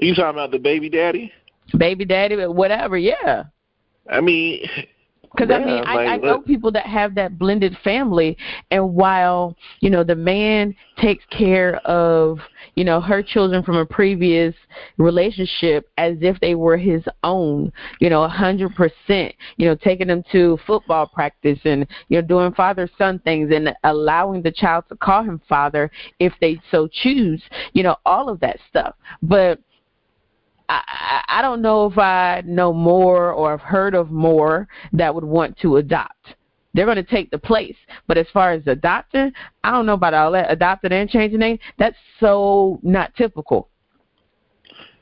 Are 0.00 0.04
you 0.04 0.14
talking 0.14 0.30
about 0.30 0.50
the 0.50 0.58
baby 0.58 0.88
daddy? 0.88 1.32
Baby 1.76 2.04
daddy, 2.04 2.36
whatever, 2.46 2.96
yeah. 2.96 3.44
I 4.10 4.20
mean, 4.20 4.66
Because 5.32 5.50
I 5.50 5.64
mean, 5.64 5.84
I, 5.86 5.94
like, 5.94 6.08
I 6.08 6.16
know 6.16 6.32
look, 6.32 6.46
people 6.46 6.72
that 6.72 6.86
have 6.86 7.14
that 7.14 7.38
blended 7.38 7.76
family, 7.84 8.36
and 8.70 8.94
while 8.94 9.56
you 9.80 9.88
know 9.88 10.02
the 10.02 10.16
man 10.16 10.74
takes 10.98 11.24
care 11.30 11.76
of 11.86 12.40
you 12.74 12.82
know 12.82 13.00
her 13.00 13.22
children 13.22 13.62
from 13.62 13.76
a 13.76 13.86
previous 13.86 14.54
relationship 14.98 15.88
as 15.98 16.16
if 16.20 16.38
they 16.40 16.56
were 16.56 16.76
his 16.76 17.04
own, 17.22 17.72
you 18.00 18.10
know, 18.10 18.24
a 18.24 18.28
hundred 18.28 18.74
percent, 18.74 19.34
you 19.56 19.68
know, 19.68 19.76
taking 19.76 20.08
them 20.08 20.24
to 20.32 20.58
football 20.66 21.06
practice 21.06 21.60
and 21.64 21.86
you 22.08 22.20
know 22.20 22.26
doing 22.26 22.52
father 22.52 22.88
son 22.98 23.18
things 23.20 23.52
and 23.54 23.72
allowing 23.84 24.42
the 24.42 24.52
child 24.52 24.84
to 24.88 24.96
call 24.96 25.22
him 25.22 25.40
father 25.48 25.90
if 26.18 26.32
they 26.40 26.60
so 26.72 26.88
choose, 26.88 27.42
you 27.72 27.84
know, 27.84 27.96
all 28.04 28.28
of 28.28 28.40
that 28.40 28.58
stuff, 28.68 28.94
but. 29.22 29.60
I, 30.70 31.24
I 31.28 31.42
don't 31.42 31.62
know 31.62 31.86
if 31.86 31.98
I 31.98 32.42
know 32.46 32.72
more 32.72 33.32
or 33.32 33.50
have 33.50 33.60
heard 33.60 33.94
of 33.94 34.10
more 34.10 34.68
that 34.92 35.14
would 35.14 35.24
want 35.24 35.58
to 35.58 35.76
adopt. 35.76 36.34
They're 36.72 36.84
going 36.86 36.96
to 36.96 37.02
take 37.02 37.30
the 37.30 37.38
place. 37.38 37.76
But 38.06 38.16
as 38.16 38.26
far 38.32 38.52
as 38.52 38.62
adopting, 38.66 39.32
I 39.64 39.72
don't 39.72 39.86
know 39.86 39.94
about 39.94 40.14
all 40.14 40.30
that. 40.32 40.50
Adopted 40.50 40.92
and 40.92 41.10
changing 41.10 41.40
name, 41.40 41.58
that's 41.78 41.96
so 42.20 42.78
not 42.82 43.14
typical. 43.16 43.68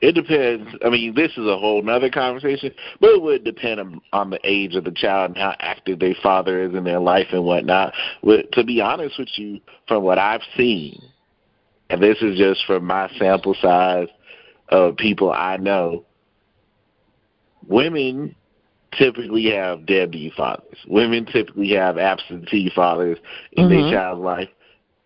It 0.01 0.13
depends. 0.13 0.67
I 0.83 0.89
mean, 0.89 1.13
this 1.13 1.31
is 1.33 1.45
a 1.45 1.57
whole 1.57 1.81
nother 1.83 2.09
conversation, 2.09 2.71
but 3.01 3.11
it 3.11 3.21
would 3.21 3.43
depend 3.43 4.01
on 4.13 4.29
the 4.29 4.39
age 4.45 4.75
of 4.75 4.85
the 4.85 4.91
child 4.91 5.31
and 5.31 5.37
how 5.37 5.55
active 5.59 5.99
their 5.99 6.15
father 6.23 6.63
is 6.63 6.73
in 6.73 6.85
their 6.85 7.01
life 7.01 7.27
and 7.31 7.43
whatnot. 7.43 7.93
But 8.23 8.51
to 8.53 8.63
be 8.63 8.81
honest 8.81 9.19
with 9.19 9.27
you, 9.35 9.59
from 9.87 10.03
what 10.03 10.17
I've 10.17 10.41
seen, 10.55 11.01
and 11.89 12.01
this 12.01 12.17
is 12.21 12.37
just 12.37 12.65
from 12.65 12.85
my 12.85 13.11
sample 13.19 13.55
size 13.61 14.07
of 14.69 14.97
people 14.97 15.31
I 15.31 15.57
know, 15.57 16.05
women 17.67 18.35
typically 18.97 19.51
have 19.51 19.85
deadbeat 19.85 20.33
fathers. 20.33 20.77
Women 20.87 21.25
typically 21.25 21.69
have 21.71 21.97
absentee 21.97 22.71
fathers 22.75 23.17
in 23.53 23.65
mm-hmm. 23.65 23.81
their 23.81 23.91
child's 23.91 24.21
life 24.21 24.49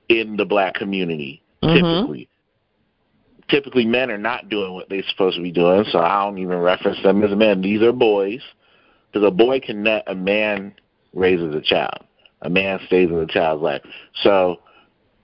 in 0.09 0.38
the 0.38 0.45
black 0.45 0.76
community. 0.76 1.41
Mm-hmm. 1.61 1.76
Typically, 1.76 2.30
typically 3.49 3.86
men 3.86 4.11
are 4.11 4.18
not 4.18 4.49
doing 4.49 4.74
what 4.74 4.89
they're 4.89 5.03
supposed 5.09 5.38
to 5.38 5.43
be 5.43 5.51
doing, 5.51 5.86
so 5.89 5.99
I 5.99 6.24
don't 6.24 6.38
even 6.38 6.57
reference 6.57 7.01
them 7.03 7.24
as 7.24 7.36
men. 7.36 7.61
These 7.61 7.82
are 7.82 7.91
boys, 7.91 8.41
because 9.11 9.28
a 9.28 9.32
boy 9.32 9.59
can 9.59 9.84
net 9.84 10.03
a 10.07 10.16
man 10.16 10.74
raises 11.14 11.55
a 11.55 11.61
child. 11.61 12.03
A 12.41 12.49
man 12.49 12.80
stays 12.88 13.09
in 13.09 13.18
the 13.18 13.26
child's 13.26 13.64
life. 13.64 13.82
So 14.22 14.59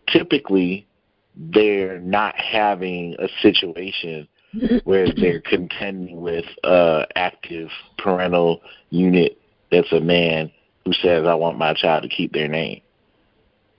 typically, 0.08 0.88
they're 1.40 2.00
not 2.00 2.36
having 2.36 3.16
a 3.18 3.30
situation 3.42 4.28
where 4.84 5.08
they're 5.16 5.42
contending 5.42 6.22
with 6.22 6.46
uh 6.64 7.06
active 7.16 7.70
parental 7.98 8.62
unit 8.90 9.40
that's 9.72 9.92
a 9.92 10.00
man 10.00 10.52
who 10.86 10.94
says 10.94 11.26
I 11.26 11.36
want 11.36 11.58
my 11.58 11.74
child 11.74 12.04
to 12.04 12.10
keep 12.10 12.34
their 12.34 12.48
name. 12.48 12.82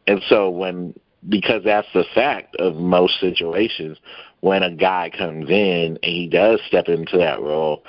And 0.06 0.22
so 0.28 0.48
when 0.48 0.94
because 1.28 1.62
that's 1.64 1.88
the 1.92 2.04
fact 2.14 2.56
of 2.56 2.76
most 2.76 3.20
situations 3.20 3.98
when 4.40 4.62
a 4.62 4.70
guy 4.70 5.10
comes 5.16 5.50
in 5.50 5.98
and 6.02 6.12
he 6.12 6.28
does 6.28 6.60
step 6.66 6.88
into 6.88 7.18
that 7.18 7.40
role 7.40 7.84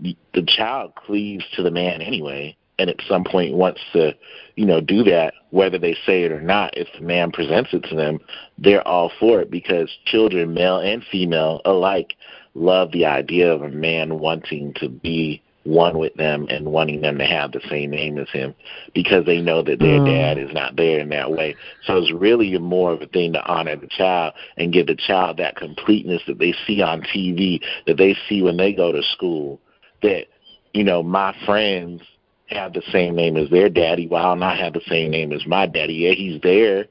the 0.00 0.44
child 0.46 0.92
cleaves 0.96 1.44
to 1.54 1.62
the 1.62 1.70
man 1.70 2.02
anyway 2.02 2.56
and 2.78 2.88
at 2.90 2.96
some 3.08 3.24
point 3.24 3.54
wants 3.54 3.80
to 3.92 4.14
you 4.56 4.66
know 4.66 4.80
do 4.80 5.02
that 5.02 5.34
whether 5.50 5.78
they 5.78 5.94
say 6.06 6.24
it 6.24 6.32
or 6.32 6.40
not 6.40 6.76
if 6.76 6.88
the 6.94 7.04
man 7.04 7.30
presents 7.30 7.70
it 7.72 7.82
to 7.84 7.94
them 7.94 8.18
they're 8.58 8.86
all 8.86 9.10
for 9.18 9.40
it 9.40 9.50
because 9.50 9.90
children 10.04 10.54
male 10.54 10.78
and 10.78 11.04
female 11.10 11.60
alike 11.64 12.14
love 12.54 12.90
the 12.92 13.04
idea 13.04 13.52
of 13.52 13.62
a 13.62 13.68
man 13.68 14.18
wanting 14.18 14.72
to 14.74 14.88
be 14.88 15.42
one 15.68 15.98
with 15.98 16.14
them 16.14 16.46
and 16.48 16.64
wanting 16.66 17.02
them 17.02 17.18
to 17.18 17.26
have 17.26 17.52
the 17.52 17.60
same 17.68 17.90
name 17.90 18.16
as 18.18 18.28
him 18.30 18.54
because 18.94 19.26
they 19.26 19.40
know 19.40 19.62
that 19.62 19.78
their 19.78 20.00
mm. 20.00 20.06
dad 20.06 20.38
is 20.38 20.52
not 20.52 20.76
there 20.76 20.98
in 21.00 21.10
that 21.10 21.30
way. 21.30 21.54
So 21.84 21.98
it's 21.98 22.12
really 22.12 22.56
more 22.58 22.92
of 22.92 23.02
a 23.02 23.06
thing 23.06 23.34
to 23.34 23.44
honor 23.44 23.76
the 23.76 23.86
child 23.86 24.32
and 24.56 24.72
give 24.72 24.86
the 24.86 24.94
child 24.96 25.36
that 25.36 25.56
completeness 25.56 26.22
that 26.26 26.38
they 26.38 26.54
see 26.66 26.80
on 26.80 27.02
TV, 27.02 27.60
that 27.86 27.98
they 27.98 28.16
see 28.28 28.40
when 28.40 28.56
they 28.56 28.72
go 28.72 28.92
to 28.92 29.02
school, 29.02 29.60
that, 30.02 30.26
you 30.72 30.84
know, 30.84 31.02
my 31.02 31.36
friends 31.44 32.00
have 32.48 32.72
the 32.72 32.82
same 32.92 33.14
name 33.14 33.36
as 33.36 33.50
their 33.50 33.68
daddy 33.68 34.06
while 34.06 34.36
not 34.36 34.58
have 34.58 34.72
the 34.72 34.82
same 34.88 35.10
name 35.10 35.32
as 35.32 35.46
my 35.46 35.66
daddy. 35.66 35.94
Yeah, 35.94 36.12
he's 36.12 36.40
there 36.42 36.86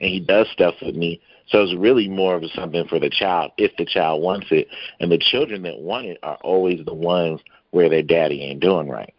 and 0.00 0.10
he 0.10 0.20
does 0.20 0.48
stuff 0.52 0.74
with 0.82 0.96
me. 0.96 1.20
So 1.48 1.62
it's 1.62 1.74
really 1.76 2.08
more 2.08 2.36
of 2.36 2.44
something 2.54 2.86
for 2.88 2.98
the 2.98 3.10
child 3.10 3.52
if 3.58 3.76
the 3.76 3.84
child 3.84 4.22
wants 4.22 4.46
it. 4.50 4.68
And 5.00 5.10
the 5.12 5.18
children 5.18 5.62
that 5.62 5.78
want 5.78 6.06
it 6.06 6.18
are 6.22 6.38
always 6.42 6.84
the 6.84 6.94
ones 6.94 7.40
where 7.70 7.88
their 7.88 8.02
daddy 8.02 8.42
ain't 8.42 8.60
doing 8.60 8.88
right. 8.88 9.12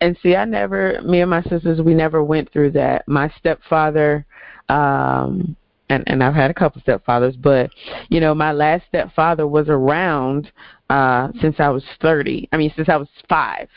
And 0.00 0.16
see, 0.22 0.36
I 0.36 0.44
never, 0.44 1.00
me 1.02 1.20
and 1.20 1.30
my 1.30 1.42
sisters, 1.42 1.82
we 1.82 1.94
never 1.94 2.22
went 2.22 2.52
through 2.52 2.70
that. 2.72 3.06
My 3.08 3.28
stepfather, 3.38 4.24
um, 4.68 5.56
and 5.90 6.04
and 6.06 6.22
I've 6.22 6.34
had 6.34 6.50
a 6.50 6.54
couple 6.54 6.82
stepfathers, 6.82 7.40
but 7.40 7.70
you 8.08 8.20
know, 8.20 8.34
my 8.34 8.52
last 8.52 8.84
stepfather 8.88 9.46
was 9.46 9.68
around 9.68 10.52
uh 10.90 11.28
since 11.40 11.56
I 11.58 11.70
was 11.70 11.84
30. 12.00 12.48
I 12.52 12.56
mean, 12.56 12.72
since 12.76 12.88
I 12.88 12.96
was 12.96 13.08
5. 13.28 13.68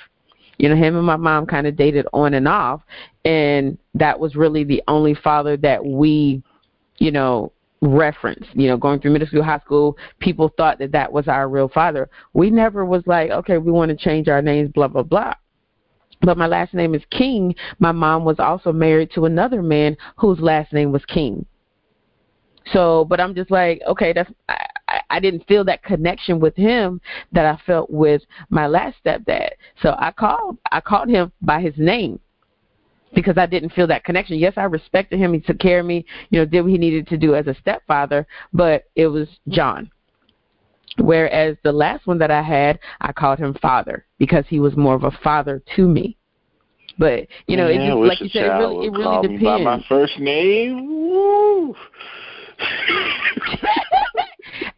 You 0.61 0.69
know, 0.69 0.75
him 0.75 0.95
and 0.95 1.07
my 1.07 1.15
mom 1.15 1.47
kind 1.47 1.65
of 1.65 1.75
dated 1.75 2.05
on 2.13 2.35
and 2.35 2.47
off, 2.47 2.83
and 3.25 3.79
that 3.95 4.19
was 4.19 4.35
really 4.35 4.63
the 4.63 4.83
only 4.87 5.15
father 5.15 5.57
that 5.57 5.83
we, 5.83 6.43
you 6.99 7.09
know, 7.09 7.51
reference. 7.81 8.45
You 8.53 8.67
know, 8.67 8.77
going 8.77 8.99
through 8.99 9.13
middle 9.13 9.27
school, 9.27 9.41
high 9.41 9.57
school, 9.65 9.97
people 10.19 10.53
thought 10.57 10.77
that 10.77 10.91
that 10.91 11.11
was 11.11 11.27
our 11.27 11.49
real 11.49 11.67
father. 11.67 12.11
We 12.33 12.51
never 12.51 12.85
was 12.85 13.01
like, 13.07 13.31
okay, 13.31 13.57
we 13.57 13.71
want 13.71 13.89
to 13.89 13.97
change 13.97 14.27
our 14.27 14.43
names, 14.43 14.69
blah 14.71 14.87
blah 14.87 15.01
blah. 15.01 15.33
But 16.21 16.37
my 16.37 16.45
last 16.45 16.75
name 16.75 16.93
is 16.93 17.01
King. 17.09 17.55
My 17.79 17.91
mom 17.91 18.23
was 18.23 18.37
also 18.37 18.71
married 18.71 19.09
to 19.15 19.25
another 19.25 19.63
man 19.63 19.97
whose 20.17 20.39
last 20.39 20.73
name 20.73 20.91
was 20.91 21.03
King. 21.05 21.43
So, 22.71 23.05
but 23.05 23.19
I'm 23.19 23.33
just 23.33 23.49
like, 23.49 23.81
okay, 23.87 24.13
that's 24.13 24.29
I, 24.47 24.63
I 25.11 25.19
didn't 25.19 25.47
feel 25.47 25.63
that 25.65 25.83
connection 25.83 26.39
with 26.39 26.55
him 26.55 27.01
that 27.33 27.45
I 27.45 27.59
felt 27.65 27.89
with 27.91 28.23
my 28.49 28.65
last 28.65 28.95
stepdad. 29.05 29.49
So 29.81 29.95
I 29.99 30.11
called 30.11 30.57
I 30.71 30.81
called 30.81 31.09
him 31.09 31.31
by 31.41 31.61
his 31.61 31.73
name 31.77 32.19
because 33.13 33.37
I 33.37 33.45
didn't 33.45 33.73
feel 33.73 33.87
that 33.87 34.05
connection. 34.05 34.37
Yes, 34.37 34.53
I 34.55 34.63
respected 34.63 35.19
him. 35.19 35.33
He 35.33 35.41
took 35.41 35.59
care 35.59 35.81
of 35.81 35.85
me, 35.85 36.05
you 36.29 36.39
know, 36.39 36.45
did 36.45 36.61
what 36.61 36.71
he 36.71 36.77
needed 36.77 37.07
to 37.07 37.17
do 37.17 37.35
as 37.35 37.47
a 37.47 37.55
stepfather, 37.55 38.25
but 38.53 38.85
it 38.95 39.07
was 39.07 39.27
John. 39.49 39.91
Whereas 40.97 41.57
the 41.63 41.71
last 41.71 42.07
one 42.07 42.17
that 42.19 42.31
I 42.31 42.41
had, 42.41 42.79
I 42.99 43.11
called 43.11 43.39
him 43.39 43.53
father 43.61 44.05
because 44.17 44.45
he 44.47 44.59
was 44.59 44.75
more 44.75 44.95
of 44.95 45.03
a 45.03 45.11
father 45.23 45.61
to 45.75 45.87
me. 45.87 46.17
But 46.97 47.27
you 47.47 47.57
know, 47.57 47.67
yeah, 47.67 47.81
it 47.81 47.87
just 47.87 47.97
like 47.97 48.21
you 48.21 48.29
said, 48.29 48.45
it 48.45 48.49
really, 48.49 48.87
it 48.87 48.91
really 48.91 49.27
depends. 49.27 49.43
by 49.43 49.57
my 49.57 49.83
first 49.87 50.19
name. 50.19 51.73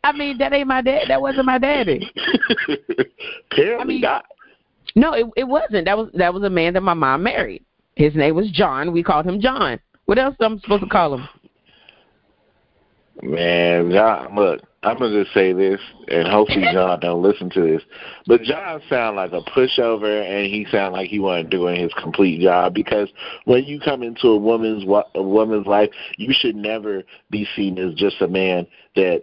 I 0.03 0.11
mean, 0.11 0.37
that 0.39 0.53
ain't 0.53 0.67
my 0.67 0.81
dad. 0.81 1.05
That 1.07 1.21
wasn't 1.21 1.45
my 1.45 1.57
daddy. 1.57 2.11
I 3.57 3.83
mean, 3.83 4.01
not. 4.01 4.25
No, 4.95 5.13
it 5.13 5.25
it 5.35 5.45
wasn't. 5.45 5.85
That 5.85 5.97
was 5.97 6.09
that 6.13 6.33
was 6.33 6.43
a 6.43 6.49
man 6.49 6.73
that 6.73 6.81
my 6.81 6.93
mom 6.93 7.23
married. 7.23 7.63
His 7.95 8.15
name 8.15 8.35
was 8.35 8.49
John. 8.51 8.91
We 8.91 9.03
called 9.03 9.25
him 9.25 9.39
John. 9.39 9.79
What 10.05 10.19
else 10.19 10.35
am 10.41 10.57
I 10.57 10.59
supposed 10.59 10.83
to 10.83 10.89
call 10.89 11.15
him? 11.15 11.27
Man, 13.21 13.91
John, 13.91 14.35
look, 14.35 14.61
I'm 14.81 14.97
gonna 14.97 15.23
just 15.23 15.33
say 15.33 15.53
this, 15.53 15.79
and 16.09 16.27
hopefully 16.27 16.65
John 16.73 16.99
don't 16.99 17.21
listen 17.21 17.49
to 17.51 17.61
this. 17.61 17.81
But 18.27 18.41
John 18.41 18.81
sound 18.89 19.15
like 19.15 19.31
a 19.31 19.41
pushover, 19.41 20.25
and 20.25 20.45
he 20.45 20.67
sound 20.71 20.93
like 20.93 21.09
he 21.09 21.19
wasn't 21.19 21.49
doing 21.49 21.79
his 21.79 21.93
complete 22.01 22.41
job. 22.41 22.73
Because 22.73 23.09
when 23.45 23.63
you 23.63 23.79
come 23.79 24.03
into 24.03 24.27
a 24.27 24.37
woman's 24.37 24.83
a 25.15 25.23
woman's 25.23 25.67
life, 25.67 25.89
you 26.17 26.33
should 26.37 26.55
never 26.55 27.03
be 27.29 27.47
seen 27.55 27.77
as 27.77 27.93
just 27.93 28.21
a 28.21 28.27
man 28.27 28.67
that 28.95 29.21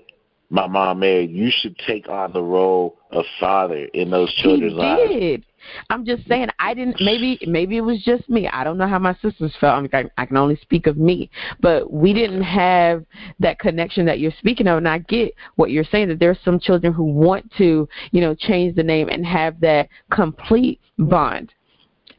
my 0.51 0.67
mom 0.67 0.99
married. 0.99 1.31
You 1.31 1.51
should 1.51 1.79
take 1.87 2.09
on 2.09 2.33
the 2.33 2.43
role 2.43 2.99
of 3.13 3.25
father 3.39 3.87
in 3.95 4.11
those 4.11 4.33
children's 4.35 4.73
he 4.73 4.79
lives. 4.79 5.13
Did. 5.13 5.47
I'm 5.91 6.05
just 6.05 6.27
saying 6.27 6.49
I 6.59 6.75
didn't 6.75 7.01
maybe 7.01 7.39
maybe 7.47 7.77
it 7.77 7.83
was 7.83 8.03
just 8.03 8.29
me. 8.29 8.49
I 8.49 8.65
don't 8.65 8.79
know 8.79 8.89
how 8.89 8.99
my 8.99 9.15
sisters 9.23 9.55
felt. 9.61 9.77
I, 9.77 9.81
mean, 9.81 9.91
I, 9.93 10.23
I 10.23 10.27
can 10.27 10.37
only 10.37 10.57
speak 10.57 10.87
of 10.87 10.97
me. 10.97 11.31
But 11.61 11.93
we 11.93 12.13
didn't 12.13 12.43
have 12.43 13.05
that 13.39 13.59
connection 13.59 14.05
that 14.07 14.19
you're 14.19 14.33
speaking 14.39 14.67
of 14.67 14.79
and 14.79 14.89
I 14.89 14.99
get 14.99 15.35
what 15.57 15.71
you're 15.71 15.85
saying 15.85 16.09
that 16.09 16.19
there's 16.19 16.39
some 16.45 16.59
children 16.59 16.93
who 16.93 17.05
want 17.05 17.51
to, 17.59 17.89
you 18.11 18.21
know, 18.21 18.35
change 18.35 18.75
the 18.75 18.83
name 18.83 19.09
and 19.09 19.25
have 19.25 19.61
that 19.61 19.89
complete 20.11 20.81
bond. 20.99 21.53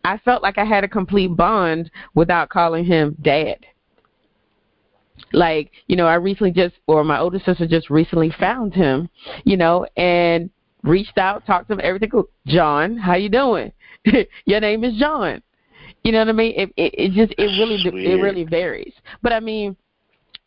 I 0.04 0.18
felt 0.20 0.42
like 0.42 0.58
I 0.58 0.66
had 0.66 0.84
a 0.84 0.88
complete 0.88 1.36
bond 1.36 1.92
without 2.16 2.50
calling 2.50 2.86
him 2.86 3.16
dad. 3.22 3.58
Like, 5.34 5.72
you 5.88 5.96
know, 5.96 6.08
I 6.08 6.16
recently 6.16 6.52
just 6.52 6.76
or 6.88 7.04
my 7.04 7.20
older 7.20 7.40
sister 7.40 7.68
just 7.68 7.90
recently 7.90 8.34
found 8.40 8.74
him, 8.74 9.10
you 9.44 9.58
know, 9.58 9.86
and 9.98 10.50
reached 10.84 11.18
out, 11.18 11.46
talked 11.46 11.68
to 11.68 11.74
him, 11.74 11.82
everything 11.84 12.10
cool. 12.10 12.30
John, 12.48 12.98
how 12.98 13.16
you 13.16 13.30
doing? 13.30 13.72
Your 14.46 14.60
name 14.60 14.84
is 14.84 14.96
John. 14.98 15.42
You 16.04 16.12
know 16.12 16.20
what 16.20 16.30
I 16.30 16.34
mean? 16.34 16.54
It 16.56 16.74
it, 16.78 16.94
it 16.98 17.12
just 17.12 17.34
it 17.38 17.44
really 17.44 18.06
it 18.06 18.22
really 18.22 18.44
varies. 18.44 18.94
But 19.22 19.34
I 19.34 19.40
mean, 19.40 19.76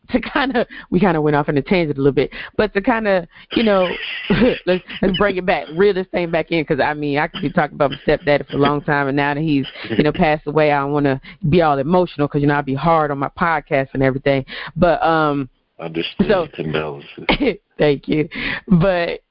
to 0.11 0.21
kind 0.21 0.55
of 0.55 0.67
we 0.89 0.99
kind 0.99 1.17
of 1.17 1.23
went 1.23 1.35
off 1.35 1.49
in 1.49 1.57
a 1.57 1.61
tangent 1.61 1.97
a 1.97 2.01
little 2.01 2.13
bit, 2.13 2.31
but 2.57 2.73
to 2.73 2.81
kind 2.81 3.07
of 3.07 3.27
you 3.53 3.63
know 3.63 3.87
let's 4.65 4.83
let's 5.01 5.17
bring 5.17 5.37
it 5.37 5.45
back, 5.45 5.67
reel 5.75 5.93
this 5.93 6.07
thing 6.11 6.31
back 6.31 6.51
in 6.51 6.63
because 6.63 6.79
I 6.79 6.93
mean 6.93 7.17
I 7.17 7.27
could 7.27 7.41
be 7.41 7.51
talking 7.51 7.75
about 7.75 7.91
my 7.91 7.97
stepdad 8.05 8.47
for 8.47 8.57
a 8.57 8.59
long 8.59 8.81
time, 8.81 9.07
and 9.07 9.15
now 9.15 9.33
that 9.33 9.41
he's 9.41 9.65
you 9.89 10.03
know 10.03 10.11
passed 10.11 10.47
away, 10.47 10.71
I 10.71 10.81
don't 10.81 10.91
want 10.91 11.05
to 11.05 11.19
be 11.49 11.61
all 11.61 11.77
emotional 11.77 12.27
because 12.27 12.41
you 12.41 12.47
know 12.47 12.55
I'd 12.55 12.65
be 12.65 12.75
hard 12.75 13.11
on 13.11 13.17
my 13.17 13.29
podcast 13.29 13.89
and 13.93 14.03
everything. 14.03 14.45
But 14.75 15.03
um, 15.03 15.49
understood 15.79 16.27
so, 16.29 16.47
condolences. 16.53 17.25
thank 17.77 18.07
you, 18.07 18.29
but 18.67 19.21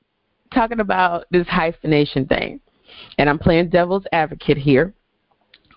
talking 0.52 0.80
about 0.80 1.26
this 1.30 1.46
hyphenation 1.48 2.26
thing, 2.26 2.60
and 3.18 3.28
I'm 3.28 3.38
playing 3.38 3.70
devil's 3.70 4.04
advocate 4.12 4.58
here. 4.58 4.94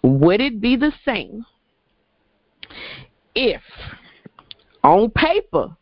Would 0.03 0.41
it 0.41 0.61
be 0.61 0.75
the 0.75 0.93
same 1.03 1.43
if, 3.35 3.61
on 4.87 5.09
paper, 5.11 5.75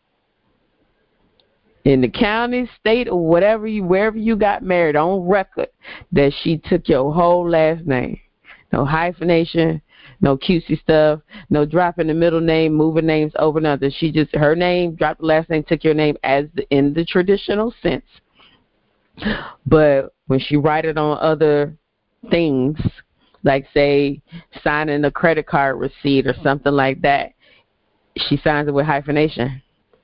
in 1.84 2.00
the 2.00 2.08
county, 2.08 2.68
state, 2.80 3.08
or 3.08 3.24
whatever 3.24 3.66
you, 3.66 3.84
wherever 3.84 4.18
you 4.18 4.34
got 4.34 4.62
married, 4.62 4.96
on 4.96 5.20
record, 5.20 5.68
that 6.10 6.32
she 6.42 6.58
took 6.58 6.88
your 6.88 7.12
whole 7.12 7.48
last 7.48 7.86
name, 7.86 8.18
no 8.72 8.84
hyphenation, 8.84 9.80
no 10.20 10.36
cutesy 10.36 10.80
stuff, 10.80 11.20
no 11.48 11.64
dropping 11.64 12.08
the 12.08 12.14
middle 12.14 12.40
name, 12.40 12.74
moving 12.74 13.06
names 13.06 13.32
over 13.38 13.58
another. 13.58 13.90
She 13.90 14.10
just 14.10 14.34
her 14.34 14.56
name, 14.56 14.96
dropped 14.96 15.20
the 15.20 15.26
last 15.26 15.48
name, 15.48 15.62
took 15.62 15.84
your 15.84 15.94
name 15.94 16.16
as 16.24 16.46
the, 16.54 16.68
in 16.70 16.92
the 16.92 17.04
traditional 17.04 17.72
sense. 17.82 18.04
But 19.64 20.14
when 20.26 20.40
she 20.40 20.56
write 20.56 20.84
it 20.84 20.98
on 20.98 21.18
other 21.20 21.76
things, 22.30 22.78
like 23.44 23.66
say 23.72 24.20
signing 24.64 25.04
a 25.04 25.10
credit 25.10 25.46
card 25.46 25.78
receipt 25.78 26.26
or 26.26 26.34
something 26.42 26.72
like 26.72 27.00
that, 27.02 27.32
she 28.16 28.36
signs 28.38 28.68
it 28.68 28.74
with 28.74 28.86
hyphenation. 28.86 29.62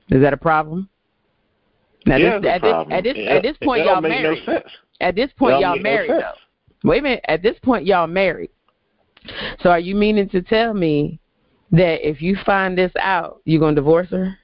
Is 0.09 0.21
that 0.21 0.33
a 0.33 0.37
problem? 0.37 0.89
Now, 2.05 2.17
yeah, 2.17 2.39
this, 2.39 2.49
at, 2.51 2.61
this, 2.61 2.73
at 2.91 3.03
this 3.03 3.17
at 3.29 3.43
this 3.43 3.57
point, 3.63 3.85
y'all 3.85 4.01
married. 4.01 4.43
No 4.45 4.61
at 4.99 5.15
this 5.15 5.31
point, 5.37 5.59
y'all 5.59 5.79
married 5.79 6.09
no 6.09 6.19
though. 6.19 6.89
Wait 6.89 6.99
a 6.99 7.01
minute. 7.01 7.25
At 7.27 7.41
this 7.41 7.57
point, 7.63 7.85
y'all 7.85 8.07
married. 8.07 8.49
So, 9.61 9.69
are 9.69 9.79
you 9.79 9.95
meaning 9.95 10.27
to 10.29 10.41
tell 10.41 10.73
me 10.73 11.19
that 11.71 12.07
if 12.07 12.21
you 12.21 12.37
find 12.45 12.77
this 12.77 12.91
out, 12.99 13.41
you're 13.45 13.59
gonna 13.59 13.75
divorce 13.75 14.09
her? 14.09 14.37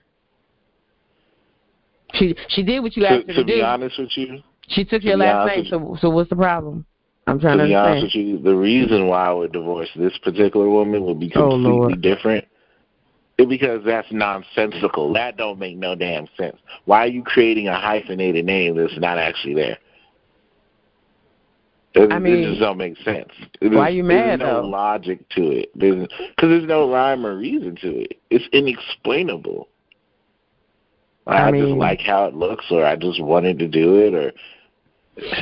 She 2.13 2.35
she 2.47 2.63
did 2.63 2.79
what 2.79 2.95
you 2.95 3.03
to, 3.03 3.09
asked 3.09 3.27
her 3.27 3.33
to, 3.33 3.33
to, 3.33 3.43
do. 3.43 3.51
To 3.51 3.57
be 3.57 3.61
honest 3.61 3.99
with 3.99 4.09
you, 4.15 4.41
she 4.69 4.85
took 4.85 5.03
your 5.03 5.17
last 5.17 5.47
name. 5.47 5.65
So 5.69 5.97
so 5.99 6.09
what's 6.09 6.29
the 6.29 6.37
problem? 6.37 6.85
I'm 7.27 7.39
trying 7.39 7.57
to, 7.57 7.65
to, 7.65 7.69
be 7.69 7.75
understand. 7.75 7.99
honest 7.99 8.15
with 8.15 8.25
you. 8.25 8.39
The 8.39 8.55
reason 8.55 9.07
why 9.07 9.27
I 9.27 9.31
would 9.31 9.51
divorce 9.51 9.89
this 9.95 10.17
particular 10.23 10.69
woman 10.69 11.03
would 11.03 11.19
be 11.19 11.31
Oh, 11.35 11.51
completely 11.51 11.71
Lord. 11.71 12.01
different. 12.01 12.45
Because 13.47 13.83
that's 13.85 14.07
nonsensical. 14.11 15.13
That 15.13 15.37
don't 15.37 15.59
make 15.59 15.77
no 15.77 15.95
damn 15.95 16.27
sense. 16.37 16.57
Why 16.85 17.05
are 17.05 17.07
you 17.07 17.23
creating 17.23 17.69
a 17.69 17.79
hyphenated 17.79 18.45
name 18.45 18.75
that's 18.75 18.99
not 18.99 19.17
actually 19.17 19.53
there? 19.53 19.77
It, 21.93 22.11
I 22.11 22.17
it 22.17 22.49
just 22.49 22.59
don't 22.59 22.77
make 22.77 22.97
sense. 22.97 23.29
It 23.61 23.71
why 23.71 23.89
is- 23.89 23.95
you 23.95 24.03
mad, 24.03 24.41
There's 24.41 24.51
no 24.51 24.61
though? 24.61 24.67
logic 24.67 25.27
to 25.29 25.41
it. 25.51 25.73
Because 25.73 26.09
there's 26.41 26.67
no 26.67 26.91
rhyme 26.91 27.25
or 27.25 27.37
reason 27.37 27.75
to 27.77 28.01
it. 28.01 28.19
It's 28.29 28.45
inexplainable. 28.51 29.69
I, 31.25 31.49
I 31.49 31.51
just 31.51 31.73
like 31.73 31.99
how 31.99 32.25
it 32.25 32.33
looks, 32.33 32.65
or 32.71 32.85
I 32.85 32.95
just 32.95 33.21
wanted 33.21 33.59
to 33.59 33.67
do 33.67 33.97
it, 33.97 34.13
or. 34.13 34.31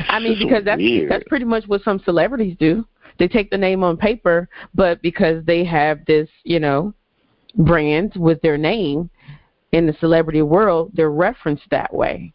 I 0.09 0.19
mean, 0.19 0.37
because 0.39 0.65
that's 0.65 0.79
weird. 0.79 1.09
that's 1.09 1.23
pretty 1.27 1.45
much 1.45 1.65
what 1.67 1.81
some 1.83 1.99
celebrities 2.03 2.57
do. 2.59 2.85
They 3.19 3.27
take 3.27 3.49
the 3.49 3.57
name 3.57 3.83
on 3.83 3.95
paper, 3.97 4.49
but 4.75 5.01
because 5.01 5.43
they 5.45 5.63
have 5.63 6.05
this, 6.05 6.29
you 6.43 6.59
know, 6.59 6.93
brand 7.55 8.13
with 8.15 8.41
their 8.41 8.57
name 8.57 9.09
in 9.71 9.85
the 9.87 9.93
celebrity 9.99 10.41
world, 10.41 10.91
they're 10.93 11.11
referenced 11.11 11.63
that 11.71 11.93
way. 11.93 12.33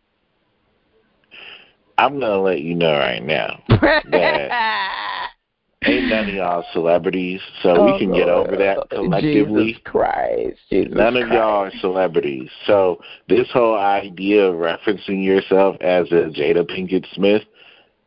I'm 1.99 2.19
gonna 2.19 2.41
let 2.41 2.61
you 2.61 2.75
know 2.75 2.93
right 2.93 3.23
now. 3.23 3.63
That 3.69 5.29
ain't 5.85 6.09
none 6.09 6.29
of 6.29 6.35
y'all 6.35 6.65
celebrities, 6.73 7.41
so 7.63 7.85
we 7.85 7.93
oh, 7.93 7.99
can 7.99 8.13
get 8.13 8.29
over 8.29 8.57
that 8.57 8.89
collectively. 8.91 9.61
Oh, 9.61 9.67
Jesus 9.67 9.83
Christ, 9.85 10.59
Jesus 10.71 10.95
None 10.95 11.17
of 11.17 11.29
y'all 11.29 11.65
are 11.65 11.73
celebrities. 11.81 12.49
So 12.67 13.01
this 13.29 13.49
whole 13.53 13.77
idea 13.77 14.47
of 14.47 14.57
referencing 14.57 15.25
yourself 15.25 15.77
as 15.81 16.07
a 16.13 16.31
Jada 16.31 16.69
Pinkett 16.69 17.07
Smith, 17.15 17.43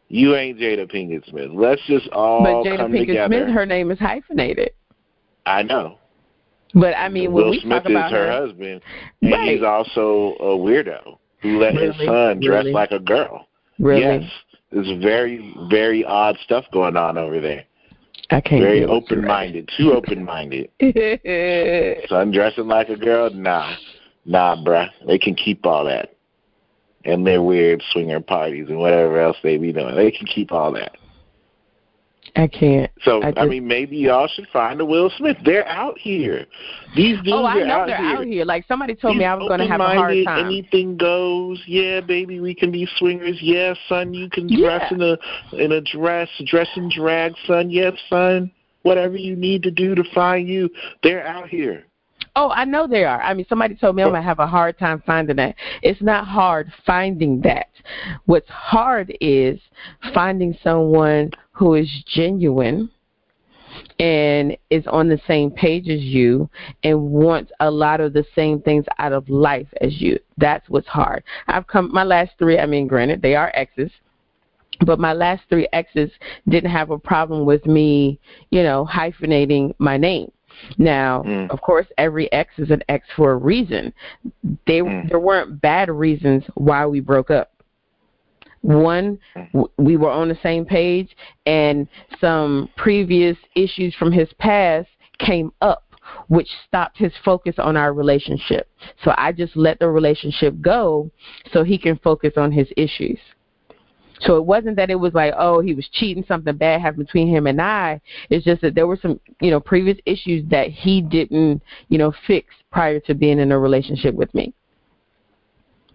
you 0.08 0.36
ain't 0.36 0.60
Jada 0.60 0.92
Pinkett 0.92 1.30
Smith. 1.30 1.52
Let's 1.54 1.82
just 1.88 2.08
all 2.10 2.44
But 2.44 2.70
Jada 2.70 2.78
come 2.78 2.92
Pinkett 2.92 3.08
together. 3.08 3.38
Smith, 3.46 3.54
her 3.54 3.66
name 3.66 3.92
is 3.92 4.00
hyphenated. 4.00 4.72
I 5.46 5.64
know. 5.64 6.00
But 6.76 6.94
I 6.98 7.08
mean, 7.10 7.32
when 7.32 7.46
Will 7.46 7.52
we 7.52 7.60
Smith 7.62 7.84
talk 7.84 7.90
about 7.90 8.08
is 8.08 8.18
her, 8.18 8.26
her, 8.28 8.32
husband, 8.32 8.82
and 9.22 9.32
Right. 9.32 9.54
he's 9.54 9.64
also 9.64 10.36
a 10.42 10.58
weirdo 10.58 11.18
who 11.42 11.58
let 11.60 11.74
his 11.74 11.96
Really? 11.98 12.06
son 12.06 12.40
dress 12.42 12.64
Really? 12.66 12.74
like 12.74 12.92
a 12.92 13.00
girl. 13.00 13.48
really, 13.80 14.02
Yes, 14.02 14.24
there's 14.72 14.92
very, 15.02 15.54
very 15.70 16.04
odd 16.04 16.38
stuff 16.44 16.66
going 16.72 16.98
on 16.98 17.18
over 17.18 17.40
there. 17.40 17.64
I 18.30 18.42
can't. 18.42 18.62
Very 18.64 18.80
deal 18.80 18.90
with 18.94 19.10
you 19.12 19.18
open-minded, 19.18 19.70
too 19.78 19.94
open-minded. 19.94 20.70
right 20.82 22.06
Son 22.10 22.32
dressing 22.32 22.68
like 22.68 22.90
a 22.90 22.96
girl? 22.98 23.30
Nah. 23.30 23.76
Nah, 24.26 24.56
bruh. 24.56 24.90
They 25.06 25.18
can 25.20 25.36
keep 25.36 25.66
all 25.66 25.86
that. 25.86 26.16
And 27.06 27.26
their 27.26 27.42
weird 27.44 27.84
swinger 27.92 28.20
parties 28.20 28.68
and 28.68 28.80
whatever 28.80 29.20
else 29.20 29.38
they 29.44 29.58
be 29.58 29.72
doing. 29.72 29.96
They 29.96 30.10
can 30.12 30.26
keep 30.26 30.52
all 30.52 30.72
that. 30.74 30.98
I 32.38 32.48
can't. 32.48 32.92
So, 33.04 33.24
I 33.24 33.34
I, 33.38 33.46
mean, 33.46 33.66
maybe 33.68 33.96
y'all 33.98 34.28
should 34.28 34.48
find 34.52 34.82
a 34.82 34.86
Will 34.86 35.10
Smith. 35.18 35.38
They're 35.46 35.68
out 35.68 35.98
here. 35.98 36.46
These 36.96 37.18
dudes 37.18 37.30
Oh, 37.32 37.46
I 37.46 37.62
are 37.62 37.66
know 37.66 37.74
out 37.74 37.88
they're 37.88 37.98
here. 37.98 38.18
out 38.18 38.26
here. 38.26 38.46
Like 38.46 38.66
somebody 38.68 38.94
told 38.94 39.16
me 39.18 39.24
I 39.24 39.36
was 39.36 39.48
going 39.48 39.62
to 39.62 39.68
have 39.68 39.80
a 39.80 39.86
hard 39.86 40.18
time. 40.26 40.46
Anything 40.48 40.98
goes. 40.98 41.62
Yeah, 41.66 42.02
baby, 42.02 42.40
we 42.42 42.54
can 42.54 42.72
be 42.72 42.88
swingers. 42.98 43.38
Yeah, 43.42 43.74
son, 43.88 44.14
you 44.14 44.30
can 44.30 44.48
dress 44.48 44.92
Yeah. 44.92 44.96
in 44.96 45.02
a 45.02 45.64
in 45.64 45.72
a 45.72 45.82
dress, 45.82 46.30
dress 46.46 46.68
and 46.76 46.92
drag, 46.92 47.34
son. 47.48 47.70
Yes, 47.70 47.94
son. 48.10 48.52
Whatever 48.84 49.16
you 49.18 49.36
need 49.36 49.64
to 49.64 49.72
do 49.72 49.96
to 49.96 50.04
find 50.14 50.48
you, 50.48 50.70
they're 51.04 51.26
out 51.26 51.48
here. 51.50 51.86
Oh, 52.38 52.50
I 52.50 52.66
know 52.66 52.86
they 52.86 53.06
are. 53.06 53.22
I 53.22 53.34
mean, 53.34 53.46
somebody 53.48 53.76
told 53.76 53.96
me 53.96 54.04
I'm 54.04 54.10
gonna 54.10 54.22
have 54.22 54.40
a 54.40 54.48
hard 54.48 54.78
time 54.78 55.02
finding 55.06 55.38
that. 55.38 55.56
It's 55.82 56.02
not 56.02 56.28
hard 56.28 56.72
finding 56.86 57.42
that. 57.42 57.68
What's 58.26 58.50
hard 58.50 59.16
is 59.22 59.60
finding 60.14 60.58
someone 60.62 61.32
who 61.52 61.76
is 61.76 61.90
genuine 62.08 62.90
and 64.00 64.58
is 64.70 64.86
on 64.88 65.08
the 65.08 65.20
same 65.28 65.52
page 65.52 65.88
as 65.88 66.02
you 66.02 66.50
and 66.84 67.02
wants 67.02 67.52
a 67.60 67.72
lot 67.72 68.02
of 68.02 68.14
the 68.14 68.26
same 68.36 68.62
things 68.62 68.86
out 69.00 69.14
of 69.14 69.30
life 69.30 69.68
as 69.82 70.02
you. 70.02 70.20
That's 70.38 70.68
what's 70.70 70.88
hard. 70.88 71.24
I've 71.48 71.68
come 71.68 71.90
my 71.94 72.04
last 72.04 72.32
three, 72.38 72.60
I 72.60 72.66
mean 72.66 72.88
granted, 72.88 73.22
they 73.22 73.36
are 73.36 73.52
exes. 73.56 73.92
But 74.86 75.00
my 75.00 75.14
last 75.14 75.44
three 75.50 75.70
exes 75.72 76.12
didn't 76.50 76.72
have 76.72 76.90
a 76.90 77.00
problem 77.00 77.46
with 77.46 77.66
me, 77.66 78.20
you 78.50 78.62
know, 78.62 78.86
hyphenating 78.86 79.74
my 79.80 79.96
name. 79.96 80.32
Now, 80.78 81.24
Mm. 81.24 81.50
of 81.50 81.62
course, 81.62 81.88
every 81.98 82.32
ex 82.32 82.58
is 82.58 82.72
an 82.72 82.84
ex 82.90 83.08
for 83.16 83.32
a 83.32 83.36
reason. 83.36 83.94
They 84.66 84.82
Mm. 84.82 85.10
there 85.10 85.20
weren't 85.20 85.62
bad 85.62 85.90
reasons 85.90 86.44
why 86.56 86.86
we 86.86 87.00
broke 87.00 87.32
up. 87.32 87.52
One, 88.62 89.20
w- 89.54 89.70
we 89.78 89.96
were 89.96 90.10
on 90.10 90.28
the 90.28 90.38
same 90.42 90.66
page, 90.66 91.16
and 91.46 91.88
some 92.20 92.70
previous 92.76 93.38
issues 93.56 93.94
from 93.96 94.12
his 94.12 94.32
past 94.34 94.90
came 95.20 95.52
up, 95.62 95.84
which 96.30 96.50
stopped 96.68 96.98
his 96.98 97.16
focus 97.24 97.60
on 97.60 97.78
our 97.78 97.94
relationship. 97.94 98.68
So 99.04 99.14
I 99.18 99.32
just 99.32 99.56
let 99.56 99.80
the 99.80 99.90
relationship 99.90 100.60
go 100.62 101.12
so 101.52 101.64
he 101.64 101.78
can 101.78 101.98
focus 101.98 102.34
on 102.38 102.52
his 102.52 102.72
issues. 102.76 103.20
So 104.22 104.38
it 104.38 104.46
wasn't 104.46 104.78
that 104.78 104.90
it 104.90 104.96
was 104.96 105.14
like, 105.14 105.34
oh, 105.38 105.60
he 105.62 105.74
was 105.74 105.88
cheating, 105.92 106.24
something 106.28 106.56
bad 106.56 106.82
happened 106.82 107.06
between 107.06 107.28
him 107.28 107.48
and 107.48 107.62
I. 107.62 108.00
It's 108.30 108.46
just 108.46 108.62
that 108.62 108.76
there 108.76 108.88
were 108.88 108.98
some, 109.02 109.20
you 109.42 109.52
know, 109.52 109.60
previous 109.60 109.98
issues 110.06 110.48
that 110.50 110.70
he 110.70 111.02
didn't, 111.02 111.62
you 111.90 111.98
know, 111.98 112.14
fix 112.26 112.54
prior 112.72 113.00
to 113.02 113.14
being 113.14 113.40
in 113.40 113.52
a 113.52 113.60
relationship 113.60 114.16
with 114.16 114.34
me. 114.34 114.54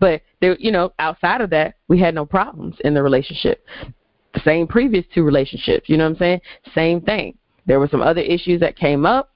But 0.00 0.22
there, 0.40 0.56
you 0.58 0.72
know, 0.72 0.92
outside 0.98 1.40
of 1.40 1.50
that, 1.50 1.74
we 1.88 2.00
had 2.00 2.14
no 2.14 2.24
problems 2.24 2.76
in 2.84 2.94
the 2.94 3.02
relationship. 3.02 3.64
The 4.34 4.40
same 4.40 4.66
previous 4.66 5.04
two 5.14 5.22
relationships, 5.22 5.88
you 5.88 5.96
know 5.96 6.04
what 6.04 6.12
I'm 6.12 6.18
saying? 6.18 6.40
Same 6.74 7.00
thing. 7.00 7.36
There 7.66 7.80
were 7.80 7.88
some 7.88 8.02
other 8.02 8.22
issues 8.22 8.60
that 8.60 8.76
came 8.76 9.04
up. 9.04 9.30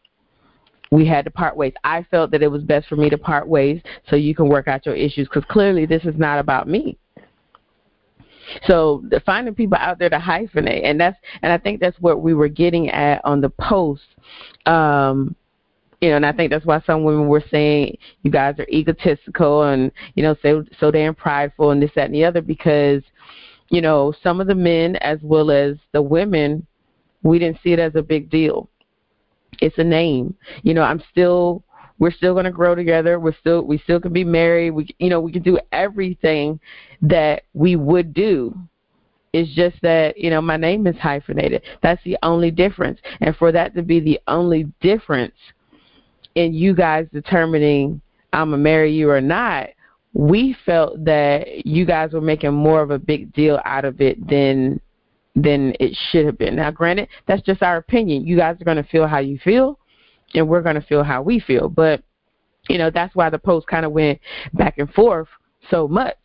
We 0.91 1.07
had 1.07 1.25
to 1.25 1.31
part 1.31 1.57
ways. 1.57 1.73
I 1.83 2.07
felt 2.11 2.31
that 2.31 2.43
it 2.43 2.51
was 2.51 2.63
best 2.63 2.87
for 2.87 2.97
me 2.97 3.11
to 3.11 3.19
part 3.19 3.49
ways 3.49 3.81
so 4.09 4.17
you 4.17 4.35
can 4.35 4.49
work 4.49 4.69
out 4.69 4.87
your 4.87 4.95
issues 4.95 5.29
because 5.29 5.45
clearly 5.51 5.87
this 5.87 6.05
is 6.05 6.15
not 6.17 6.39
about 6.39 6.69
me. 6.69 6.97
So 8.67 9.05
finding 9.25 9.55
people 9.55 9.79
out 9.79 9.99
there 9.99 10.11
to 10.11 10.19
hyphenate, 10.19 10.85
and 10.85 11.01
that's 11.01 11.19
and 11.43 11.53
I 11.53 11.59
think 11.59 11.81
that's 11.81 11.99
what 12.01 12.21
we 12.21 12.35
were 12.35 12.49
getting 12.49 12.91
at 12.91 13.25
on 13.25 13.41
the 13.41 13.51
post. 13.51 14.03
Um, 14.67 15.35
you 16.01 16.11
know, 16.11 16.17
and 16.17 16.27
I 16.27 16.33
think 16.33 16.51
that's 16.51 16.67
why 16.67 16.83
some 16.87 17.05
women 17.05 17.29
were 17.29 17.45
saying 17.51 17.97
you 18.23 18.31
guys 18.31 18.57
are 18.59 18.69
egotistical 18.69 19.63
and 19.63 19.91
you 20.15 20.23
know 20.23 20.37
so 20.43 20.65
so 20.79 20.91
damn 20.91 21.15
prideful 21.15 21.71
and 21.71 21.83
this 21.83 21.91
that 21.97 22.07
and 22.07 22.15
the 22.15 22.25
other 22.25 22.43
because 22.43 23.03
you 23.71 23.81
know 23.81 24.13
some 24.23 24.41
of 24.41 24.47
the 24.47 24.55
men 24.55 24.97
as 24.97 25.19
well 25.23 25.51
as 25.51 25.77
the 25.93 26.03
women 26.03 26.67
we 27.25 27.39
didn't 27.39 27.59
see 27.65 27.73
it 27.73 27.81
as 27.81 27.97
a 27.97 28.03
big 28.03 28.31
deal. 28.31 28.69
It's 29.61 29.79
a 29.79 29.85
name. 29.85 30.37
You 30.63 30.75
know, 30.75 30.83
I'm 30.83 31.03
still 31.11 31.65
we're 31.99 32.11
still 32.11 32.35
going 32.35 32.45
to 32.45 32.51
grow 32.51 32.75
together. 32.75 33.21
We're 33.21 33.37
still 33.39 33.63
we 33.63 33.79
still 33.79 34.01
can 34.01 34.13
be 34.13 34.25
married. 34.25 34.71
We 34.71 34.89
you 34.99 35.11
know 35.11 35.21
we 35.21 35.33
can 35.33 35.43
do 35.43 35.59
everything 35.73 36.61
that 37.03 37.45
we 37.53 37.77
would 37.77 38.15
do. 38.15 38.57
It's 39.33 39.53
just 39.55 39.77
that 39.83 40.19
you 40.19 40.31
know 40.31 40.41
my 40.41 40.57
name 40.57 40.87
is 40.87 40.97
hyphenated. 40.97 41.63
That's 41.83 42.03
the 42.05 42.17
only 42.23 42.51
difference, 42.51 43.01
and 43.21 43.37
for 43.37 43.53
that 43.53 43.75
to 43.75 43.83
be 43.83 44.01
the 44.01 44.21
only 44.29 44.65
difference 44.81 45.35
in 46.35 46.53
you 46.53 46.75
guys 46.75 47.07
determining 47.13 48.01
I'm 48.33 48.51
gonna 48.51 48.63
marry 48.63 48.93
you 48.93 49.11
or 49.11 49.21
not, 49.21 49.69
we 50.13 50.57
felt 50.65 51.05
that 51.05 51.67
you 51.67 51.85
guys 51.85 52.13
were 52.13 52.21
making 52.21 52.53
more 52.53 52.83
of 52.83 52.91
a 52.91 52.99
big 52.99 53.33
deal 53.33 53.61
out 53.65 53.85
of 53.85 54.01
it 54.01 54.27
than 54.29 54.81
than 55.37 55.75
it 55.81 55.97
should 56.11 56.27
have 56.27 56.39
been. 56.39 56.57
Now, 56.57 56.71
granted, 56.71 57.09
that's 57.27 57.43
just 57.43 57.63
our 57.63 57.77
opinion. 57.77 58.27
You 58.27 58.37
guys 58.37 58.61
are 58.61 58.65
going 58.65 58.77
to 58.77 58.89
feel 58.89 59.07
how 59.07 59.19
you 59.19 59.39
feel, 59.39 59.79
and 60.35 60.49
we're 60.49 60.63
going 60.63 60.75
to 60.75 60.87
feel 60.87 61.03
how 61.03 61.23
we 61.23 61.41
feel. 61.41 61.69
But, 61.69 62.03
you 62.69 62.79
know, 62.79 62.91
that's 62.91 63.15
why 63.15 63.31
the 63.31 63.39
post 63.39 63.67
kind 63.67 63.85
of 63.85 63.93
went 63.93 64.21
back 64.53 64.79
and 64.79 64.93
forth 64.93 65.29
so 65.71 65.89
much. 65.89 66.17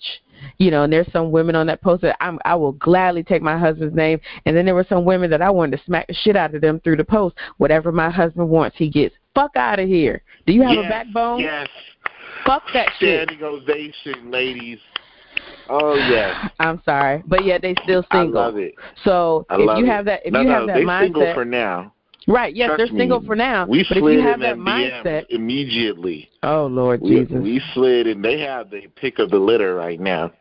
You 0.58 0.72
know, 0.72 0.84
and 0.84 0.94
there's 0.94 1.12
some 1.12 1.32
women 1.32 1.56
on 1.56 1.68
that 1.68 1.82
post 1.82 2.02
that 2.04 2.16
I'm, 2.22 2.40
I 2.46 2.56
will 2.56 2.72
gladly 2.72 3.24
take 3.24 3.42
my 3.42 3.58
husband's 3.58 3.96
name. 3.96 4.22
And 4.46 4.56
then 4.56 4.66
there 4.66 4.76
were 4.76 4.86
some 4.88 5.04
women 5.04 5.30
that 5.32 5.42
I 5.42 5.50
wanted 5.50 5.78
to 5.78 5.84
smack 5.84 6.08
the 6.08 6.14
shit 6.14 6.38
out 6.38 6.56
of 6.56 6.62
them 6.62 6.80
through 6.80 6.96
the 6.96 7.04
post. 7.04 7.36
Whatever 7.58 7.92
my 7.92 8.10
husband 8.10 8.50
wants, 8.50 8.78
he 8.78 8.90
gets. 8.90 9.16
Fuck 9.36 9.56
out 9.58 9.80
of 9.80 9.88
here. 9.88 10.24
Do 10.48 10.54
you 10.54 10.62
have 10.62 10.76
yes, 10.76 10.86
a 10.86 10.90
backbone? 10.90 11.40
Yes. 11.40 11.68
Fuck 12.46 12.64
that 12.74 12.88
shit. 13.00 13.28
Standing 13.28 13.44
ovation, 13.44 14.32
ladies. 14.32 14.80
Oh 15.70 15.96
yes. 15.96 16.52
I'm 16.60 16.82
sorry, 16.84 17.24
but 17.28 17.46
yet 17.46 17.62
they 17.62 17.76
still 17.84 18.06
single. 18.12 18.40
I 18.40 18.46
love 18.46 18.58
it. 18.58 18.76
So 19.04 19.46
I 19.50 19.56
if 19.56 19.78
you 19.78 19.86
it. 19.86 19.88
have 19.88 20.06
that, 20.06 20.22
if 20.26 20.34
no, 20.34 20.42
you 20.42 20.48
no, 20.48 20.54
have 20.54 20.68
that 20.68 20.74
they 20.74 20.84
mindset, 20.84 21.04
single 21.06 21.34
for 21.34 21.46
now. 21.46 21.94
Right? 22.30 22.56
Yes, 22.56 22.68
Trust 22.68 22.78
they're 22.78 23.00
single 23.00 23.20
me, 23.22 23.28
for 23.28 23.36
now. 23.36 23.66
We 23.66 23.86
but 23.88 23.98
if 23.98 24.02
slid 24.02 24.14
you 24.16 24.22
have 24.22 24.42
in 24.42 24.42
that 24.42 24.58
mindset, 24.58 25.26
immediately. 25.30 26.30
oh 26.44 26.68
Lord 26.68 27.02
We, 27.02 27.26
Jesus, 27.26 27.42
we 27.42 27.62
slid 27.74 28.08
and 28.08 28.24
they 28.24 28.40
have 28.40 28.70
the 28.70 28.88
pick 28.96 29.20
of 29.20 29.30
the 29.32 29.40
litter 29.40 29.76
right 29.76 30.00
now. 30.00 30.32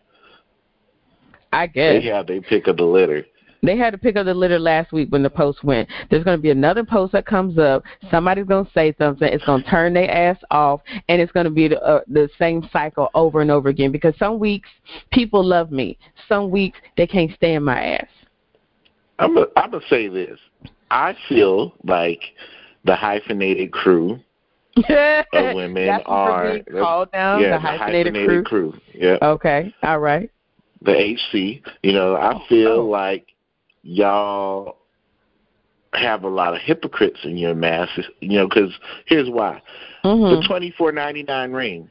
I 1.52 1.66
guess 1.66 2.02
They 2.02 2.08
have 2.08 2.26
their 2.26 2.42
pick 2.42 2.66
of 2.66 2.76
the 2.76 2.84
litter. 2.84 3.24
They 3.62 3.76
had 3.76 3.90
to 3.90 3.98
pick 3.98 4.16
up 4.16 4.26
the 4.26 4.34
litter 4.34 4.58
last 4.58 4.92
week 4.92 5.10
when 5.10 5.22
the 5.22 5.30
post 5.30 5.64
went. 5.64 5.88
There's 6.10 6.22
going 6.22 6.38
to 6.38 6.42
be 6.42 6.50
another 6.50 6.84
post 6.84 7.12
that 7.12 7.26
comes 7.26 7.58
up. 7.58 7.82
Somebody's 8.10 8.46
going 8.46 8.66
to 8.66 8.72
say 8.72 8.94
something. 8.98 9.26
It's 9.26 9.44
going 9.44 9.64
to 9.64 9.68
turn 9.68 9.94
their 9.94 10.08
ass 10.08 10.36
off, 10.52 10.80
and 11.08 11.20
it's 11.20 11.32
going 11.32 11.44
to 11.44 11.50
be 11.50 11.66
the, 11.66 11.82
uh, 11.82 12.02
the 12.06 12.28
same 12.38 12.68
cycle 12.72 13.08
over 13.14 13.40
and 13.40 13.50
over 13.50 13.68
again. 13.68 13.90
Because 13.90 14.14
some 14.16 14.38
weeks 14.38 14.68
people 15.10 15.44
love 15.44 15.72
me, 15.72 15.98
some 16.28 16.50
weeks 16.50 16.78
they 16.96 17.06
can't 17.06 17.34
stand 17.34 17.64
my 17.64 17.82
ass. 17.82 18.06
I'm 19.18 19.34
gonna 19.34 19.46
I'm 19.56 19.72
gonna 19.72 19.84
say 19.90 20.06
this. 20.06 20.38
I 20.90 21.14
feel 21.28 21.74
like 21.84 22.20
the 22.84 22.94
hyphenated 22.96 23.72
crew 23.72 24.18
of 24.76 25.54
women 25.54 25.86
That's 25.86 26.04
are 26.06 26.58
called 26.70 27.12
down. 27.12 27.42
yeah, 27.42 27.50
the 27.50 27.58
hyphenated, 27.58 28.14
crew. 28.14 28.42
crew. 28.44 28.74
Yeah, 28.94 29.16
Okay, 29.22 29.74
all 29.82 29.98
right. 29.98 30.30
the 30.82 30.92
HC. 30.92 31.62
You 31.82 31.92
know, 31.92 32.16
I 32.16 32.40
feel 32.48 32.68
Oh. 32.72 32.86
like 32.86 33.26
y'all 33.82 34.76
have 35.94 36.22
a 36.24 36.28
lot 36.28 36.54
of 36.54 36.60
hypocrites 36.60 37.18
in 37.24 37.36
your 37.36 37.54
masses. 37.54 38.04
You 38.20 38.38
know, 38.38 38.48
because 38.48 38.72
here's 39.06 39.28
why: 39.28 39.60
Mm-hmm. 40.04 40.40
the 40.40 40.46
twenty 40.46 40.70
four 40.78 40.92
ninety 40.92 41.22
nine 41.22 41.52
ring. 41.52 41.88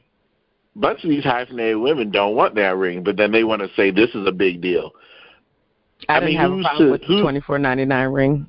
Bunch 0.76 1.02
of 1.02 1.10
these 1.10 1.24
hyphenated 1.24 1.76
women 1.78 2.10
don't 2.10 2.36
want 2.36 2.54
that 2.54 2.76
ring, 2.76 3.02
but 3.02 3.16
then 3.16 3.32
they 3.32 3.42
want 3.44 3.60
to 3.62 3.68
say 3.74 3.90
this 3.90 4.10
is 4.14 4.26
a 4.26 4.32
big 4.32 4.60
deal. 4.62 4.92
I, 6.08 6.16
I 6.16 6.20
didn't 6.20 6.30
mean, 6.30 6.38
have 6.38 6.50
a 6.52 6.54
who's 6.54 6.64
problem 6.64 6.86
to- 6.86 6.92
with 6.92 7.00
the 7.02 7.20
twenty 7.20 7.40
four 7.40 7.58
ninety 7.58 7.84
nine 7.84 8.08
ring. 8.10 8.46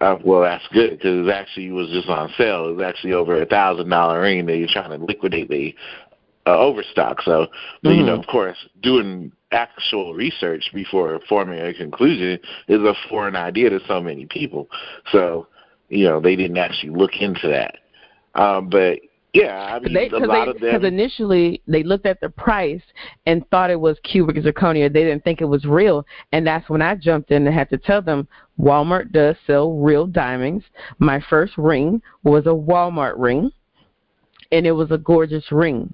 Uh, 0.00 0.16
well, 0.24 0.42
that's 0.42 0.66
good 0.72 0.90
because 0.90 1.26
it 1.26 1.30
actually 1.30 1.72
was 1.72 1.88
just 1.90 2.08
on 2.08 2.32
sale. 2.38 2.68
It 2.68 2.76
was 2.76 2.84
actually 2.84 3.14
over 3.14 3.40
a 3.40 3.46
thousand 3.46 3.88
dollar 3.88 4.20
ring 4.20 4.46
that 4.46 4.56
you're 4.56 4.68
trying 4.68 4.96
to 4.96 5.04
liquidate 5.04 5.48
the 5.48 5.74
uh, 6.46 6.56
overstock. 6.58 7.20
So, 7.22 7.48
but, 7.82 7.90
you 7.90 8.04
know, 8.04 8.16
Mhm. 8.16 8.20
of 8.20 8.26
course, 8.26 8.56
doing 8.80 9.32
actual 9.50 10.14
research 10.14 10.70
before 10.72 11.20
forming 11.28 11.58
a 11.60 11.74
conclusion 11.74 12.38
is 12.68 12.80
a 12.80 12.94
foreign 13.08 13.36
idea 13.36 13.70
to 13.70 13.80
so 13.86 14.00
many 14.00 14.26
people. 14.26 14.68
So, 15.10 15.46
you 15.88 16.04
know, 16.04 16.20
they 16.20 16.36
didn't 16.36 16.58
actually 16.58 16.90
look 16.90 17.20
into 17.20 17.48
that. 17.48 17.78
Um, 18.34 18.68
but 18.68 19.00
yeah, 19.34 19.74
I 19.74 19.78
mean, 19.78 19.92
They, 19.92 20.08
cause 20.08 20.22
they. 20.22 20.52
Because 20.52 20.84
initially 20.84 21.62
they 21.66 21.82
looked 21.82 22.06
at 22.06 22.20
the 22.20 22.30
price 22.30 22.82
and 23.26 23.48
thought 23.50 23.70
it 23.70 23.78
was 23.78 23.98
cubic 24.02 24.36
zirconia. 24.36 24.92
They 24.92 25.04
didn't 25.04 25.22
think 25.22 25.40
it 25.40 25.46
was 25.46 25.64
real, 25.64 26.06
and 26.32 26.46
that's 26.46 26.68
when 26.70 26.80
I 26.80 26.94
jumped 26.94 27.30
in 27.30 27.46
and 27.46 27.54
had 27.54 27.68
to 27.70 27.78
tell 27.78 28.00
them 28.00 28.26
Walmart 28.58 29.12
does 29.12 29.36
sell 29.46 29.74
real 29.74 30.06
diamonds. 30.06 30.64
My 30.98 31.22
first 31.28 31.58
ring 31.58 32.00
was 32.22 32.46
a 32.46 32.50
Walmart 32.50 33.14
ring, 33.18 33.50
and 34.50 34.66
it 34.66 34.72
was 34.72 34.90
a 34.90 34.98
gorgeous 34.98 35.52
ring. 35.52 35.92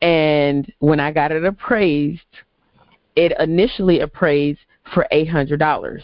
And 0.00 0.72
when 0.78 1.00
I 1.00 1.12
got 1.12 1.32
it 1.32 1.44
appraised, 1.44 2.22
it 3.14 3.32
initially 3.38 4.00
appraised 4.00 4.60
for 4.94 5.06
eight 5.10 5.28
hundred 5.28 5.58
dollars 5.58 6.02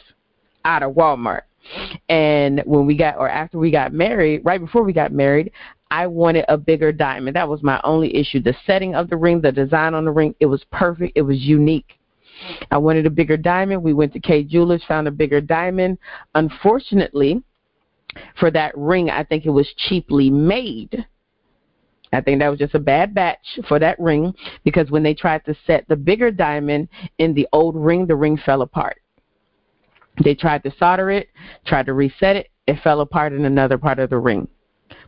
out 0.65 0.83
of 0.83 0.93
Walmart. 0.93 1.43
And 2.09 2.61
when 2.65 2.87
we 2.87 2.97
got, 2.97 3.17
or 3.19 3.29
after 3.29 3.59
we 3.59 3.71
got 3.71 3.93
married, 3.93 4.45
right 4.45 4.61
before 4.61 4.83
we 4.83 4.93
got 4.93 5.13
married, 5.13 5.53
I 5.93 6.07
wanted 6.07 6.47
a 6.49 6.57
bigger 6.57 6.91
diamond. 6.91 7.37
That 7.37 7.51
was 7.51 7.63
my 7.63 7.79
only 7.85 8.17
issue. 8.17 8.41
The 8.41 8.57
setting 8.67 8.95
of 8.95 9.11
the 9.11 9.17
ring, 9.19 9.43
the 9.43 9.53
design 9.53 9.93
on 9.93 10.07
the 10.07 10.11
ring, 10.11 10.35
it 10.41 10.47
was 10.47 10.65
perfect. 10.73 11.13
It 11.17 11.21
was 11.21 11.43
unique. 11.43 11.99
I 12.71 12.79
wanted 12.79 13.05
a 13.05 13.11
bigger 13.11 13.37
diamond. 13.37 13.83
We 13.83 13.93
went 13.93 14.15
to 14.15 14.21
Kay 14.21 14.43
Jewelers, 14.43 14.83
found 14.89 15.07
a 15.07 15.11
bigger 15.11 15.43
diamond. 15.43 15.99
Unfortunately, 16.35 17.43
for 18.41 18.51
that 18.53 18.73
ring, 18.75 19.11
I 19.11 19.23
think 19.23 19.45
it 19.45 19.51
was 19.51 19.69
cheaply 19.77 20.31
made. 20.31 21.07
I 22.11 22.23
think 22.23 22.41
that 22.41 22.49
was 22.49 22.59
just 22.59 22.75
a 22.75 22.81
bad 22.81 23.15
batch 23.15 23.61
for 23.69 23.79
that 23.79 24.01
ring 24.01 24.33
because 24.65 24.91
when 24.91 25.03
they 25.03 25.13
tried 25.13 25.45
to 25.45 25.55
set 25.67 25.87
the 25.89 25.97
bigger 25.97 26.31
diamond 26.31 26.89
in 27.19 27.35
the 27.35 27.47
old 27.53 27.77
ring, 27.77 28.07
the 28.07 28.17
ring 28.17 28.39
fell 28.39 28.63
apart. 28.63 28.97
They 30.25 30.35
tried 30.35 30.63
to 30.63 30.73
solder 30.79 31.11
it, 31.11 31.29
tried 31.67 31.85
to 31.85 31.93
reset 31.93 32.37
it, 32.37 32.49
it 32.67 32.79
fell 32.83 33.03
apart 33.03 33.35
in 33.35 33.45
another 33.45 33.77
part 33.77 33.99
of 33.99 34.09
the 34.09 34.19
ring. 34.19 34.49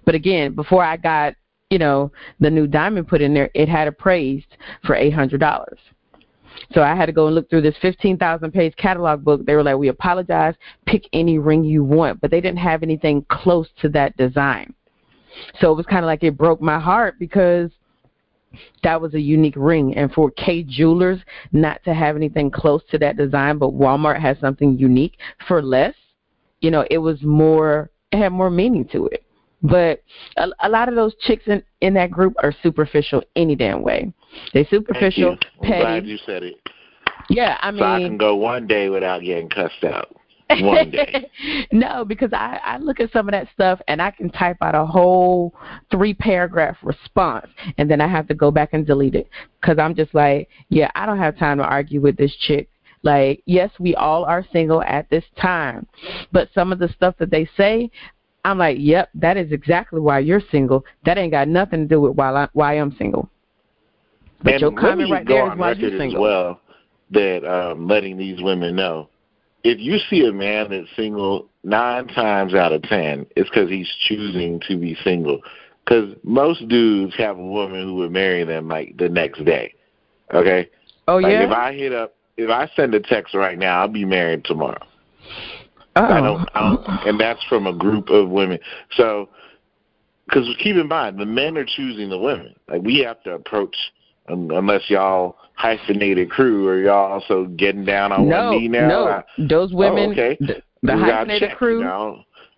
But 0.04 0.14
again, 0.14 0.54
before 0.54 0.84
I 0.84 0.96
got, 0.96 1.34
you 1.70 1.78
know, 1.78 2.12
the 2.40 2.50
new 2.50 2.66
diamond 2.66 3.08
put 3.08 3.22
in 3.22 3.34
there, 3.34 3.50
it 3.54 3.68
had 3.68 3.88
appraised 3.88 4.56
for 4.84 4.94
eight 4.94 5.12
hundred 5.12 5.40
dollars. 5.40 5.78
So 6.72 6.82
I 6.82 6.94
had 6.94 7.06
to 7.06 7.12
go 7.12 7.26
and 7.26 7.34
look 7.34 7.50
through 7.50 7.62
this 7.62 7.76
fifteen 7.80 8.16
thousand 8.16 8.52
page 8.52 8.74
catalog 8.76 9.24
book. 9.24 9.44
They 9.44 9.54
were 9.54 9.62
like, 9.62 9.76
We 9.76 9.88
apologize, 9.88 10.54
pick 10.86 11.04
any 11.12 11.38
ring 11.38 11.64
you 11.64 11.84
want, 11.84 12.20
but 12.20 12.30
they 12.30 12.40
didn't 12.40 12.58
have 12.58 12.82
anything 12.82 13.24
close 13.28 13.68
to 13.80 13.88
that 13.90 14.16
design. 14.16 14.74
So 15.60 15.72
it 15.72 15.76
was 15.76 15.86
kinda 15.86 16.06
like 16.06 16.22
it 16.22 16.36
broke 16.36 16.60
my 16.60 16.78
heart 16.78 17.16
because 17.18 17.70
that 18.84 19.00
was 19.00 19.14
a 19.14 19.20
unique 19.20 19.56
ring 19.56 19.96
and 19.96 20.12
for 20.12 20.30
Kay 20.30 20.62
Jewelers 20.62 21.18
not 21.50 21.82
to 21.84 21.92
have 21.92 22.14
anything 22.14 22.52
close 22.52 22.82
to 22.90 22.98
that 22.98 23.16
design 23.16 23.58
but 23.58 23.70
Walmart 23.70 24.20
has 24.20 24.38
something 24.38 24.78
unique 24.78 25.18
for 25.48 25.60
less, 25.60 25.94
you 26.60 26.70
know, 26.70 26.84
it 26.88 26.98
was 26.98 27.20
more 27.22 27.90
it 28.12 28.18
had 28.18 28.32
more 28.32 28.50
meaning 28.50 28.86
to 28.92 29.06
it. 29.06 29.23
But 29.64 30.02
a, 30.36 30.48
a 30.60 30.68
lot 30.68 30.88
of 30.90 30.94
those 30.94 31.14
chicks 31.20 31.44
in 31.46 31.62
in 31.80 31.94
that 31.94 32.10
group 32.10 32.34
are 32.42 32.54
superficial 32.62 33.22
any 33.34 33.56
damn 33.56 33.82
way. 33.82 34.12
They 34.52 34.64
superficial, 34.66 35.36
Thank 35.40 35.68
you. 35.68 35.74
I'm 35.74 35.80
glad 35.80 36.06
you 36.06 36.18
said 36.26 36.42
it. 36.42 36.54
Yeah, 37.30 37.56
I 37.60 37.70
mean, 37.70 37.80
so 37.80 37.84
I 37.84 37.98
can 38.00 38.18
go 38.18 38.36
one 38.36 38.66
day 38.66 38.90
without 38.90 39.22
getting 39.22 39.48
cussed 39.48 39.82
out. 39.84 40.14
One 40.50 40.90
day. 40.90 41.30
no, 41.72 42.04
because 42.04 42.32
I 42.34 42.60
I 42.62 42.76
look 42.76 43.00
at 43.00 43.10
some 43.10 43.26
of 43.26 43.32
that 43.32 43.48
stuff 43.54 43.80
and 43.88 44.02
I 44.02 44.10
can 44.10 44.28
type 44.28 44.58
out 44.60 44.74
a 44.74 44.84
whole 44.84 45.54
three 45.90 46.12
paragraph 46.12 46.76
response 46.82 47.46
and 47.78 47.90
then 47.90 48.02
I 48.02 48.06
have 48.06 48.28
to 48.28 48.34
go 48.34 48.50
back 48.50 48.70
and 48.72 48.86
delete 48.86 49.14
it 49.14 49.28
because 49.60 49.78
I'm 49.78 49.94
just 49.94 50.14
like, 50.14 50.50
yeah, 50.68 50.90
I 50.94 51.06
don't 51.06 51.18
have 51.18 51.38
time 51.38 51.56
to 51.58 51.64
argue 51.64 52.02
with 52.02 52.18
this 52.18 52.34
chick. 52.36 52.68
Like, 53.02 53.42
yes, 53.46 53.70
we 53.78 53.94
all 53.94 54.24
are 54.24 54.44
single 54.52 54.82
at 54.82 55.08
this 55.10 55.24
time, 55.40 55.86
but 56.32 56.48
some 56.54 56.72
of 56.72 56.78
the 56.78 56.88
stuff 56.88 57.14
that 57.18 57.30
they 57.30 57.48
say, 57.56 57.90
I'm 58.44 58.58
like, 58.58 58.76
yep, 58.80 59.08
that 59.14 59.36
is 59.36 59.52
exactly 59.52 60.00
why 60.00 60.18
you're 60.18 60.42
single. 60.50 60.84
That 61.04 61.16
ain't 61.18 61.32
got 61.32 61.48
nothing 61.48 61.80
to 61.80 61.86
do 61.86 62.00
with 62.00 62.16
why 62.16 62.32
I, 62.32 62.48
why 62.52 62.74
I'm 62.74 62.94
single. 62.96 63.28
But 64.42 64.54
and 64.54 64.60
your 64.60 64.72
comment 64.72 65.08
me 65.08 65.12
right 65.12 65.26
there 65.26 65.50
is 65.50 65.58
why 65.58 65.72
you're 65.72 65.92
as 65.92 65.98
single. 65.98 66.20
well 66.20 66.60
that 67.10 67.44
um, 67.46 67.88
letting 67.88 68.18
these 68.18 68.42
women 68.42 68.76
know 68.76 69.08
if 69.64 69.80
you 69.80 69.98
see 70.10 70.26
a 70.26 70.32
man 70.32 70.70
that's 70.70 70.88
single 70.94 71.48
nine 71.64 72.06
times 72.08 72.54
out 72.54 72.72
of 72.72 72.82
ten, 72.82 73.26
it's 73.34 73.48
because 73.48 73.70
he's 73.70 73.90
choosing 74.06 74.60
to 74.68 74.76
be 74.76 74.96
single. 75.02 75.40
Because 75.84 76.14
most 76.22 76.68
dudes 76.68 77.14
have 77.16 77.38
a 77.38 77.42
woman 77.44 77.82
who 77.82 77.94
would 77.96 78.12
marry 78.12 78.44
them 78.44 78.68
like 78.68 78.96
the 78.98 79.08
next 79.08 79.44
day. 79.44 79.74
Okay, 80.32 80.68
Oh 81.08 81.16
like 81.16 81.32
yeah. 81.32 81.46
if 81.46 81.50
I 81.50 81.72
hit 81.72 81.92
up, 81.92 82.14
if 82.36 82.50
I 82.50 82.70
send 82.76 82.94
a 82.94 83.00
text 83.00 83.34
right 83.34 83.58
now, 83.58 83.80
I'll 83.80 83.88
be 83.88 84.04
married 84.04 84.44
tomorrow. 84.44 84.82
Oh. 85.96 86.04
I 86.04 86.20
don't, 86.20 86.48
I 86.54 86.60
don't, 86.60 87.08
and 87.08 87.20
that's 87.20 87.42
from 87.44 87.66
a 87.66 87.72
group 87.72 88.08
of 88.08 88.28
women. 88.28 88.58
So, 88.96 89.28
because 90.26 90.48
keep 90.62 90.76
in 90.76 90.88
mind, 90.88 91.18
the 91.18 91.26
men 91.26 91.56
are 91.56 91.64
choosing 91.64 92.08
the 92.08 92.18
women. 92.18 92.54
Like 92.68 92.82
we 92.82 92.98
have 93.00 93.22
to 93.24 93.34
approach, 93.34 93.76
um, 94.28 94.50
unless 94.50 94.88
y'all 94.88 95.36
hyphenated 95.54 96.30
crew 96.30 96.68
or 96.68 96.78
y'all 96.80 97.12
also 97.12 97.46
getting 97.46 97.84
down 97.84 98.12
on 98.12 98.28
no, 98.28 98.50
one 98.50 98.58
knee 98.58 98.68
now. 98.68 98.88
no, 98.88 99.06
I- 99.06 99.24
those 99.38 99.72
women, 99.72 100.10
oh, 100.10 100.12
okay. 100.12 100.36
the, 100.82 100.96
hyphenated 100.96 101.56
crew. 101.56 101.82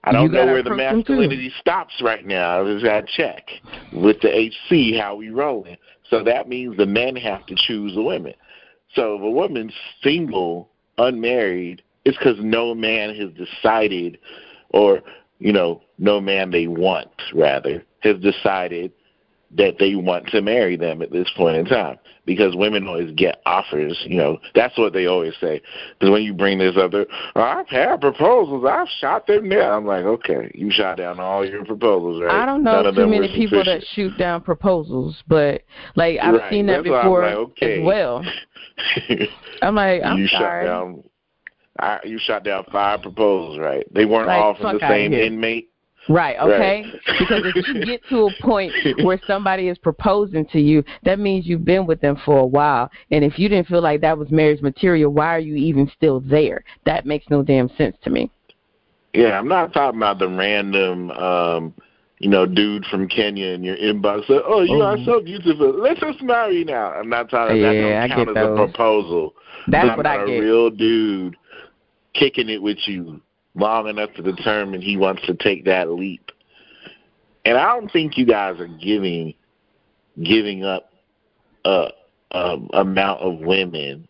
I 0.05 0.13
don't 0.13 0.31
know 0.31 0.47
where 0.47 0.63
the 0.63 0.71
approach 0.71 0.79
them, 0.79 1.03
too. 1.03 1.13
masculinity 1.13 1.53
stops 1.61 1.95
right 2.01 2.25
now. 2.25 2.61
I 2.61 2.73
just 2.73 2.85
got 2.85 3.07
to 3.07 3.13
check 3.17 3.49
with 3.93 4.21
the 4.21 4.29
HC 4.29 4.97
how 5.01 5.17
we 5.17 5.31
rolling. 5.31 5.77
So 6.09 6.23
that 6.23 6.49
means 6.49 6.77
the 6.77 6.87
men 6.87 7.17
have 7.17 7.45
to 7.47 7.57
choose 7.67 7.95
the 7.95 8.03
women. 8.03 8.35
So 8.95 9.17
if 9.17 9.23
a 9.23 9.31
woman's 9.31 9.73
single, 10.03 10.71
unmarried, 10.99 11.83
it's 12.07 12.17
because 12.17 12.37
no 12.41 12.73
man 12.73 13.15
has 13.17 13.31
decided, 13.33 14.19
or 14.71 15.03
you 15.41 15.53
know, 15.53 15.83
no 15.99 16.21
man 16.21 16.53
they 16.53 16.69
want 16.69 17.11
rather 17.35 17.85
has 18.01 18.17
decided 18.21 18.93
that 19.57 19.77
they 19.79 19.95
want 19.97 20.27
to 20.29 20.41
marry 20.41 20.77
them 20.77 21.03
at 21.03 21.11
this 21.11 21.29
point 21.37 21.57
in 21.57 21.65
time. 21.65 21.99
Because 22.25 22.55
women 22.57 22.87
always 22.87 23.13
get 23.15 23.41
offers, 23.47 23.97
you 24.05 24.17
know, 24.17 24.39
that's 24.55 24.77
what 24.77 24.93
they 24.93 25.07
always 25.07 25.35
say. 25.41 25.61
Because 25.99 26.11
when 26.13 26.23
you 26.23 26.35
bring 26.35 26.59
this 26.59 26.77
up, 26.77 26.91
they're, 26.91 27.07
oh, 27.37 27.41
I've 27.41 27.69
had 27.69 28.01
proposals, 28.01 28.65
I've 28.69 28.89
shot 29.01 29.27
them 29.27 29.49
down. 29.49 29.73
I'm 29.73 29.87
like, 29.87 30.05
okay, 30.05 30.51
you 30.55 30.71
shot 30.71 30.99
down 30.99 31.21
all 31.21 31.45
your 31.45 31.65
proposals, 31.65 32.23
right? 32.23 32.43
I 32.43 32.47
don't 32.47 32.65
know 32.65 32.83
None 32.83 32.95
too 32.95 33.07
many 33.07 33.29
people 33.35 33.63
that 33.65 33.85
shoot 33.95 34.17
down 34.19 34.43
proposals, 34.43 35.17
but 35.29 35.63
like 35.95 36.19
I've 36.21 36.35
Right, 36.35 36.51
seen 36.51 36.67
that 36.67 36.85
that's 36.85 36.89
before 36.89 37.23
like, 37.23 37.35
okay. 37.35 37.81
as 37.81 37.87
well. 37.87 38.25
I'm 39.63 39.75
like, 39.75 40.03
I'm 40.05 40.19
you 40.19 40.27
sorry. 40.29 40.67
shot 40.67 40.71
down. 40.71 41.05
I, 41.79 42.01
you 42.05 42.19
shot 42.19 42.45
down 42.45 42.65
five 42.73 43.03
proposals, 43.03 43.59
right? 43.59 43.87
They 43.93 44.05
weren't 44.05 44.29
Like, 44.29 44.43
all 44.43 44.55
from 44.55 44.79
the 44.79 44.89
same 44.89 45.13
inmate. 45.13 45.71
Right, 46.09 46.37
okay? 46.39 46.83
Right. 46.83 47.19
because 47.19 47.43
if 47.47 47.67
you 47.67 47.85
get 47.85 48.01
to 48.11 48.27
a 48.27 48.43
point 48.43 48.73
where 49.03 49.21
somebody 49.27 49.69
is 49.69 49.77
proposing 49.79 50.47
to 50.47 50.61
you, 50.61 50.85
that 51.03 51.19
means 51.19 51.47
you've 51.47 51.65
been 51.65 51.85
with 51.87 52.01
them 52.01 52.17
for 52.25 52.39
a 52.39 52.47
while. 52.47 52.91
And 53.11 53.25
if 53.25 53.39
you 53.39 53.49
didn't 53.49 53.67
feel 53.67 53.83
like 53.83 54.01
that 54.03 54.17
was 54.17 54.31
marriage 54.31 54.63
material, 54.63 55.11
why 55.13 55.35
are 55.35 55.41
you 55.41 55.57
even 55.57 55.91
still 55.97 56.21
there? 56.21 56.63
That 56.85 57.07
makes 57.07 57.27
no 57.29 57.43
damn 57.43 57.69
sense 57.77 57.97
to 58.05 58.11
me. 58.11 58.31
Yeah, 59.15 59.39
I'm 59.39 59.49
not 59.49 59.73
talking 59.73 59.99
about 59.99 60.19
the 60.19 60.29
random, 60.29 61.11
um, 61.13 61.75
you 62.19 62.29
know, 62.29 62.47
dude 62.47 62.85
from 62.87 63.09
Kenya 63.09 63.49
in 63.49 63.65
your 63.65 63.77
inbox. 63.77 64.25
Oh, 64.29 64.63
you 64.63 64.83
are 64.83 64.97
Mhm. 64.97 65.05
so 65.07 65.21
beautiful. 65.21 65.73
Let's 65.73 66.01
just 66.01 66.23
marry 66.23 66.65
now. 66.65 66.93
I'm 66.93 67.09
not 67.09 67.31
talking. 67.31 67.61
that 67.63 67.75
Yeah, 67.75 68.03
I 68.05 68.07
don't 68.09 68.17
count 68.17 68.29
get 68.35 68.37
as 68.37 68.49
a 68.51 68.55
proposal. 68.55 69.35
That's 69.69 69.91
I'm 69.91 69.97
what 69.97 70.07
I 70.07 70.25
get. 70.27 70.39
A 70.39 70.41
real 70.41 70.71
dude 70.71 71.37
kicking 72.19 72.49
it 72.49 72.63
with 72.63 72.79
you 72.87 73.21
long 73.55 73.89
enough 73.89 74.13
to 74.15 74.23
determine 74.23 74.83
he 74.83 74.97
wants 74.97 75.23
to 75.27 75.35
take 75.35 75.65
that 75.65 75.91
leap. 75.91 76.31
And 77.45 77.57
I 77.57 77.75
don't 77.75 77.91
think 77.91 78.19
you 78.19 78.27
guys 78.27 78.61
are 78.61 78.69
giving 78.69 79.35
giving 80.23 80.65
up 80.65 80.91
a, 81.65 81.89
a 82.33 82.57
amount 82.73 83.21
of 83.21 83.41
women 83.41 84.09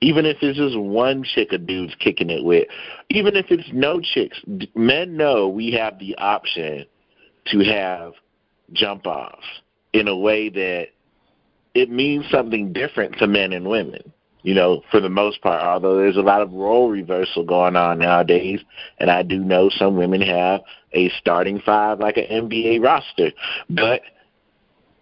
even 0.00 0.26
if 0.26 0.36
it's 0.42 0.58
just 0.58 0.78
one 0.78 1.24
chick 1.24 1.52
a 1.52 1.58
dude's 1.58 1.94
kicking 1.98 2.30
it 2.30 2.44
with, 2.44 2.68
even 3.10 3.34
if 3.34 3.46
it's 3.50 3.68
no 3.72 4.00
chicks, 4.00 4.38
men 4.74 5.16
know 5.16 5.48
we 5.48 5.72
have 5.72 5.98
the 5.98 6.14
option 6.18 6.84
to 7.46 7.60
have 7.64 8.12
jump 8.72 9.06
offs 9.06 9.46
in 9.92 10.08
a 10.08 10.16
way 10.16 10.48
that 10.48 10.88
it 11.74 11.90
means 11.90 12.24
something 12.30 12.72
different 12.72 13.16
to 13.18 13.26
men 13.26 13.52
and 13.52 13.66
women. 13.66 14.12
You 14.46 14.54
know, 14.54 14.84
for 14.92 15.00
the 15.00 15.08
most 15.08 15.42
part, 15.42 15.60
although 15.60 15.96
there's 15.96 16.16
a 16.16 16.20
lot 16.20 16.40
of 16.40 16.52
role 16.52 16.88
reversal 16.88 17.42
going 17.42 17.74
on 17.74 17.98
nowadays, 17.98 18.60
and 19.00 19.10
I 19.10 19.24
do 19.24 19.40
know 19.40 19.70
some 19.70 19.96
women 19.96 20.20
have 20.20 20.60
a 20.92 21.08
starting 21.18 21.58
five 21.66 21.98
like 21.98 22.16
an 22.16 22.48
NBA 22.48 22.80
roster, 22.80 23.32
but 23.68 24.02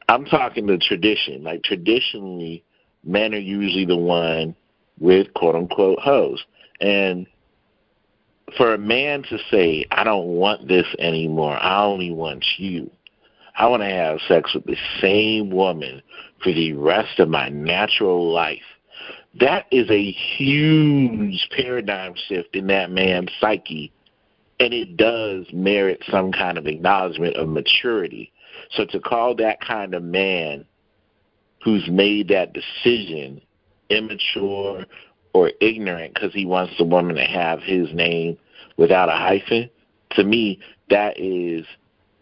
I'm 0.09 0.25
talking 0.25 0.65
the 0.67 0.79
tradition. 0.79 1.43
Like 1.43 1.63
traditionally, 1.63 2.65
men 3.05 3.35
are 3.35 3.39
usually 3.39 3.85
the 3.85 3.99
one 3.99 4.57
with 4.99 5.35
quote 5.35 5.57
unquote 5.57 5.99
hoes. 5.99 6.43
And 6.81 7.27
for 8.57 8.73
a 8.73 8.79
man 8.79 9.25
to 9.25 9.37
say, 9.51 9.85
I 9.91 10.05
don't 10.05 10.29
want 10.29 10.69
this 10.69 10.87
anymore, 10.99 11.59
I 11.59 11.85
only 11.85 12.11
want 12.11 12.47
you. 12.57 12.91
I 13.59 13.67
want 13.67 13.83
to 13.83 13.91
have 13.91 14.21
sex 14.27 14.55
with 14.55 14.65
the 14.65 14.79
same 15.03 15.51
woman 15.51 16.01
for 16.43 16.51
the 16.51 16.73
rest 16.73 17.19
of 17.19 17.29
my 17.29 17.51
natural 17.51 18.33
life. 18.33 18.63
That 19.41 19.67
is 19.71 19.91
a 19.91 20.11
huge 20.11 21.49
paradigm 21.57 22.15
shift 22.29 22.55
in 22.55 22.69
that 22.69 22.91
man's 22.91 23.31
psyche. 23.41 23.93
And 24.61 24.73
it 24.73 24.97
does 24.97 25.47
merit 25.53 26.03
some 26.09 26.31
kind 26.31 26.57
of 26.57 26.67
acknowledgement 26.67 27.37
of 27.37 27.49
maturity. 27.49 28.33
So 28.71 28.85
to 28.87 29.01
call 29.01 29.35
that 29.37 29.61
kind 29.61 29.95
of 29.95 30.03
man 30.03 30.65
who's 31.65 31.89
made 31.89 32.29
that 32.29 32.53
decision 32.53 33.41
immature 33.91 34.87
or 35.33 35.51
ignorant 35.61 36.15
because 36.15 36.33
he 36.33 36.47
wants 36.47 36.75
the 36.79 36.85
woman 36.85 37.17
to 37.17 37.25
have 37.25 37.61
his 37.61 37.93
name 37.93 38.39
without 38.77 39.09
a 39.09 39.13
hyphen, 39.13 39.69
to 40.11 40.23
me, 40.23 40.61
that 40.91 41.19
is 41.19 41.67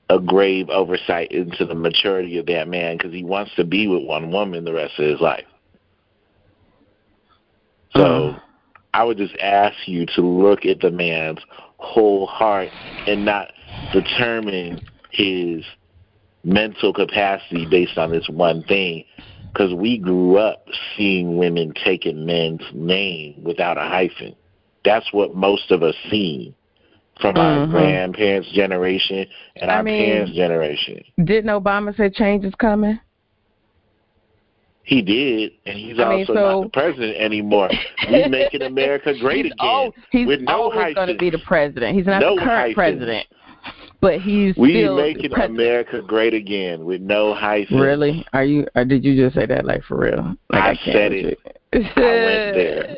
a 0.08 0.18
grave 0.18 0.70
oversight 0.70 1.30
into 1.30 1.66
the 1.66 1.74
maturity 1.74 2.38
of 2.38 2.46
that 2.46 2.68
man 2.68 2.96
because 2.96 3.12
he 3.12 3.24
wants 3.24 3.54
to 3.56 3.64
be 3.64 3.86
with 3.86 4.02
one 4.02 4.30
woman 4.30 4.64
the 4.64 4.72
rest 4.72 4.98
of 4.98 5.06
his 5.06 5.20
life. 5.20 5.44
So 7.95 8.03
Mm. 8.05 8.40
I 8.95 9.05
would 9.05 9.18
just 9.18 9.36
ask 9.40 9.86
you 9.86 10.07
to 10.14 10.20
look 10.22 10.66
at 10.66 10.80
the 10.80 10.90
man's 10.90 11.40
whole 11.78 12.26
heart 12.26 12.68
and 13.07 13.24
not 13.24 13.53
determine 13.93 14.80
his 15.11 15.64
mental 16.45 16.93
capacity 16.93 17.66
based 17.66 17.99
on 17.99 18.11
this 18.11 18.28
one 18.28 18.62
thing 18.64 19.05
because 19.53 19.72
we 19.74 19.99
grew 19.99 20.38
up 20.38 20.64
seeing 20.97 21.36
women 21.36 21.72
taking 21.84 22.24
men's 22.26 22.62
name 22.72 23.34
without 23.43 23.76
a 23.78 23.82
hyphen. 23.82 24.34
That's 24.84 25.12
what 25.12 25.34
most 25.34 25.70
of 25.70 25.82
us 25.82 25.95
seen 26.11 26.55
from 27.20 27.36
our 27.36 27.66
Mhm. 27.66 27.70
grandparents' 27.70 28.51
generation 28.51 29.26
and 29.57 29.70
I 29.70 29.76
our 29.76 29.82
mean- 29.82 29.97
parents' 30.07 30.32
generation. 30.32 31.05
Didn't 31.22 31.51
Obama 31.51 31.95
say 31.97 32.09
change 32.11 32.45
is 32.45 32.55
coming? 32.57 32.99
He 34.84 35.00
did, 35.00 35.52
and 35.64 35.78
he's 35.78 35.98
I 36.00 36.08
mean, 36.08 36.20
also 36.20 36.34
so- 36.34 36.40
not 36.40 36.62
the 36.64 36.68
president 36.70 37.16
anymore. 37.16 37.70
we 38.10 38.24
making 38.28 38.62
America 38.62 39.14
great 39.20 39.46
again 39.46 39.92
he's 40.10 40.26
with 40.26 40.40
no 40.40 40.52
always 40.52 40.94
going 40.94 41.08
to 41.08 41.14
be 41.16 41.30
the 41.30 41.38
president. 41.46 41.96
He's 41.96 42.06
not 42.06 42.20
No 42.20 42.34
the 42.34 42.42
current 42.42 42.74
president, 42.74 43.26
but 44.00 44.20
he's 44.20 44.56
we 44.56 44.72
still 44.72 44.96
making 44.96 45.30
the. 45.30 45.44
America 45.44 46.02
great 46.04 46.34
again 46.34 46.84
with 46.84 47.00
no 47.00 47.32
hyphens. 47.32 47.80
Really? 47.80 48.26
Are 48.32 48.44
you? 48.44 48.66
Or 48.74 48.84
did 48.84 49.04
you 49.04 49.14
just 49.14 49.36
say 49.36 49.46
that 49.46 49.64
like 49.64 49.84
for 49.84 49.98
real? 49.98 50.34
Like, 50.50 50.62
I 50.62 50.74
can't 50.74 50.84
said 50.84 51.12
it. 51.12 51.38
I 51.72 51.78
went 51.78 52.54
there. 52.56 52.96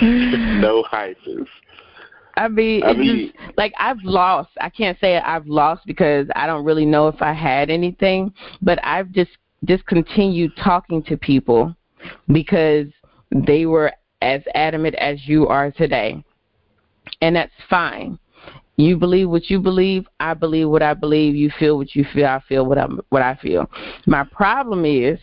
no 0.60 0.82
hyphens. 0.82 1.48
I 2.36 2.48
mean, 2.48 2.82
I 2.82 2.92
mean- 2.92 3.32
just 3.32 3.56
like 3.56 3.72
I've 3.78 4.02
lost. 4.02 4.50
I 4.60 4.68
can't 4.68 4.98
say 5.00 5.16
I've 5.18 5.46
lost 5.46 5.86
because 5.86 6.26
I 6.34 6.46
don't 6.48 6.64
really 6.64 6.86
know 6.86 7.06
if 7.06 7.22
I 7.22 7.32
had 7.32 7.70
anything, 7.70 8.32
but 8.62 8.78
I've 8.84 9.10
just 9.12 9.30
discontinued 9.64 10.52
talking 10.62 11.02
to 11.04 11.16
people 11.16 11.74
because 12.28 12.86
they 13.30 13.66
were 13.66 13.92
as 14.22 14.42
adamant 14.54 14.94
as 14.96 15.26
you 15.26 15.46
are 15.48 15.70
today. 15.70 16.24
And 17.20 17.36
that's 17.36 17.52
fine. 17.68 18.18
You 18.76 18.96
believe 18.96 19.28
what 19.28 19.50
you 19.50 19.58
believe, 19.58 20.06
I 20.20 20.34
believe 20.34 20.68
what 20.68 20.82
I 20.82 20.94
believe, 20.94 21.34
you 21.34 21.50
feel 21.58 21.76
what 21.76 21.96
you 21.96 22.04
feel, 22.14 22.26
I 22.26 22.40
feel 22.48 22.64
what 22.64 22.78
I 22.78 22.86
what 23.08 23.22
I 23.22 23.34
feel. 23.36 23.68
My 24.06 24.24
problem 24.24 24.84
is 24.84 25.18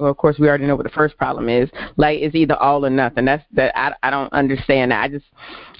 well, 0.00 0.10
of 0.10 0.16
course, 0.16 0.38
we 0.38 0.48
already 0.48 0.66
know 0.66 0.76
what 0.76 0.84
the 0.84 0.90
first 0.90 1.16
problem 1.18 1.50
is. 1.50 1.68
Like, 1.98 2.20
it's 2.20 2.34
either 2.34 2.56
all 2.56 2.86
or 2.86 2.90
nothing. 2.90 3.26
That's 3.26 3.44
that. 3.52 3.78
I 3.78 3.92
I 4.02 4.10
don't 4.10 4.32
understand 4.32 4.92
that. 4.92 5.02
I 5.02 5.08
just, 5.08 5.26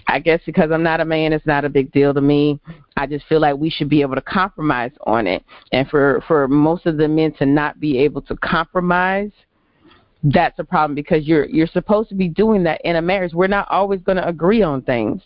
I 0.07 0.19
guess 0.19 0.41
because 0.45 0.71
I'm 0.71 0.83
not 0.83 1.01
a 1.01 1.07
man, 1.07 1.33
it's 1.33 1.47
not 1.47 1.65
a 1.65 1.71
big 1.71 1.91
deal 1.93 2.13
to 2.13 2.21
me. 2.21 2.61
I 3.01 3.07
just 3.07 3.25
feel 3.29 3.41
like 3.41 3.57
we 3.57 3.71
should 3.71 3.89
be 3.89 4.03
able 4.03 4.15
to 4.15 4.21
compromise 4.21 4.93
on 5.07 5.27
it. 5.27 5.43
And 5.73 5.89
for 5.89 6.23
for 6.29 6.47
most 6.47 6.85
of 6.85 6.99
the 6.99 7.09
men 7.09 7.33
to 7.39 7.47
not 7.47 7.81
be 7.81 7.97
able 7.99 8.21
to 8.23 8.37
compromise, 8.37 9.31
that's 10.23 10.59
a 10.59 10.65
problem 10.65 10.95
because 10.95 11.27
you're 11.27 11.47
you're 11.47 11.67
supposed 11.67 12.11
to 12.11 12.15
be 12.15 12.29
doing 12.29 12.63
that 12.65 12.83
in 12.85 12.97
a 12.97 13.03
marriage. 13.03 13.33
We're 13.33 13.47
not 13.47 13.71
always 13.71 14.03
going 14.03 14.17
to 14.17 14.29
agree 14.29 14.61
on 14.61 14.83
things. 14.83 15.23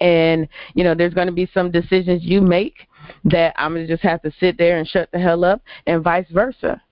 And 0.00 0.48
you 0.74 0.82
know, 0.82 0.96
there's 0.96 1.14
going 1.14 1.28
to 1.28 1.32
be 1.32 1.48
some 1.54 1.70
decisions 1.70 2.24
you 2.24 2.40
make 2.40 2.74
that 3.26 3.54
I'm 3.56 3.74
gonna 3.74 3.86
just 3.86 4.02
have 4.02 4.20
to 4.22 4.32
sit 4.40 4.58
there 4.58 4.78
and 4.78 4.88
shut 4.88 5.08
the 5.12 5.20
hell 5.20 5.44
up, 5.44 5.62
and 5.86 6.02
vice 6.02 6.26
versa 6.30 6.82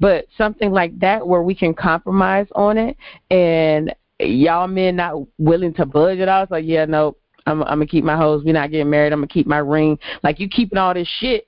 but 0.00 0.26
something 0.36 0.72
like 0.72 0.98
that 0.98 1.24
where 1.24 1.42
we 1.42 1.54
can 1.54 1.74
compromise 1.74 2.46
on 2.54 2.78
it 2.78 2.96
and 3.30 3.94
y'all 4.18 4.66
men 4.66 4.96
not 4.96 5.14
willing 5.38 5.74
to 5.74 5.84
budge 5.84 6.18
at 6.18 6.28
all 6.28 6.42
it's 6.42 6.50
like 6.50 6.64
yeah 6.66 6.86
no 6.86 7.14
i'm, 7.46 7.62
I'm 7.62 7.78
gonna 7.78 7.86
keep 7.86 8.04
my 8.04 8.16
hoes. 8.16 8.42
we're 8.44 8.52
not 8.52 8.70
getting 8.70 8.90
married 8.90 9.12
i'm 9.12 9.20
gonna 9.20 9.28
keep 9.28 9.46
my 9.46 9.58
ring 9.58 9.98
like 10.22 10.40
you 10.40 10.48
keeping 10.48 10.78
all 10.78 10.94
this 10.94 11.08
shit 11.18 11.46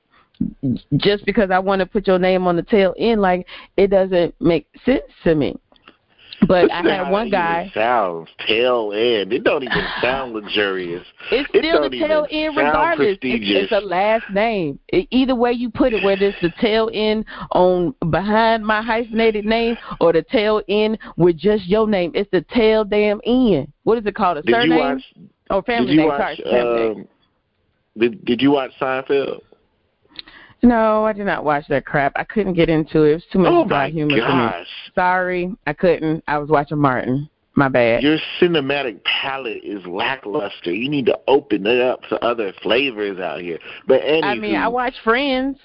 just 0.97 1.24
because 1.24 1.51
i 1.51 1.59
want 1.59 1.80
to 1.80 1.86
put 1.86 2.07
your 2.07 2.18
name 2.18 2.47
on 2.47 2.57
the 2.57 2.62
tail 2.62 2.95
end 2.99 3.20
like 3.20 3.47
it 3.76 3.88
doesn't 3.88 4.34
make 4.40 4.66
sense 4.84 5.05
to 5.22 5.34
me 5.34 5.57
but 6.49 6.70
i 6.72 6.82
had 6.82 7.11
one 7.11 7.30
guy 7.30 7.70
sounds 7.74 8.28
tail 8.47 8.92
end. 8.92 9.32
It 9.32 9.45
don't 9.45 9.62
even 9.62 9.84
sound 10.03 10.32
luxurious. 10.32 11.05
It's 11.30 11.49
It 11.53 11.61
still 11.61 11.88
the 11.88 11.99
tail 11.99 12.26
end 12.30 12.57
regardless. 12.57 13.18
It's, 13.22 13.22
it's 13.22 13.72
a 13.72 13.80
last 13.80 14.28
name. 14.30 14.78
E- 14.92 15.09
either 15.11 15.34
way 15.34 15.53
you 15.53 15.70
put 15.70 15.92
it, 15.92 16.03
whether 16.03 16.26
it's 16.26 16.40
the 16.40 16.53
tail 16.61 16.90
end 16.92 17.24
on 17.53 17.95
behind 18.11 18.64
my 18.64 18.82
hyphenated 18.82 19.45
name 19.45 19.76
or 20.01 20.12
the 20.12 20.22
tail 20.22 20.62
end 20.68 20.99
with 21.16 21.36
just 21.36 21.66
your 21.66 21.86
name, 21.86 22.12
it's 22.14 22.30
the 22.30 22.45
tail 22.55 22.84
damn 22.84 23.20
end. 23.24 23.72
What 23.84 23.99
is 23.99 24.07
it 24.07 24.14
called? 24.14 24.38
A 24.38 24.42
Did 24.42 24.53
surname 24.53 24.72
you 24.72 24.78
watch? 24.78 25.03
Or 25.51 25.62
family 25.62 25.97
name? 25.97 26.09
watch? 26.09 26.40
Sorry. 26.42 26.90
Um, 26.90 27.09
did 27.99 28.24
Did 28.24 28.40
you 28.40 28.51
watch 28.53 28.72
Seinfeld? 28.80 29.40
No, 30.62 31.05
I 31.05 31.12
did 31.12 31.26
not 31.26 31.45
watch 31.45 31.64
that 31.68 31.84
crap. 31.84 32.12
I 32.16 32.24
couldn't 32.24 32.55
get 32.55 32.70
into 32.70 33.03
it. 33.03 33.11
It 33.11 33.14
was 33.14 33.24
too 33.30 33.38
much 33.40 33.53
Oh 33.53 33.64
my 33.66 33.90
humor 33.90 34.11
for 34.11 34.16
me. 34.16 34.20
gosh! 34.20 34.66
Sorry, 34.95 35.55
I 35.66 35.72
couldn't. 35.74 36.24
I 36.26 36.38
was 36.38 36.49
watching 36.49 36.78
Martin. 36.78 37.28
My 37.57 37.68
bad. 37.68 38.03
Your 38.03 38.18
cinematic 38.40 39.05
palette 39.05 39.62
is 39.62 39.84
lackluster. 39.86 40.72
You 40.72 40.88
need 40.88 41.07
to 41.07 41.16
open 41.28 41.66
it 41.66 41.80
up 41.80 42.03
to 42.09 42.16
other 42.24 42.53
flavors 42.62 43.20
out 43.20 43.40
here. 43.42 43.61
But 43.86 44.01
anywho, 44.03 44.24
I 44.24 44.34
mean, 44.34 44.57
I 44.57 44.66
watch 44.66 44.95
Friends. 45.05 45.59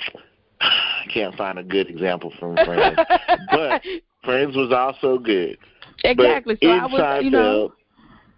I 0.60 1.04
can't 1.12 1.36
find 1.36 1.58
a 1.58 1.62
good 1.62 1.88
example 1.88 2.32
from 2.40 2.56
Friends. 2.56 2.98
but 3.50 3.82
Friends 4.24 4.56
was 4.56 4.72
also 4.72 5.18
good. 5.18 5.56
Exactly. 6.04 6.54
But 6.60 6.66
So 6.66 6.72
in 6.72 6.80
I 6.80 6.86
was, 6.86 7.00
Seinfeld, 7.00 7.24
you 7.24 7.30
know, 7.30 7.72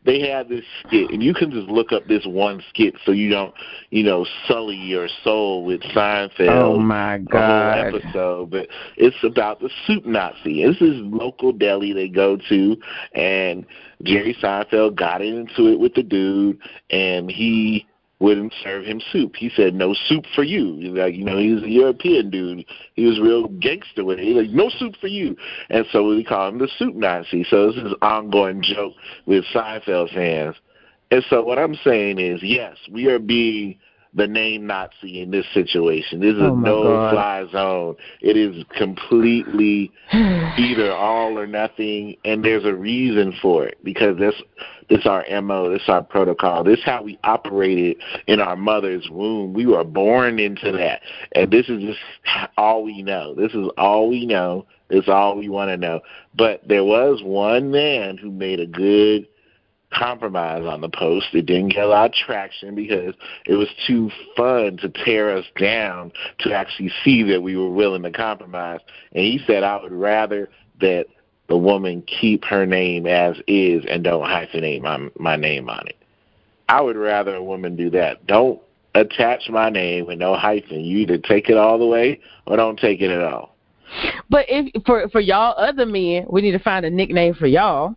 they 0.04 0.20
had 0.20 0.48
this 0.48 0.64
skit, 0.86 1.10
and 1.10 1.22
you 1.22 1.34
can 1.34 1.50
just 1.50 1.68
look 1.68 1.92
up 1.92 2.06
this 2.06 2.24
one 2.24 2.62
skit 2.70 2.94
so 3.04 3.12
you 3.12 3.30
don't, 3.30 3.52
you 3.90 4.02
know, 4.02 4.24
sully 4.46 4.76
your 4.76 5.08
soul 5.24 5.64
with 5.64 5.80
Seinfeld. 5.82 6.48
Oh 6.48 6.78
my 6.78 7.18
god! 7.18 7.76
The 7.76 7.90
whole 7.90 8.00
episode, 8.00 8.50
but 8.50 8.68
it's 8.96 9.16
about 9.24 9.60
the 9.60 9.70
soup 9.86 10.06
Nazi. 10.06 10.64
This 10.64 10.80
is 10.80 11.00
local 11.02 11.52
deli 11.52 11.92
they 11.92 12.08
go 12.08 12.38
to, 12.48 12.76
and 13.12 13.66
Jerry 14.02 14.36
Seinfeld 14.40 14.94
got 14.94 15.20
into 15.20 15.66
it 15.66 15.80
with 15.80 15.94
the 15.94 16.04
dude, 16.04 16.58
and 16.90 17.30
he 17.30 17.87
wouldn't 18.20 18.52
serve 18.62 18.84
him 18.84 19.00
soup. 19.12 19.36
He 19.36 19.50
said, 19.50 19.74
"No 19.74 19.94
soup 19.94 20.24
for 20.34 20.42
you." 20.42 20.64
Like, 20.94 21.14
you 21.14 21.24
know, 21.24 21.38
he's 21.38 21.62
a 21.62 21.68
European 21.68 22.30
dude. 22.30 22.64
He 22.94 23.06
was 23.06 23.20
real 23.20 23.48
gangster 23.48 24.04
with 24.04 24.18
it. 24.18 24.24
He's 24.24 24.36
like, 24.36 24.50
"No 24.50 24.68
soup 24.70 24.96
for 24.96 25.06
you," 25.06 25.36
and 25.70 25.86
so 25.92 26.08
we 26.08 26.24
call 26.24 26.48
him 26.48 26.58
the 26.58 26.68
soup 26.78 26.94
Nazi. 26.94 27.44
So 27.44 27.70
this 27.70 27.82
is 27.82 27.94
ongoing 28.02 28.62
joke 28.62 28.94
with 29.26 29.44
Seinfeld 29.46 30.12
fans. 30.12 30.56
And 31.10 31.24
so 31.30 31.42
what 31.42 31.58
I'm 31.58 31.74
saying 31.76 32.18
is, 32.18 32.42
yes, 32.42 32.76
we 32.90 33.06
are 33.06 33.18
being 33.18 33.78
the 34.14 34.26
name 34.26 34.66
Nazi 34.66 35.20
in 35.20 35.30
this 35.30 35.46
situation. 35.52 36.20
This 36.20 36.34
is 36.34 36.42
oh 36.42 36.54
a 36.54 36.56
no-fly 36.56 37.46
zone. 37.52 37.96
It 38.20 38.36
is 38.36 38.64
completely 38.76 39.92
either 40.12 40.92
all 40.92 41.38
or 41.38 41.46
nothing, 41.46 42.16
and 42.24 42.44
there's 42.44 42.64
a 42.64 42.74
reason 42.74 43.34
for 43.40 43.66
it 43.66 43.78
because 43.84 44.18
this 44.18 44.34
this 44.88 45.06
our 45.06 45.24
mo. 45.42 45.70
This 45.70 45.82
our 45.88 46.02
protocol. 46.02 46.64
This 46.64 46.78
is 46.78 46.84
how 46.84 47.02
we 47.02 47.18
operated 47.24 47.98
in 48.26 48.40
our 48.40 48.56
mother's 48.56 49.08
womb. 49.10 49.52
We 49.52 49.66
were 49.66 49.84
born 49.84 50.38
into 50.38 50.72
that, 50.72 51.02
and 51.32 51.50
this 51.50 51.68
is 51.68 51.82
just 51.82 52.00
all 52.56 52.82
we 52.82 53.02
know. 53.02 53.34
This 53.34 53.52
is 53.52 53.68
all 53.76 54.08
we 54.08 54.26
know. 54.26 54.66
It's 54.90 55.08
all 55.08 55.36
we 55.36 55.50
want 55.50 55.68
to 55.70 55.76
know. 55.76 56.00
But 56.34 56.66
there 56.66 56.84
was 56.84 57.20
one 57.22 57.70
man 57.70 58.16
who 58.16 58.30
made 58.30 58.58
a 58.60 58.66
good 58.66 59.28
compromise 59.92 60.64
on 60.64 60.80
the 60.80 60.88
post. 60.88 61.26
It 61.32 61.46
didn't 61.46 61.70
get 61.70 61.84
a 61.84 61.88
lot 61.88 62.10
of 62.10 62.12
traction 62.14 62.74
because 62.74 63.14
it 63.46 63.54
was 63.54 63.68
too 63.86 64.10
fun 64.36 64.78
to 64.78 64.88
tear 65.04 65.36
us 65.36 65.46
down 65.58 66.12
to 66.40 66.52
actually 66.52 66.92
see 67.04 67.22
that 67.24 67.42
we 67.42 67.56
were 67.56 67.70
willing 67.70 68.02
to 68.02 68.10
compromise. 68.10 68.80
And 69.12 69.24
he 69.24 69.40
said, 69.46 69.62
I 69.62 69.80
would 69.82 69.92
rather 69.92 70.48
that 70.80 71.06
the 71.48 71.56
woman 71.56 72.02
keep 72.02 72.44
her 72.44 72.66
name 72.66 73.06
as 73.06 73.36
is 73.46 73.84
and 73.88 74.04
don't 74.04 74.24
hyphenate 74.24 74.82
my 74.82 75.08
my 75.18 75.36
name 75.36 75.68
on 75.70 75.86
it. 75.88 75.96
I 76.68 76.82
would 76.82 76.96
rather 76.96 77.34
a 77.34 77.42
woman 77.42 77.76
do 77.76 77.90
that. 77.90 78.26
Don't 78.26 78.60
attach 78.94 79.48
my 79.48 79.70
name 79.70 80.06
with 80.06 80.18
no 80.18 80.34
hyphen. 80.34 80.80
You 80.80 80.98
either 80.98 81.18
take 81.18 81.48
it 81.48 81.56
all 81.56 81.78
the 81.78 81.86
way 81.86 82.20
or 82.46 82.56
don't 82.56 82.78
take 82.78 83.00
it 83.00 83.10
at 83.10 83.22
all. 83.22 83.54
But 84.28 84.44
if 84.48 84.84
for 84.84 85.08
for 85.08 85.20
y'all 85.20 85.54
other 85.56 85.86
men, 85.86 86.26
we 86.28 86.42
need 86.42 86.52
to 86.52 86.58
find 86.58 86.84
a 86.84 86.90
nickname 86.90 87.34
for 87.34 87.46
y'all. 87.46 87.96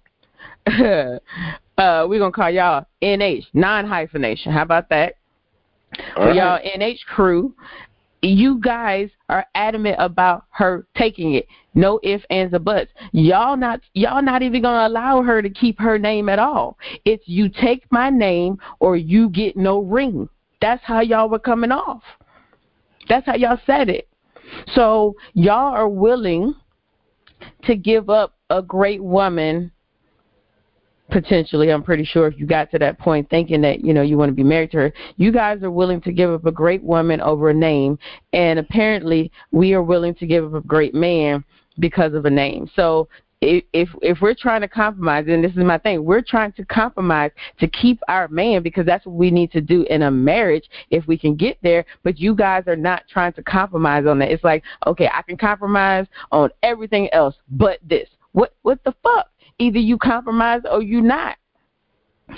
uh, 1.82 2.06
we're 2.08 2.20
gonna 2.20 2.32
call 2.32 2.50
y'all 2.50 2.86
NH, 3.02 3.46
non 3.54 3.88
hyphenation. 3.88 4.52
How 4.52 4.62
about 4.62 4.90
that? 4.90 5.16
All 6.16 6.28
right. 6.28 6.36
y'all 6.36 6.60
NH 6.60 7.00
crew, 7.08 7.56
you 8.22 8.60
guys 8.60 9.10
are 9.30 9.46
adamant 9.56 9.96
about 9.98 10.46
her 10.52 10.86
taking 10.96 11.34
it. 11.34 11.48
No 11.74 12.00
ifs, 12.04 12.24
ands, 12.30 12.54
or 12.54 12.60
buts. 12.60 12.92
Y'all 13.14 13.58
not 13.58 13.82
y'all 13.94 14.22
not 14.22 14.44
even 14.44 14.62
gonna 14.62 14.88
allow 14.88 15.24
her 15.24 15.42
to 15.42 15.50
keep 15.50 15.80
her 15.80 15.98
name 15.98 16.30
at 16.30 16.38
all. 16.38 16.78
It's 17.04 17.28
you 17.28 17.50
take 17.50 17.92
my 17.92 18.12
name 18.12 18.60
or 18.80 18.96
you 18.96 19.30
get 19.30 19.58
no 19.58 19.80
ring. 19.80 20.30
That's 20.62 20.84
how 20.84 21.02
y'all 21.02 21.30
were 21.30 21.40
coming 21.40 21.72
off. 21.72 22.04
That's 23.10 23.26
how 23.26 23.36
y'all 23.36 23.60
said 23.66 23.90
it. 23.90 24.08
So 24.76 25.16
y'all 25.34 25.74
are 25.74 25.90
willing 25.90 26.54
to 27.64 27.76
give 27.76 28.12
up 28.12 28.36
a 28.52 28.62
great 28.62 29.02
woman 29.02 29.72
potentially 31.12 31.72
i'm 31.72 31.84
pretty 31.84 32.06
sure 32.06 32.28
if 32.28 32.40
you 32.40 32.46
got 32.46 32.72
to 32.72 32.80
that 32.80 32.98
point 32.98 33.30
thinking 33.30 33.62
that 33.62 33.84
you 33.84 33.94
know 33.94 34.02
you 34.02 34.18
want 34.18 34.30
to 34.30 34.34
be 34.34 34.44
married 34.44 34.72
to 34.72 34.78
her 34.78 34.94
you 35.18 35.32
guys 35.32 35.62
are 35.64 35.72
willing 35.72 36.02
to 36.02 36.12
give 36.12 36.32
up 36.32 36.46
a 36.46 36.52
great 36.52 36.84
woman 36.84 37.22
over 37.22 37.50
a 37.50 37.54
name. 37.54 37.98
And 38.34 38.60
apparently 38.60 39.32
we 39.52 39.74
are 39.74 39.84
willing 39.84 40.16
to 40.16 40.28
give 40.28 40.46
up 40.46 40.64
a 40.64 40.68
great 40.68 40.94
man 40.94 41.44
because 41.80 42.14
of 42.14 42.26
a 42.26 42.30
name. 42.30 42.70
So 42.76 43.08
if 43.42 43.90
if 44.04 44.22
we're 44.22 44.36
trying 44.36 44.62
to 44.62 44.68
compromise 44.68 45.26
and 45.28 45.44
this 45.44 45.52
is 45.54 45.58
my 45.58 45.80
thing 45.80 46.06
we're 46.06 46.22
trying 46.22 46.52
to 46.52 46.64
compromise 46.64 47.32
to 47.60 47.68
keep 47.68 48.00
our 48.08 48.28
man 48.28 48.62
because 48.62 48.86
that's 48.86 49.04
what 49.08 49.16
we 49.16 49.32
need 49.32 49.52
to 49.52 49.60
do 49.60 49.82
in 49.90 50.04
a 50.04 50.12
marriage 50.12 50.70
if 50.92 51.08
we 51.08 51.18
can 51.18 51.36
get 51.36 51.58
there. 51.64 51.84
But 52.04 52.20
you 52.20 52.36
guys 52.36 52.66
are 52.68 52.76
not 52.76 53.04
trying 53.10 53.34
to 53.34 53.42
compromise 53.42 54.06
on 54.06 54.20
that. 54.20 54.30
It's 54.30 54.44
like 54.44 54.64
okay 54.86 55.10
i 55.12 55.24
can 55.24 55.38
compromise 55.38 56.06
on 56.32 56.52
everything 56.62 57.12
else 57.14 57.36
but 57.50 57.80
this. 57.84 58.10
What 58.34 58.54
what 58.62 58.84
the 58.84 58.94
fuck 59.02 59.31
either 59.60 59.80
you 59.80 59.98
compromise 59.98 60.62
or 60.70 60.82
you 60.82 61.02
not. 61.02 61.38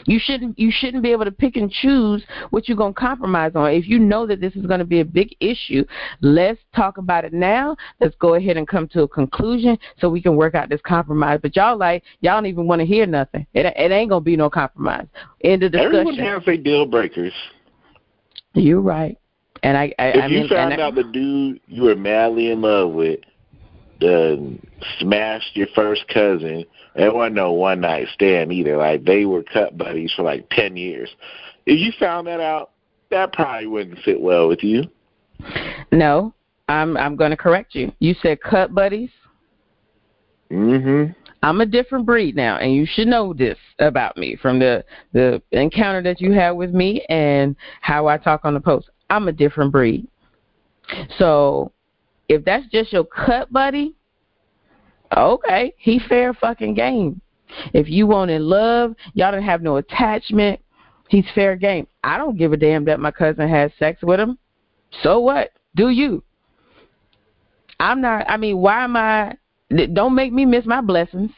You 0.06 0.20
shouldn't 0.22 0.58
you 0.58 0.72
shouldn't 0.72 1.04
be 1.04 1.12
able 1.12 1.26
to 1.26 1.32
pick 1.32 1.56
and 1.56 1.72
choose 1.72 2.24
what 2.50 2.68
you're 2.68 2.78
going 2.78 2.94
to 2.94 3.00
compromise 3.00 3.52
on. 3.56 3.72
If 3.72 3.88
you 3.88 4.00
know 4.00 4.26
that 4.28 4.42
this 4.42 4.56
is 4.56 4.66
going 4.66 4.80
to 4.80 4.86
be 4.86 5.00
a 5.00 5.06
big 5.06 5.36
issue 5.40 5.86
let's 6.22 6.60
talk 6.76 6.98
about 6.98 7.26
it 7.26 7.34
now. 7.34 7.76
Let's 8.00 8.16
go 8.16 8.36
ahead 8.36 8.58
and 8.58 8.68
come 8.68 8.88
to 8.90 9.04
a 9.04 9.08
conclusion 9.08 9.78
so 10.00 10.10
we 10.10 10.22
can 10.22 10.36
work 10.36 10.56
out 10.56 10.70
this 10.70 10.82
compromise. 10.86 11.40
But 11.42 11.56
y'all 11.56 11.78
like 11.78 12.04
y'all 12.22 12.38
don't 12.38 12.46
even 12.46 12.68
want 12.68 12.80
to 12.80 12.86
hear 12.86 13.06
nothing. 13.06 13.46
It, 13.54 13.66
it 13.66 13.92
ain't 13.92 14.10
going 14.10 14.22
to 14.22 14.26
be 14.26 14.36
no 14.36 14.50
compromise. 14.50 15.08
End 15.44 15.64
of 15.64 15.72
discussion. 15.72 15.96
Everyone 15.96 16.16
has 16.18 16.46
their 16.46 16.58
deal 16.58 16.86
breakers. 16.86 17.34
you're 18.54 18.82
right. 18.82 19.18
And 19.62 19.78
i 19.78 19.94
i, 20.00 20.08
If 20.08 20.24
I 20.24 20.28
you 20.28 20.40
mean 20.40 20.50
found 20.50 20.74
and 20.74 20.82
I, 20.82 20.88
out 20.88 20.96
the 20.96 21.04
dude 21.04 21.60
you 21.68 21.84
were 21.84 21.96
madly 21.96 22.52
in 22.52 22.62
love 22.62 22.92
with 22.92 23.20
uh, 24.04 24.36
smashed 25.00 25.56
your 25.56 25.68
first 25.76 26.08
cousin, 26.08 26.66
it 26.96 27.14
wasn't 27.14 27.36
no 27.36 27.54
one 27.54 27.82
night 27.82 28.08
stand 28.14 28.52
either. 28.52 28.78
Like 28.78 29.04
they 29.04 29.26
were 29.26 29.44
cut 29.44 29.78
buddies 29.78 30.14
for 30.16 30.24
like 30.24 30.50
ten 30.50 30.76
years. 30.78 31.10
If 31.66 31.80
you 31.80 31.92
found 32.00 32.28
that 32.28 32.40
out, 32.40 32.72
that 33.10 33.32
probably 33.34 33.68
wouldn't 33.68 34.00
sit 34.04 34.20
well 34.20 34.48
with 34.48 34.64
you. 34.64 34.84
no 35.92 36.34
i'm 36.70 36.96
i'm 36.96 37.18
going 37.18 37.32
to 37.32 37.36
correct 37.38 37.76
you 37.76 37.92
you 38.00 38.16
said 38.22 38.40
cut 38.42 38.74
buddies 38.74 39.10
Mhm. 40.52 41.16
I'm 41.42 41.62
a 41.62 41.66
different 41.66 42.06
breed 42.06 42.36
now, 42.36 42.58
and 42.58 42.74
you 42.74 42.86
should 42.86 43.08
know 43.08 43.34
this 43.34 43.58
about 43.80 44.16
me 44.18 44.36
from 44.36 44.60
the 44.60 44.86
the 45.12 45.42
encounter 45.52 46.02
that 46.04 46.22
you 46.22 46.32
had 46.32 46.52
with 46.52 46.74
me 46.74 47.04
and 47.10 47.56
how 47.82 48.08
I 48.08 48.18
talk 48.18 48.42
on 48.46 48.54
the 48.54 48.60
post. 48.60 48.90
I'm 49.10 49.28
a 49.28 49.32
different 49.32 49.72
breed. 49.72 50.08
So, 51.18 51.72
if 52.34 52.46
that's 52.46 52.68
just 52.68 52.92
your 52.94 53.06
cut 53.06 53.52
buddy, 53.52 53.96
okay, 55.16 55.74
he 55.78 56.00
fair 56.00 56.34
fucking 56.34 56.74
game. 56.74 57.22
If 57.74 57.88
you 57.88 58.08
want 58.08 58.32
in 58.32 58.44
love, 58.44 58.96
y'all 59.14 59.32
don't 59.32 59.44
have 59.44 59.62
no 59.62 59.78
attachment, 59.78 60.60
he's 61.10 61.26
fair 61.36 61.56
game. 61.56 61.88
I 62.04 62.18
don't 62.18 62.38
give 62.38 62.54
a 62.54 62.58
damn 62.58 62.86
that 62.86 63.00
my 63.00 63.12
cousin 63.12 63.48
has 63.48 63.72
sex 63.78 64.02
with 64.02 64.20
him. 64.20 64.38
So 65.02 65.20
what? 65.20 65.52
Do 65.76 65.90
you? 65.90 66.24
I'm 67.80 68.02
not. 68.02 68.26
I 68.30 68.38
mean, 68.38 68.58
why 68.58 68.84
am 68.84 68.96
I? 68.96 69.36
Don't 69.94 70.16
make 70.16 70.32
me 70.32 70.46
miss 70.46 70.66
my 70.66 70.82
blessings. 70.82 71.32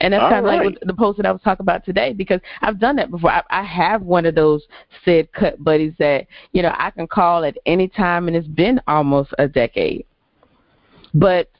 And 0.00 0.12
that's 0.12 0.22
kind 0.22 0.38
of 0.38 0.44
like 0.44 0.60
right. 0.60 0.64
what 0.72 0.86
the 0.86 0.94
post 0.94 1.16
that 1.16 1.26
I 1.26 1.32
was 1.32 1.40
talking 1.42 1.64
about 1.64 1.84
today 1.84 2.12
because 2.12 2.40
I've 2.60 2.78
done 2.78 2.96
that 2.96 3.10
before. 3.10 3.30
I, 3.30 3.42
I 3.50 3.62
have 3.62 4.02
one 4.02 4.26
of 4.26 4.34
those 4.34 4.62
said 5.04 5.32
cut 5.32 5.62
buddies 5.62 5.94
that 5.98 6.26
you 6.52 6.62
know 6.62 6.74
I 6.76 6.90
can 6.90 7.06
call 7.06 7.44
at 7.44 7.56
any 7.66 7.88
time, 7.88 8.28
and 8.28 8.36
it's 8.36 8.46
been 8.48 8.80
almost 8.86 9.32
a 9.38 9.48
decade. 9.48 10.04
But 11.14 11.50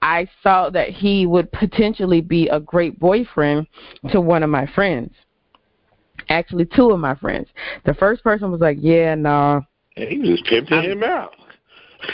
I 0.00 0.28
saw 0.42 0.70
that 0.70 0.88
he 0.90 1.26
would 1.26 1.50
potentially 1.52 2.20
be 2.20 2.48
a 2.48 2.60
great 2.60 2.98
boyfriend 2.98 3.66
to 4.10 4.20
one 4.20 4.42
of 4.42 4.50
my 4.50 4.66
friends. 4.68 5.12
Actually, 6.28 6.66
two 6.66 6.90
of 6.90 6.98
my 6.98 7.14
friends. 7.14 7.48
The 7.84 7.94
first 7.94 8.22
person 8.24 8.50
was 8.50 8.60
like, 8.60 8.78
"Yeah, 8.80 9.14
no, 9.14 9.62
And 9.96 10.08
he 10.08 10.18
was 10.18 10.28
just 10.40 10.44
pimping 10.46 10.78
I'm- 10.78 10.90
him 10.92 11.02
out. 11.02 11.34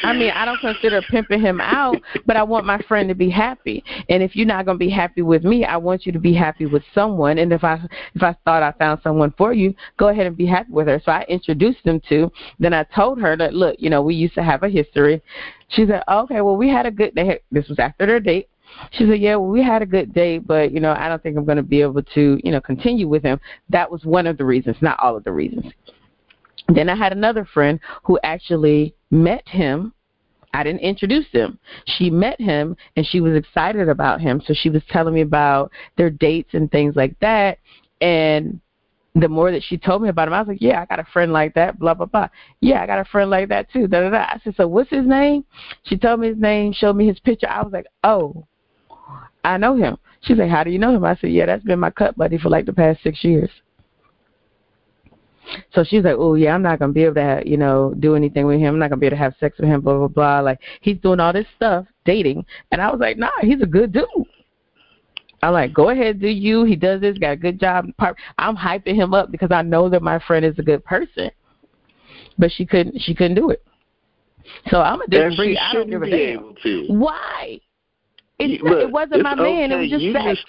I 0.02 0.12
mean, 0.12 0.30
I 0.30 0.44
don't 0.44 0.60
consider 0.60 1.02
pimping 1.02 1.40
him 1.40 1.60
out, 1.60 1.96
but 2.26 2.36
I 2.36 2.42
want 2.42 2.66
my 2.66 2.78
friend 2.82 3.08
to 3.08 3.14
be 3.14 3.30
happy. 3.30 3.82
And 4.08 4.22
if 4.22 4.36
you're 4.36 4.46
not 4.46 4.64
going 4.64 4.78
to 4.78 4.84
be 4.84 4.90
happy 4.90 5.22
with 5.22 5.44
me, 5.44 5.64
I 5.64 5.76
want 5.76 6.06
you 6.06 6.12
to 6.12 6.18
be 6.18 6.34
happy 6.34 6.66
with 6.66 6.82
someone. 6.94 7.38
And 7.38 7.52
if 7.52 7.64
I 7.64 7.80
if 8.14 8.22
I 8.22 8.36
thought 8.44 8.62
I 8.62 8.72
found 8.72 9.00
someone 9.02 9.32
for 9.36 9.52
you, 9.52 9.74
go 9.98 10.08
ahead 10.08 10.26
and 10.26 10.36
be 10.36 10.46
happy 10.46 10.70
with 10.70 10.86
her. 10.86 11.00
So 11.04 11.12
I 11.12 11.24
introduced 11.28 11.84
them 11.84 12.00
to. 12.08 12.30
Then 12.58 12.74
I 12.74 12.84
told 12.94 13.20
her 13.20 13.36
that 13.36 13.54
look, 13.54 13.76
you 13.78 13.90
know, 13.90 14.02
we 14.02 14.14
used 14.14 14.34
to 14.34 14.42
have 14.42 14.62
a 14.62 14.68
history. 14.68 15.22
She 15.68 15.86
said, 15.86 16.02
okay, 16.08 16.40
well, 16.40 16.56
we 16.56 16.68
had 16.68 16.86
a 16.86 16.90
good 16.90 17.14
day. 17.14 17.40
This 17.50 17.68
was 17.68 17.78
after 17.78 18.06
their 18.06 18.20
date. 18.20 18.48
She 18.92 19.06
said, 19.06 19.20
yeah, 19.20 19.36
well, 19.36 19.50
we 19.50 19.62
had 19.62 19.82
a 19.82 19.86
good 19.86 20.14
date, 20.14 20.46
but 20.46 20.72
you 20.72 20.80
know, 20.80 20.92
I 20.92 21.08
don't 21.08 21.22
think 21.22 21.36
I'm 21.36 21.44
going 21.44 21.56
to 21.56 21.62
be 21.62 21.82
able 21.82 22.02
to, 22.02 22.40
you 22.42 22.52
know, 22.52 22.60
continue 22.60 23.06
with 23.08 23.22
him. 23.22 23.38
That 23.68 23.90
was 23.90 24.04
one 24.04 24.26
of 24.26 24.38
the 24.38 24.44
reasons, 24.44 24.76
not 24.80 24.98
all 25.00 25.16
of 25.16 25.24
the 25.24 25.32
reasons. 25.32 25.72
Then 26.74 26.88
I 26.88 26.96
had 26.96 27.12
another 27.12 27.44
friend 27.44 27.80
who 28.04 28.18
actually 28.22 28.94
met 29.10 29.46
him. 29.48 29.92
I 30.54 30.62
didn't 30.62 30.80
introduce 30.80 31.26
him. 31.32 31.58
She 31.86 32.10
met 32.10 32.40
him 32.40 32.76
and 32.96 33.06
she 33.06 33.20
was 33.20 33.34
excited 33.34 33.88
about 33.88 34.20
him. 34.20 34.42
So 34.46 34.54
she 34.54 34.68
was 34.68 34.82
telling 34.90 35.14
me 35.14 35.22
about 35.22 35.70
their 35.96 36.10
dates 36.10 36.50
and 36.52 36.70
things 36.70 36.94
like 36.94 37.18
that. 37.20 37.58
And 38.00 38.60
the 39.14 39.28
more 39.28 39.50
that 39.50 39.62
she 39.62 39.76
told 39.76 40.02
me 40.02 40.08
about 40.08 40.28
him, 40.28 40.34
I 40.34 40.40
was 40.40 40.48
like, 40.48 40.60
Yeah, 40.60 40.80
I 40.82 40.86
got 40.86 41.00
a 41.00 41.10
friend 41.12 41.32
like 41.32 41.54
that, 41.54 41.78
blah, 41.78 41.94
blah, 41.94 42.06
blah. 42.06 42.28
Yeah, 42.60 42.82
I 42.82 42.86
got 42.86 42.98
a 42.98 43.04
friend 43.04 43.30
like 43.30 43.48
that 43.48 43.70
too. 43.72 43.86
Da 43.86 44.00
da 44.00 44.10
da. 44.10 44.18
I 44.18 44.40
said, 44.44 44.54
So 44.56 44.66
what's 44.66 44.90
his 44.90 45.06
name? 45.06 45.44
She 45.84 45.96
told 45.96 46.20
me 46.20 46.28
his 46.28 46.38
name, 46.38 46.72
showed 46.72 46.96
me 46.96 47.06
his 47.06 47.18
picture. 47.20 47.48
I 47.48 47.62
was 47.62 47.72
like, 47.72 47.86
Oh, 48.04 48.46
I 49.44 49.56
know 49.56 49.76
him. 49.76 49.96
She's 50.22 50.38
like, 50.38 50.50
How 50.50 50.64
do 50.64 50.70
you 50.70 50.78
know 50.78 50.94
him? 50.94 51.04
I 51.04 51.16
said, 51.16 51.32
Yeah, 51.32 51.46
that's 51.46 51.64
been 51.64 51.80
my 51.80 51.90
cut 51.90 52.16
buddy 52.16 52.38
for 52.38 52.48
like 52.48 52.66
the 52.66 52.72
past 52.72 53.02
six 53.02 53.22
years. 53.24 53.50
So 55.74 55.84
she's 55.84 56.04
like, 56.04 56.16
Oh 56.16 56.34
yeah, 56.34 56.54
I'm 56.54 56.62
not 56.62 56.78
gonna 56.78 56.92
be 56.92 57.04
able 57.04 57.14
to 57.16 57.42
you 57.44 57.56
know, 57.56 57.94
do 57.98 58.14
anything 58.14 58.46
with 58.46 58.60
him. 58.60 58.74
I'm 58.74 58.78
not 58.78 58.90
gonna 58.90 59.00
be 59.00 59.06
able 59.06 59.16
to 59.16 59.22
have 59.22 59.34
sex 59.40 59.58
with 59.58 59.68
him, 59.68 59.80
blah 59.80 59.98
blah 59.98 60.08
blah. 60.08 60.40
Like 60.40 60.60
he's 60.80 60.98
doing 60.98 61.20
all 61.20 61.32
this 61.32 61.46
stuff, 61.56 61.86
dating 62.04 62.44
and 62.70 62.80
I 62.80 62.90
was 62.90 63.00
like, 63.00 63.16
Nah, 63.18 63.30
he's 63.40 63.62
a 63.62 63.66
good 63.66 63.92
dude. 63.92 64.06
I'm 65.42 65.52
like, 65.52 65.74
go 65.74 65.90
ahead, 65.90 66.20
do 66.20 66.28
you. 66.28 66.64
He 66.64 66.76
does 66.76 67.00
this, 67.00 67.18
got 67.18 67.32
a 67.32 67.36
good 67.36 67.58
job. 67.58 67.86
I'm 68.38 68.56
hyping 68.56 68.94
him 68.94 69.12
up 69.12 69.32
because 69.32 69.50
I 69.50 69.62
know 69.62 69.88
that 69.88 70.00
my 70.00 70.20
friend 70.20 70.44
is 70.44 70.56
a 70.58 70.62
good 70.62 70.84
person. 70.84 71.30
But 72.38 72.52
she 72.52 72.64
couldn't 72.64 73.00
she 73.00 73.14
couldn't 73.14 73.36
do 73.36 73.50
it. 73.50 73.62
So 74.68 74.80
I'm 74.80 75.00
a 75.00 75.06
different 75.06 75.36
breed. 75.36 75.58
I 75.58 75.72
don't 75.72 75.90
give 75.90 76.02
a 76.02 76.10
damn. 76.10 76.54
Why? 76.88 77.60
It, 78.38 78.62
Look, 78.62 78.78
it 78.78 78.90
wasn't 78.90 79.22
my 79.22 79.34
man. 79.34 79.70
It 79.70 79.76
was 79.76 79.90
just 79.90 80.02
you 80.02 80.12
sex. 80.12 80.38
Just, 80.38 80.46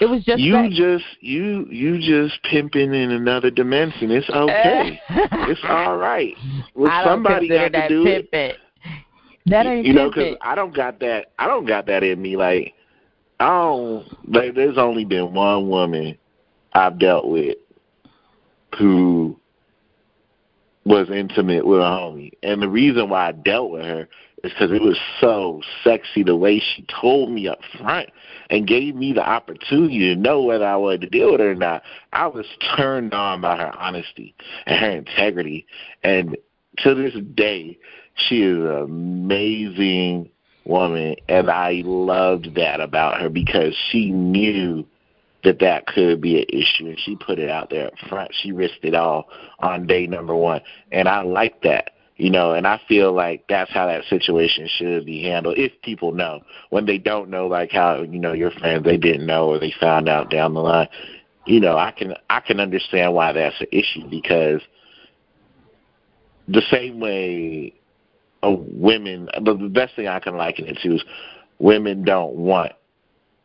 it 0.00 0.06
was 0.06 0.24
just 0.24 0.40
you 0.40 0.52
sex. 0.54 0.74
just 0.74 1.04
you 1.20 1.66
you 1.70 1.98
just 1.98 2.42
pimping 2.44 2.94
in 2.94 3.10
another 3.10 3.50
dimension. 3.50 4.10
It's 4.10 4.28
okay. 4.34 5.00
it's 5.10 5.60
all 5.64 5.96
right. 5.96 6.34
Well, 6.74 6.90
I 6.90 7.04
somebody 7.04 7.48
got 7.48 7.72
that 7.72 7.88
to 7.88 7.94
do 7.94 8.04
pimping. 8.04 8.40
it. 8.40 8.56
That 9.46 9.66
ain't 9.66 9.86
you 9.86 9.92
know 9.92 10.10
because 10.10 10.36
I 10.40 10.54
don't 10.54 10.74
got 10.74 11.00
that. 11.00 11.32
I 11.38 11.46
don't 11.46 11.66
got 11.66 11.86
that 11.86 12.02
in 12.02 12.20
me. 12.20 12.36
Like 12.36 12.74
I 13.40 13.46
don't. 13.46 14.32
Like, 14.32 14.54
there's 14.54 14.78
only 14.78 15.04
been 15.04 15.32
one 15.32 15.68
woman 15.68 16.18
I've 16.72 16.98
dealt 16.98 17.28
with 17.28 17.56
who 18.78 19.38
was 20.84 21.08
intimate 21.10 21.66
with 21.66 21.80
a 21.80 21.84
homie, 21.84 22.32
and 22.42 22.62
the 22.62 22.68
reason 22.68 23.10
why 23.10 23.28
I 23.28 23.32
dealt 23.32 23.70
with 23.70 23.82
her 23.82 24.08
is 24.44 24.52
because 24.52 24.70
it 24.70 24.82
was 24.82 24.98
so 25.20 25.60
sexy 25.82 26.22
the 26.22 26.36
way 26.36 26.60
she 26.60 26.86
told 27.00 27.30
me 27.30 27.48
up 27.48 27.58
front 27.78 28.10
and 28.50 28.66
gave 28.66 28.94
me 28.94 29.12
the 29.12 29.26
opportunity 29.26 29.98
to 30.14 30.16
know 30.16 30.42
whether 30.42 30.66
I 30.66 30.76
wanted 30.76 31.02
to 31.02 31.10
deal 31.10 31.32
with 31.32 31.40
her 31.40 31.50
or 31.50 31.54
not. 31.54 31.82
I 32.12 32.26
was 32.26 32.46
turned 32.76 33.14
on 33.14 33.40
by 33.40 33.56
her 33.56 33.76
honesty 33.78 34.34
and 34.66 34.78
her 34.78 34.90
integrity, 34.90 35.66
and 36.02 36.36
to 36.78 36.94
this 36.94 37.14
day, 37.34 37.78
she 38.14 38.42
is 38.42 38.58
an 38.58 38.82
amazing 38.82 40.30
woman, 40.64 41.16
and 41.28 41.50
I 41.50 41.82
loved 41.84 42.54
that 42.56 42.80
about 42.80 43.20
her 43.20 43.28
because 43.28 43.74
she 43.90 44.10
knew 44.10 44.86
that 45.44 45.60
that 45.60 45.86
could 45.86 46.20
be 46.20 46.38
an 46.38 46.46
issue, 46.48 46.88
and 46.88 46.98
she 46.98 47.16
put 47.16 47.38
it 47.38 47.48
out 47.48 47.70
there 47.70 47.86
up 47.88 47.94
front. 48.08 48.30
She 48.42 48.52
risked 48.52 48.84
it 48.84 48.94
all 48.94 49.28
on 49.60 49.86
day 49.86 50.06
number 50.06 50.34
one, 50.34 50.60
and 50.92 51.08
I 51.08 51.22
like 51.22 51.62
that. 51.62 51.92
You 52.18 52.30
know, 52.30 52.52
and 52.52 52.66
I 52.66 52.80
feel 52.88 53.12
like 53.12 53.44
that's 53.48 53.70
how 53.72 53.86
that 53.86 54.02
situation 54.10 54.68
should 54.76 55.06
be 55.06 55.22
handled 55.22 55.56
if 55.56 55.70
people 55.82 56.12
know. 56.12 56.40
When 56.70 56.84
they 56.84 56.98
don't 56.98 57.30
know, 57.30 57.46
like 57.46 57.70
how 57.70 58.02
you 58.02 58.18
know 58.18 58.32
your 58.32 58.50
friends 58.50 58.84
they 58.84 58.96
didn't 58.96 59.24
know 59.24 59.46
or 59.48 59.60
they 59.60 59.72
found 59.80 60.08
out 60.08 60.28
down 60.28 60.52
the 60.54 60.60
line, 60.60 60.88
you 61.46 61.60
know, 61.60 61.78
I 61.78 61.92
can 61.92 62.14
I 62.28 62.40
can 62.40 62.58
understand 62.58 63.14
why 63.14 63.32
that's 63.32 63.60
an 63.60 63.68
issue 63.70 64.08
because 64.10 64.60
the 66.48 66.62
same 66.72 66.98
way 66.98 67.72
of 68.42 68.58
women. 68.66 69.28
The 69.40 69.54
best 69.54 69.94
thing 69.94 70.08
I 70.08 70.18
can 70.18 70.36
liken 70.36 70.66
it 70.66 70.78
to 70.82 70.96
is 70.96 71.04
women 71.60 72.04
don't 72.04 72.34
want 72.34 72.72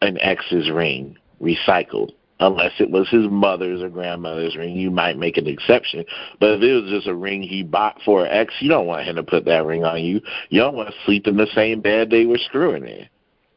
an 0.01 0.17
ex's 0.19 0.71
ring 0.71 1.15
recycled 1.39 2.11
unless 2.39 2.71
it 2.79 2.89
was 2.89 3.07
his 3.09 3.27
mother's 3.29 3.81
or 3.81 3.89
grandmother's 3.89 4.55
ring. 4.55 4.75
You 4.75 4.91
might 4.91 5.17
make 5.17 5.37
an 5.37 5.47
exception, 5.47 6.05
but 6.39 6.51
if 6.51 6.61
it 6.61 6.81
was 6.81 6.91
just 6.91 7.07
a 7.07 7.15
ring 7.15 7.41
he 7.41 7.63
bought 7.63 7.99
for 8.03 8.25
an 8.25 8.31
ex, 8.31 8.53
you 8.59 8.69
don't 8.69 8.87
want 8.87 9.07
him 9.07 9.15
to 9.15 9.23
put 9.23 9.45
that 9.45 9.65
ring 9.65 9.83
on 9.83 10.03
you. 10.03 10.21
You 10.49 10.61
don't 10.61 10.75
want 10.75 10.89
to 10.89 10.95
sleep 11.05 11.27
in 11.27 11.37
the 11.37 11.47
same 11.55 11.81
bed 11.81 12.09
they 12.09 12.25
were 12.25 12.39
screwing 12.39 12.85
in. 12.85 13.07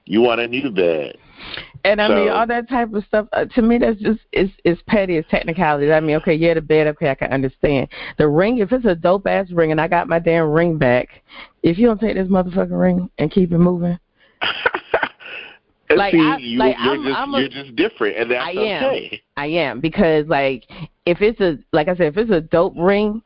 You 0.05 0.20
want 0.20 0.41
a 0.41 0.47
new 0.47 0.70
bed. 0.70 1.16
And 1.85 2.01
I 2.01 2.09
so, 2.09 2.14
mean, 2.14 2.29
all 2.31 2.47
that 2.47 2.68
type 2.68 2.93
of 2.95 3.05
stuff. 3.05 3.29
Uh, 3.33 3.45
to 3.45 3.62
me, 3.62 3.79
that's 3.79 4.01
just 4.01 4.20
it's 4.33 4.53
is 4.64 4.79
petty. 4.87 5.16
It's 5.16 5.29
technicality. 5.31 5.93
I 5.93 6.01
mean, 6.01 6.16
okay, 6.16 6.35
yeah, 6.35 6.55
the 6.55 6.61
bed, 6.61 6.87
okay, 6.89 7.11
I 7.11 7.14
can 7.14 7.33
understand. 7.33 7.89
The 8.18 8.29
ring, 8.29 8.59
if 8.59 8.72
it's 8.72 8.87
a 8.87 8.95
dope 8.95 9.27
ass 9.27 9.51
ring, 9.51 9.72
and 9.72 9.81
I 9.81 9.89
got 9.89 10.09
my 10.09 10.18
damn 10.18 10.51
ring 10.51 10.79
back, 10.79 11.09
if 11.62 11.79
you 11.79 11.87
don't 11.87 12.01
take 12.01 12.14
this 12.14 12.29
motherfucking 12.29 12.81
ring 12.81 13.11
and 13.18 13.31
keep 13.31 13.53
it 13.53 13.59
moving. 13.59 13.99
Like, 15.95 16.12
see, 16.12 16.20
I, 16.20 16.37
you, 16.39 16.59
like 16.59 16.76
you're, 16.82 16.95
I'm, 16.95 17.05
just, 17.05 17.16
I'm 17.16 17.34
a, 17.34 17.41
you're 17.41 17.49
just 17.49 17.76
different, 17.76 18.16
and 18.16 18.30
that's 18.30 18.45
I 18.45 18.51
am. 18.51 18.84
okay. 18.84 19.22
I 19.37 19.47
am 19.47 19.80
because, 19.80 20.26
like, 20.26 20.64
if 21.05 21.20
it's 21.20 21.41
a 21.41 21.59
like 21.72 21.89
I 21.89 21.97
said, 21.97 22.09
if 22.09 22.16
it's 22.16 22.30
a 22.30 22.41
dope 22.41 22.74
ring, 22.76 23.22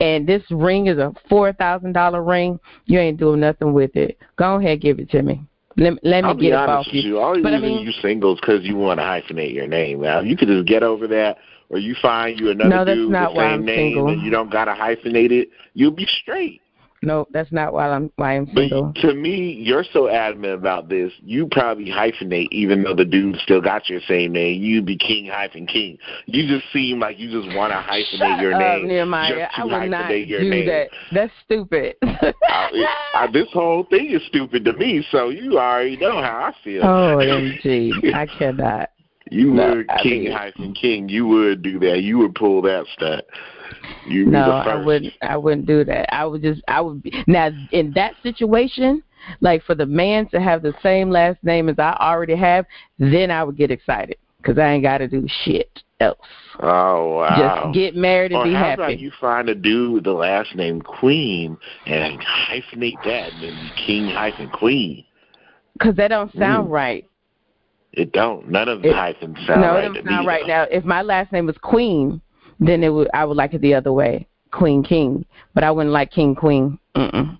and 0.00 0.26
this 0.26 0.42
ring 0.50 0.86
is 0.86 0.98
a 0.98 1.12
four 1.28 1.52
thousand 1.52 1.92
dollar 1.92 2.22
ring, 2.22 2.58
you 2.86 2.98
ain't 2.98 3.18
doing 3.18 3.40
nothing 3.40 3.72
with 3.72 3.96
it. 3.96 4.18
Go 4.36 4.56
ahead, 4.56 4.80
give 4.80 4.98
it 4.98 5.10
to 5.10 5.22
me. 5.22 5.42
Let, 5.76 5.94
let 6.04 6.22
me 6.22 6.30
I'll 6.30 6.34
get 6.36 6.48
it 6.48 6.54
off 6.54 6.86
you. 6.92 7.00
you. 7.00 7.18
All 7.18 7.40
but 7.42 7.52
I 7.52 7.58
mean, 7.58 7.84
you 7.84 7.92
singles 8.00 8.38
because 8.40 8.62
you 8.62 8.76
want 8.76 9.00
to 9.00 9.04
hyphenate 9.04 9.54
your 9.54 9.66
name. 9.66 10.00
Now 10.02 10.20
you 10.20 10.36
could 10.36 10.48
just 10.48 10.66
get 10.66 10.82
over 10.82 11.08
that, 11.08 11.38
or 11.68 11.78
you 11.78 11.96
find 12.00 12.38
you 12.38 12.50
another 12.50 12.68
no, 12.68 12.84
dude 12.84 13.10
with 13.10 13.18
the 13.18 13.28
same 13.30 13.38
I'm 13.38 13.64
name 13.64 13.94
single. 13.94 14.08
and 14.08 14.22
you 14.22 14.30
don't 14.30 14.50
gotta 14.50 14.72
hyphenate 14.72 15.32
it. 15.32 15.48
You'll 15.74 15.90
be 15.90 16.06
straight. 16.22 16.60
No, 17.04 17.26
that's 17.32 17.52
not 17.52 17.72
why 17.72 17.88
I'm 17.90 18.10
why 18.16 18.36
I'm 18.36 18.46
single. 18.54 18.92
But 18.94 19.00
to 19.02 19.14
me, 19.14 19.52
you're 19.52 19.84
so 19.92 20.08
adamant 20.08 20.54
about 20.54 20.88
this. 20.88 21.12
You 21.22 21.48
probably 21.50 21.86
hyphenate, 21.86 22.48
even 22.50 22.82
though 22.82 22.94
the 22.94 23.04
dude 23.04 23.36
still 23.36 23.60
got 23.60 23.88
your 23.88 24.00
same 24.08 24.32
name. 24.32 24.62
You'd 24.62 24.86
be 24.86 24.96
King 24.96 25.26
hyphen 25.26 25.66
King. 25.66 25.98
You 26.26 26.46
just 26.48 26.70
seem 26.72 26.98
like 27.00 27.18
you 27.18 27.30
just 27.30 27.54
want 27.56 27.72
to 27.72 27.76
hyphenate 27.76 28.18
Shut 28.18 28.40
your 28.40 28.54
up, 28.54 28.60
name. 28.60 28.88
Nehemiah. 28.88 29.48
I 29.56 29.64
would 29.64 29.90
not 29.90 30.08
do 30.08 30.14
name. 30.50 30.66
that. 30.66 30.88
That's 31.12 31.32
stupid. 31.44 31.96
I, 32.02 32.32
I, 33.14 33.26
this 33.32 33.48
whole 33.52 33.84
thing 33.84 34.10
is 34.10 34.22
stupid 34.26 34.64
to 34.64 34.72
me. 34.74 35.04
So 35.10 35.28
you 35.28 35.58
already 35.58 35.96
know 35.96 36.20
how 36.22 36.52
I 36.52 36.54
feel. 36.64 36.82
Oh, 36.82 37.16
MG, 37.18 38.14
I 38.14 38.26
cannot. 38.26 38.90
You 39.30 39.52
No, 39.52 39.76
would 39.76 39.90
I 39.90 40.02
King 40.02 40.24
mean- 40.24 40.32
hyphen 40.32 40.74
King. 40.74 41.08
You 41.08 41.26
would 41.26 41.62
do 41.62 41.78
that. 41.80 42.00
You 42.02 42.18
would 42.18 42.34
pull 42.34 42.62
that 42.62 42.84
stunt. 42.94 43.24
You 44.06 44.26
no. 44.26 44.50
I 44.50 44.76
wouldn't. 44.82 45.12
I 45.22 45.36
wouldn't 45.36 45.66
do 45.66 45.84
that. 45.84 46.12
I 46.14 46.24
would 46.24 46.42
just. 46.42 46.62
I 46.68 46.80
would 46.80 47.02
be 47.02 47.12
now 47.26 47.50
in 47.72 47.92
that 47.94 48.14
situation. 48.22 49.02
Like 49.40 49.62
for 49.64 49.74
the 49.74 49.86
man 49.86 50.28
to 50.30 50.40
have 50.40 50.60
the 50.62 50.74
same 50.82 51.08
last 51.10 51.42
name 51.42 51.70
as 51.70 51.78
I 51.78 51.96
already 51.98 52.36
have, 52.36 52.66
then 52.98 53.30
I 53.30 53.42
would 53.42 53.56
get 53.56 53.70
excited 53.70 54.18
because 54.36 54.58
I 54.58 54.68
ain't 54.72 54.82
got 54.82 54.98
to 54.98 55.08
do 55.08 55.26
shit 55.44 55.82
else. 55.98 56.18
Oh 56.60 57.16
wow! 57.20 57.62
Just 57.62 57.74
get 57.74 57.96
married 57.96 58.32
and 58.32 58.40
or 58.40 58.44
be 58.44 58.52
how 58.52 58.60
happy. 58.64 58.82
about 58.82 58.98
you 58.98 59.10
find 59.18 59.48
a 59.48 59.54
dude 59.54 59.94
with 59.94 60.04
the 60.04 60.12
last 60.12 60.54
name 60.54 60.82
Queen 60.82 61.56
and 61.86 62.20
hyphenate 62.20 63.02
that 63.04 63.32
and 63.32 63.42
then 63.42 63.70
King 63.86 64.08
hyphen 64.08 64.50
Queen? 64.50 65.04
Because 65.72 65.96
that 65.96 66.08
don't 66.08 66.32
sound 66.34 66.68
Mm. 66.68 66.72
right. 66.72 67.08
It 67.94 68.12
don't. 68.12 68.50
None 68.50 68.68
of 68.68 68.82
the 68.82 68.88
It- 68.90 68.94
hyphens 68.94 69.38
sound 69.46 69.62
no, 69.62 69.68
right 69.74 69.84
it 69.84 69.88
to 69.88 70.02
don't 70.02 70.06
sound 70.12 70.26
right. 70.26 70.46
Now, 70.46 70.64
if 70.70 70.84
my 70.84 71.00
last 71.00 71.32
name 71.32 71.46
was 71.46 71.56
Queen, 71.58 72.20
then 72.60 72.82
it 72.82 72.88
would. 72.90 73.08
I 73.14 73.24
would 73.24 73.36
like 73.36 73.54
it 73.54 73.60
the 73.60 73.74
other 73.74 73.92
way, 73.92 74.26
Queen 74.50 74.82
King. 74.82 75.24
But 75.54 75.64
I 75.64 75.70
wouldn't 75.70 75.92
like 75.92 76.10
King 76.10 76.34
Queen. 76.34 76.78
Mm-mm. 76.96 77.38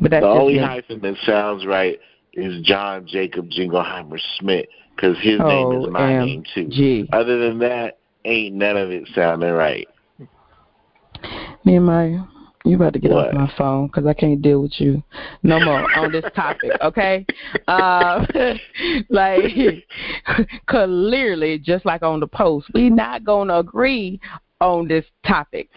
But 0.00 0.10
that's 0.10 0.22
the 0.24 0.28
only 0.28 0.54
me. 0.54 0.60
hyphen 0.60 1.00
that 1.00 1.14
sounds 1.24 1.66
right 1.66 1.98
is 2.34 2.62
John 2.62 3.06
Jacob 3.06 3.48
Jingleheimer 3.50 4.18
Smith 4.38 4.66
because 4.96 5.16
his 5.20 5.38
Oh, 5.40 5.48
name 5.48 5.82
is 5.82 5.90
my 5.90 6.24
name 6.24 6.44
too. 6.54 6.68
G. 6.68 7.08
Other 7.12 7.38
than 7.38 7.58
that, 7.60 7.98
ain't 8.24 8.54
none 8.54 8.76
of 8.76 8.90
it 8.90 9.08
sounding 9.14 9.50
right. 9.52 9.86
Nehemiah, 11.64 12.22
you 12.64 12.76
about 12.76 12.92
to 12.94 12.98
get 12.98 13.10
What? 13.12 13.28
off 13.28 13.34
my 13.34 13.52
phone 13.56 13.86
because 13.86 14.06
I 14.06 14.14
can't 14.14 14.42
deal 14.42 14.62
with 14.62 14.80
you 14.80 15.02
no 15.42 15.60
more 15.60 15.86
on 15.96 16.10
this 16.10 16.24
topic, 16.34 16.72
okay? 16.80 17.24
Uh, 17.68 18.24
like, 19.10 19.44
clearly, 20.66 21.58
just 21.58 21.84
like 21.84 22.02
on 22.02 22.20
the 22.20 22.26
post, 22.26 22.68
we 22.74 22.90
not 22.90 23.24
going 23.24 23.48
to 23.48 23.58
agree 23.58 24.20
on 24.62 24.88
this 24.88 25.04
topic. 25.26 25.68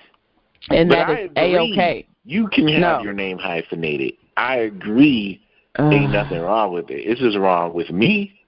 And 0.69 0.89
But 0.89 0.95
that 1.07 1.19
is. 1.19 1.29
A-okay. 1.35 2.07
You 2.23 2.47
can 2.47 2.67
have 2.67 2.79
No. 2.99 3.03
your 3.03 3.13
name 3.13 3.37
hyphenated. 3.37 4.13
I 4.37 4.57
agree. 4.57 5.41
Uh, 5.77 5.89
Ain't 5.89 6.11
nothing 6.11 6.39
wrong 6.39 6.73
with 6.73 6.89
it. 6.89 7.01
It's 7.05 7.19
just 7.19 7.37
wrong 7.37 7.73
with 7.73 7.89
me. 7.91 8.39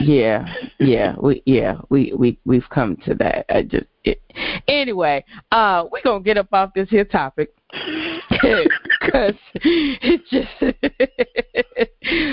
yeah, 0.00 0.46
yeah, 0.78 1.16
we 1.20 1.42
yeah 1.46 1.78
we 1.90 2.12
we 2.16 2.38
we've 2.44 2.68
come 2.70 2.96
to 3.04 3.14
that. 3.16 3.44
I 3.48 3.62
just 3.62 3.86
it, 4.04 4.22
anyway. 4.68 5.24
Uh, 5.50 5.86
we're 5.90 6.02
gonna 6.02 6.22
get 6.22 6.38
up 6.38 6.48
off 6.52 6.72
this 6.74 6.88
here 6.88 7.04
topic 7.04 7.50
because 8.30 9.34
it 9.54 10.20
just 10.30 11.90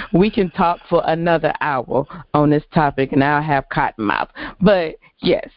we 0.13 0.29
can 0.29 0.51
talk 0.51 0.79
for 0.87 1.01
another 1.07 1.51
hour 1.61 2.05
on 2.35 2.51
this 2.51 2.63
topic, 2.73 3.11
and 3.11 3.23
I'll 3.23 3.41
have 3.41 3.67
cotton 3.69 4.05
mouth. 4.05 4.29
But 4.61 4.97
yes. 5.21 5.49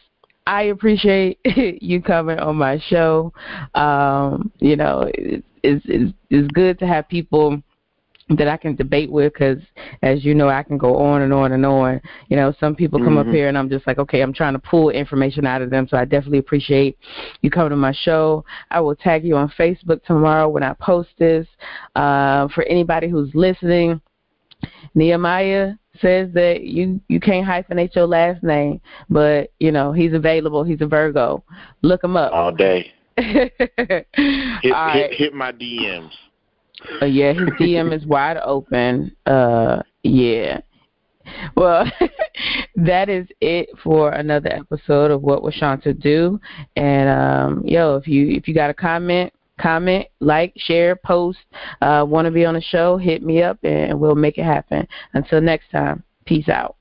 I 0.47 0.63
appreciate 0.63 1.39
you 1.81 2.01
coming 2.01 2.39
on 2.39 2.55
my 2.55 2.79
show. 2.87 3.33
Um, 3.73 4.51
you 4.59 4.75
know, 4.75 5.09
it, 5.13 5.43
it's, 5.63 5.85
it's 5.87 6.13
it's 6.29 6.47
good 6.53 6.77
to 6.79 6.87
have 6.87 7.07
people 7.09 7.61
that 8.29 8.47
I 8.47 8.57
can 8.57 8.75
debate 8.75 9.11
with 9.11 9.33
because, 9.33 9.59
as 10.01 10.25
you 10.25 10.33
know, 10.33 10.49
I 10.49 10.63
can 10.63 10.79
go 10.79 10.97
on 10.97 11.21
and 11.21 11.31
on 11.31 11.51
and 11.51 11.63
on. 11.63 12.01
You 12.29 12.37
know, 12.37 12.53
some 12.59 12.75
people 12.75 12.99
come 12.99 13.19
up 13.19 13.27
Mhm. 13.27 13.33
here 13.33 13.47
and 13.49 13.57
I'm 13.57 13.69
just 13.69 13.85
like, 13.85 13.99
okay, 13.99 14.21
I'm 14.21 14.33
trying 14.33 14.53
to 14.53 14.59
pull 14.59 14.89
information 14.89 15.45
out 15.45 15.61
of 15.61 15.69
them. 15.69 15.87
So 15.87 15.95
I 15.95 16.05
definitely 16.05 16.39
appreciate 16.39 16.97
you 17.41 17.51
coming 17.51 17.69
to 17.69 17.75
my 17.75 17.91
show. 17.91 18.43
I 18.71 18.79
will 18.79 18.95
tag 18.95 19.23
you 19.23 19.37
on 19.37 19.49
Facebook 19.49 20.03
tomorrow 20.05 20.49
when 20.49 20.63
I 20.63 20.73
post 20.73 21.09
this. 21.19 21.47
Uh, 21.95 22.47
for 22.49 22.63
anybody 22.63 23.09
who's 23.09 23.29
listening, 23.35 24.01
Nehemiah 24.95 25.73
says 26.01 26.29
that 26.33 26.63
you 26.63 26.99
you 27.07 27.19
can't 27.19 27.47
hyphenate 27.47 27.95
your 27.95 28.07
last 28.07 28.43
name, 28.43 28.81
but 29.09 29.51
you 29.59 29.71
know 29.71 29.91
he's 29.91 30.13
available. 30.13 30.63
He's 30.63 30.81
a 30.81 30.87
Virgo. 30.87 31.43
Look 31.81 32.03
him 32.03 32.17
up 32.17 32.31
all 32.33 32.51
day. 32.51 32.91
hit, 33.17 33.53
all 34.73 34.91
hit, 34.91 35.13
hit 35.13 35.33
my 35.33 35.51
DMs. 35.51 36.11
Uh, 37.01 37.05
yeah, 37.05 37.33
his 37.33 37.49
DM 37.59 37.93
is 37.95 38.05
wide 38.05 38.37
open. 38.37 39.15
Uh, 39.25 39.81
yeah. 40.03 40.59
Well, 41.55 41.89
that 42.75 43.09
is 43.09 43.27
it 43.41 43.69
for 43.83 44.11
another 44.11 44.51
episode 44.51 45.11
of 45.11 45.21
What 45.21 45.43
Was 45.43 45.53
Shanta 45.55 45.93
Do. 45.93 46.39
And 46.75 47.09
um, 47.09 47.63
yo, 47.65 47.95
if 47.95 48.07
you 48.07 48.29
if 48.29 48.47
you 48.47 48.53
got 48.53 48.69
a 48.69 48.73
comment, 48.73 49.33
comment, 49.59 50.07
like, 50.19 50.53
share, 50.57 50.95
post, 50.95 51.39
uh, 51.81 52.05
want 52.07 52.25
to 52.25 52.31
be 52.31 52.45
on 52.45 52.55
the 52.55 52.61
show, 52.61 52.97
hit 52.97 53.23
me 53.23 53.41
up, 53.41 53.57
and 53.63 53.99
we'll 53.99 54.15
make 54.15 54.37
it 54.37 54.43
happen. 54.43 54.87
Until 55.13 55.41
next 55.41 55.69
time, 55.71 56.03
peace 56.25 56.49
out. 56.49 56.75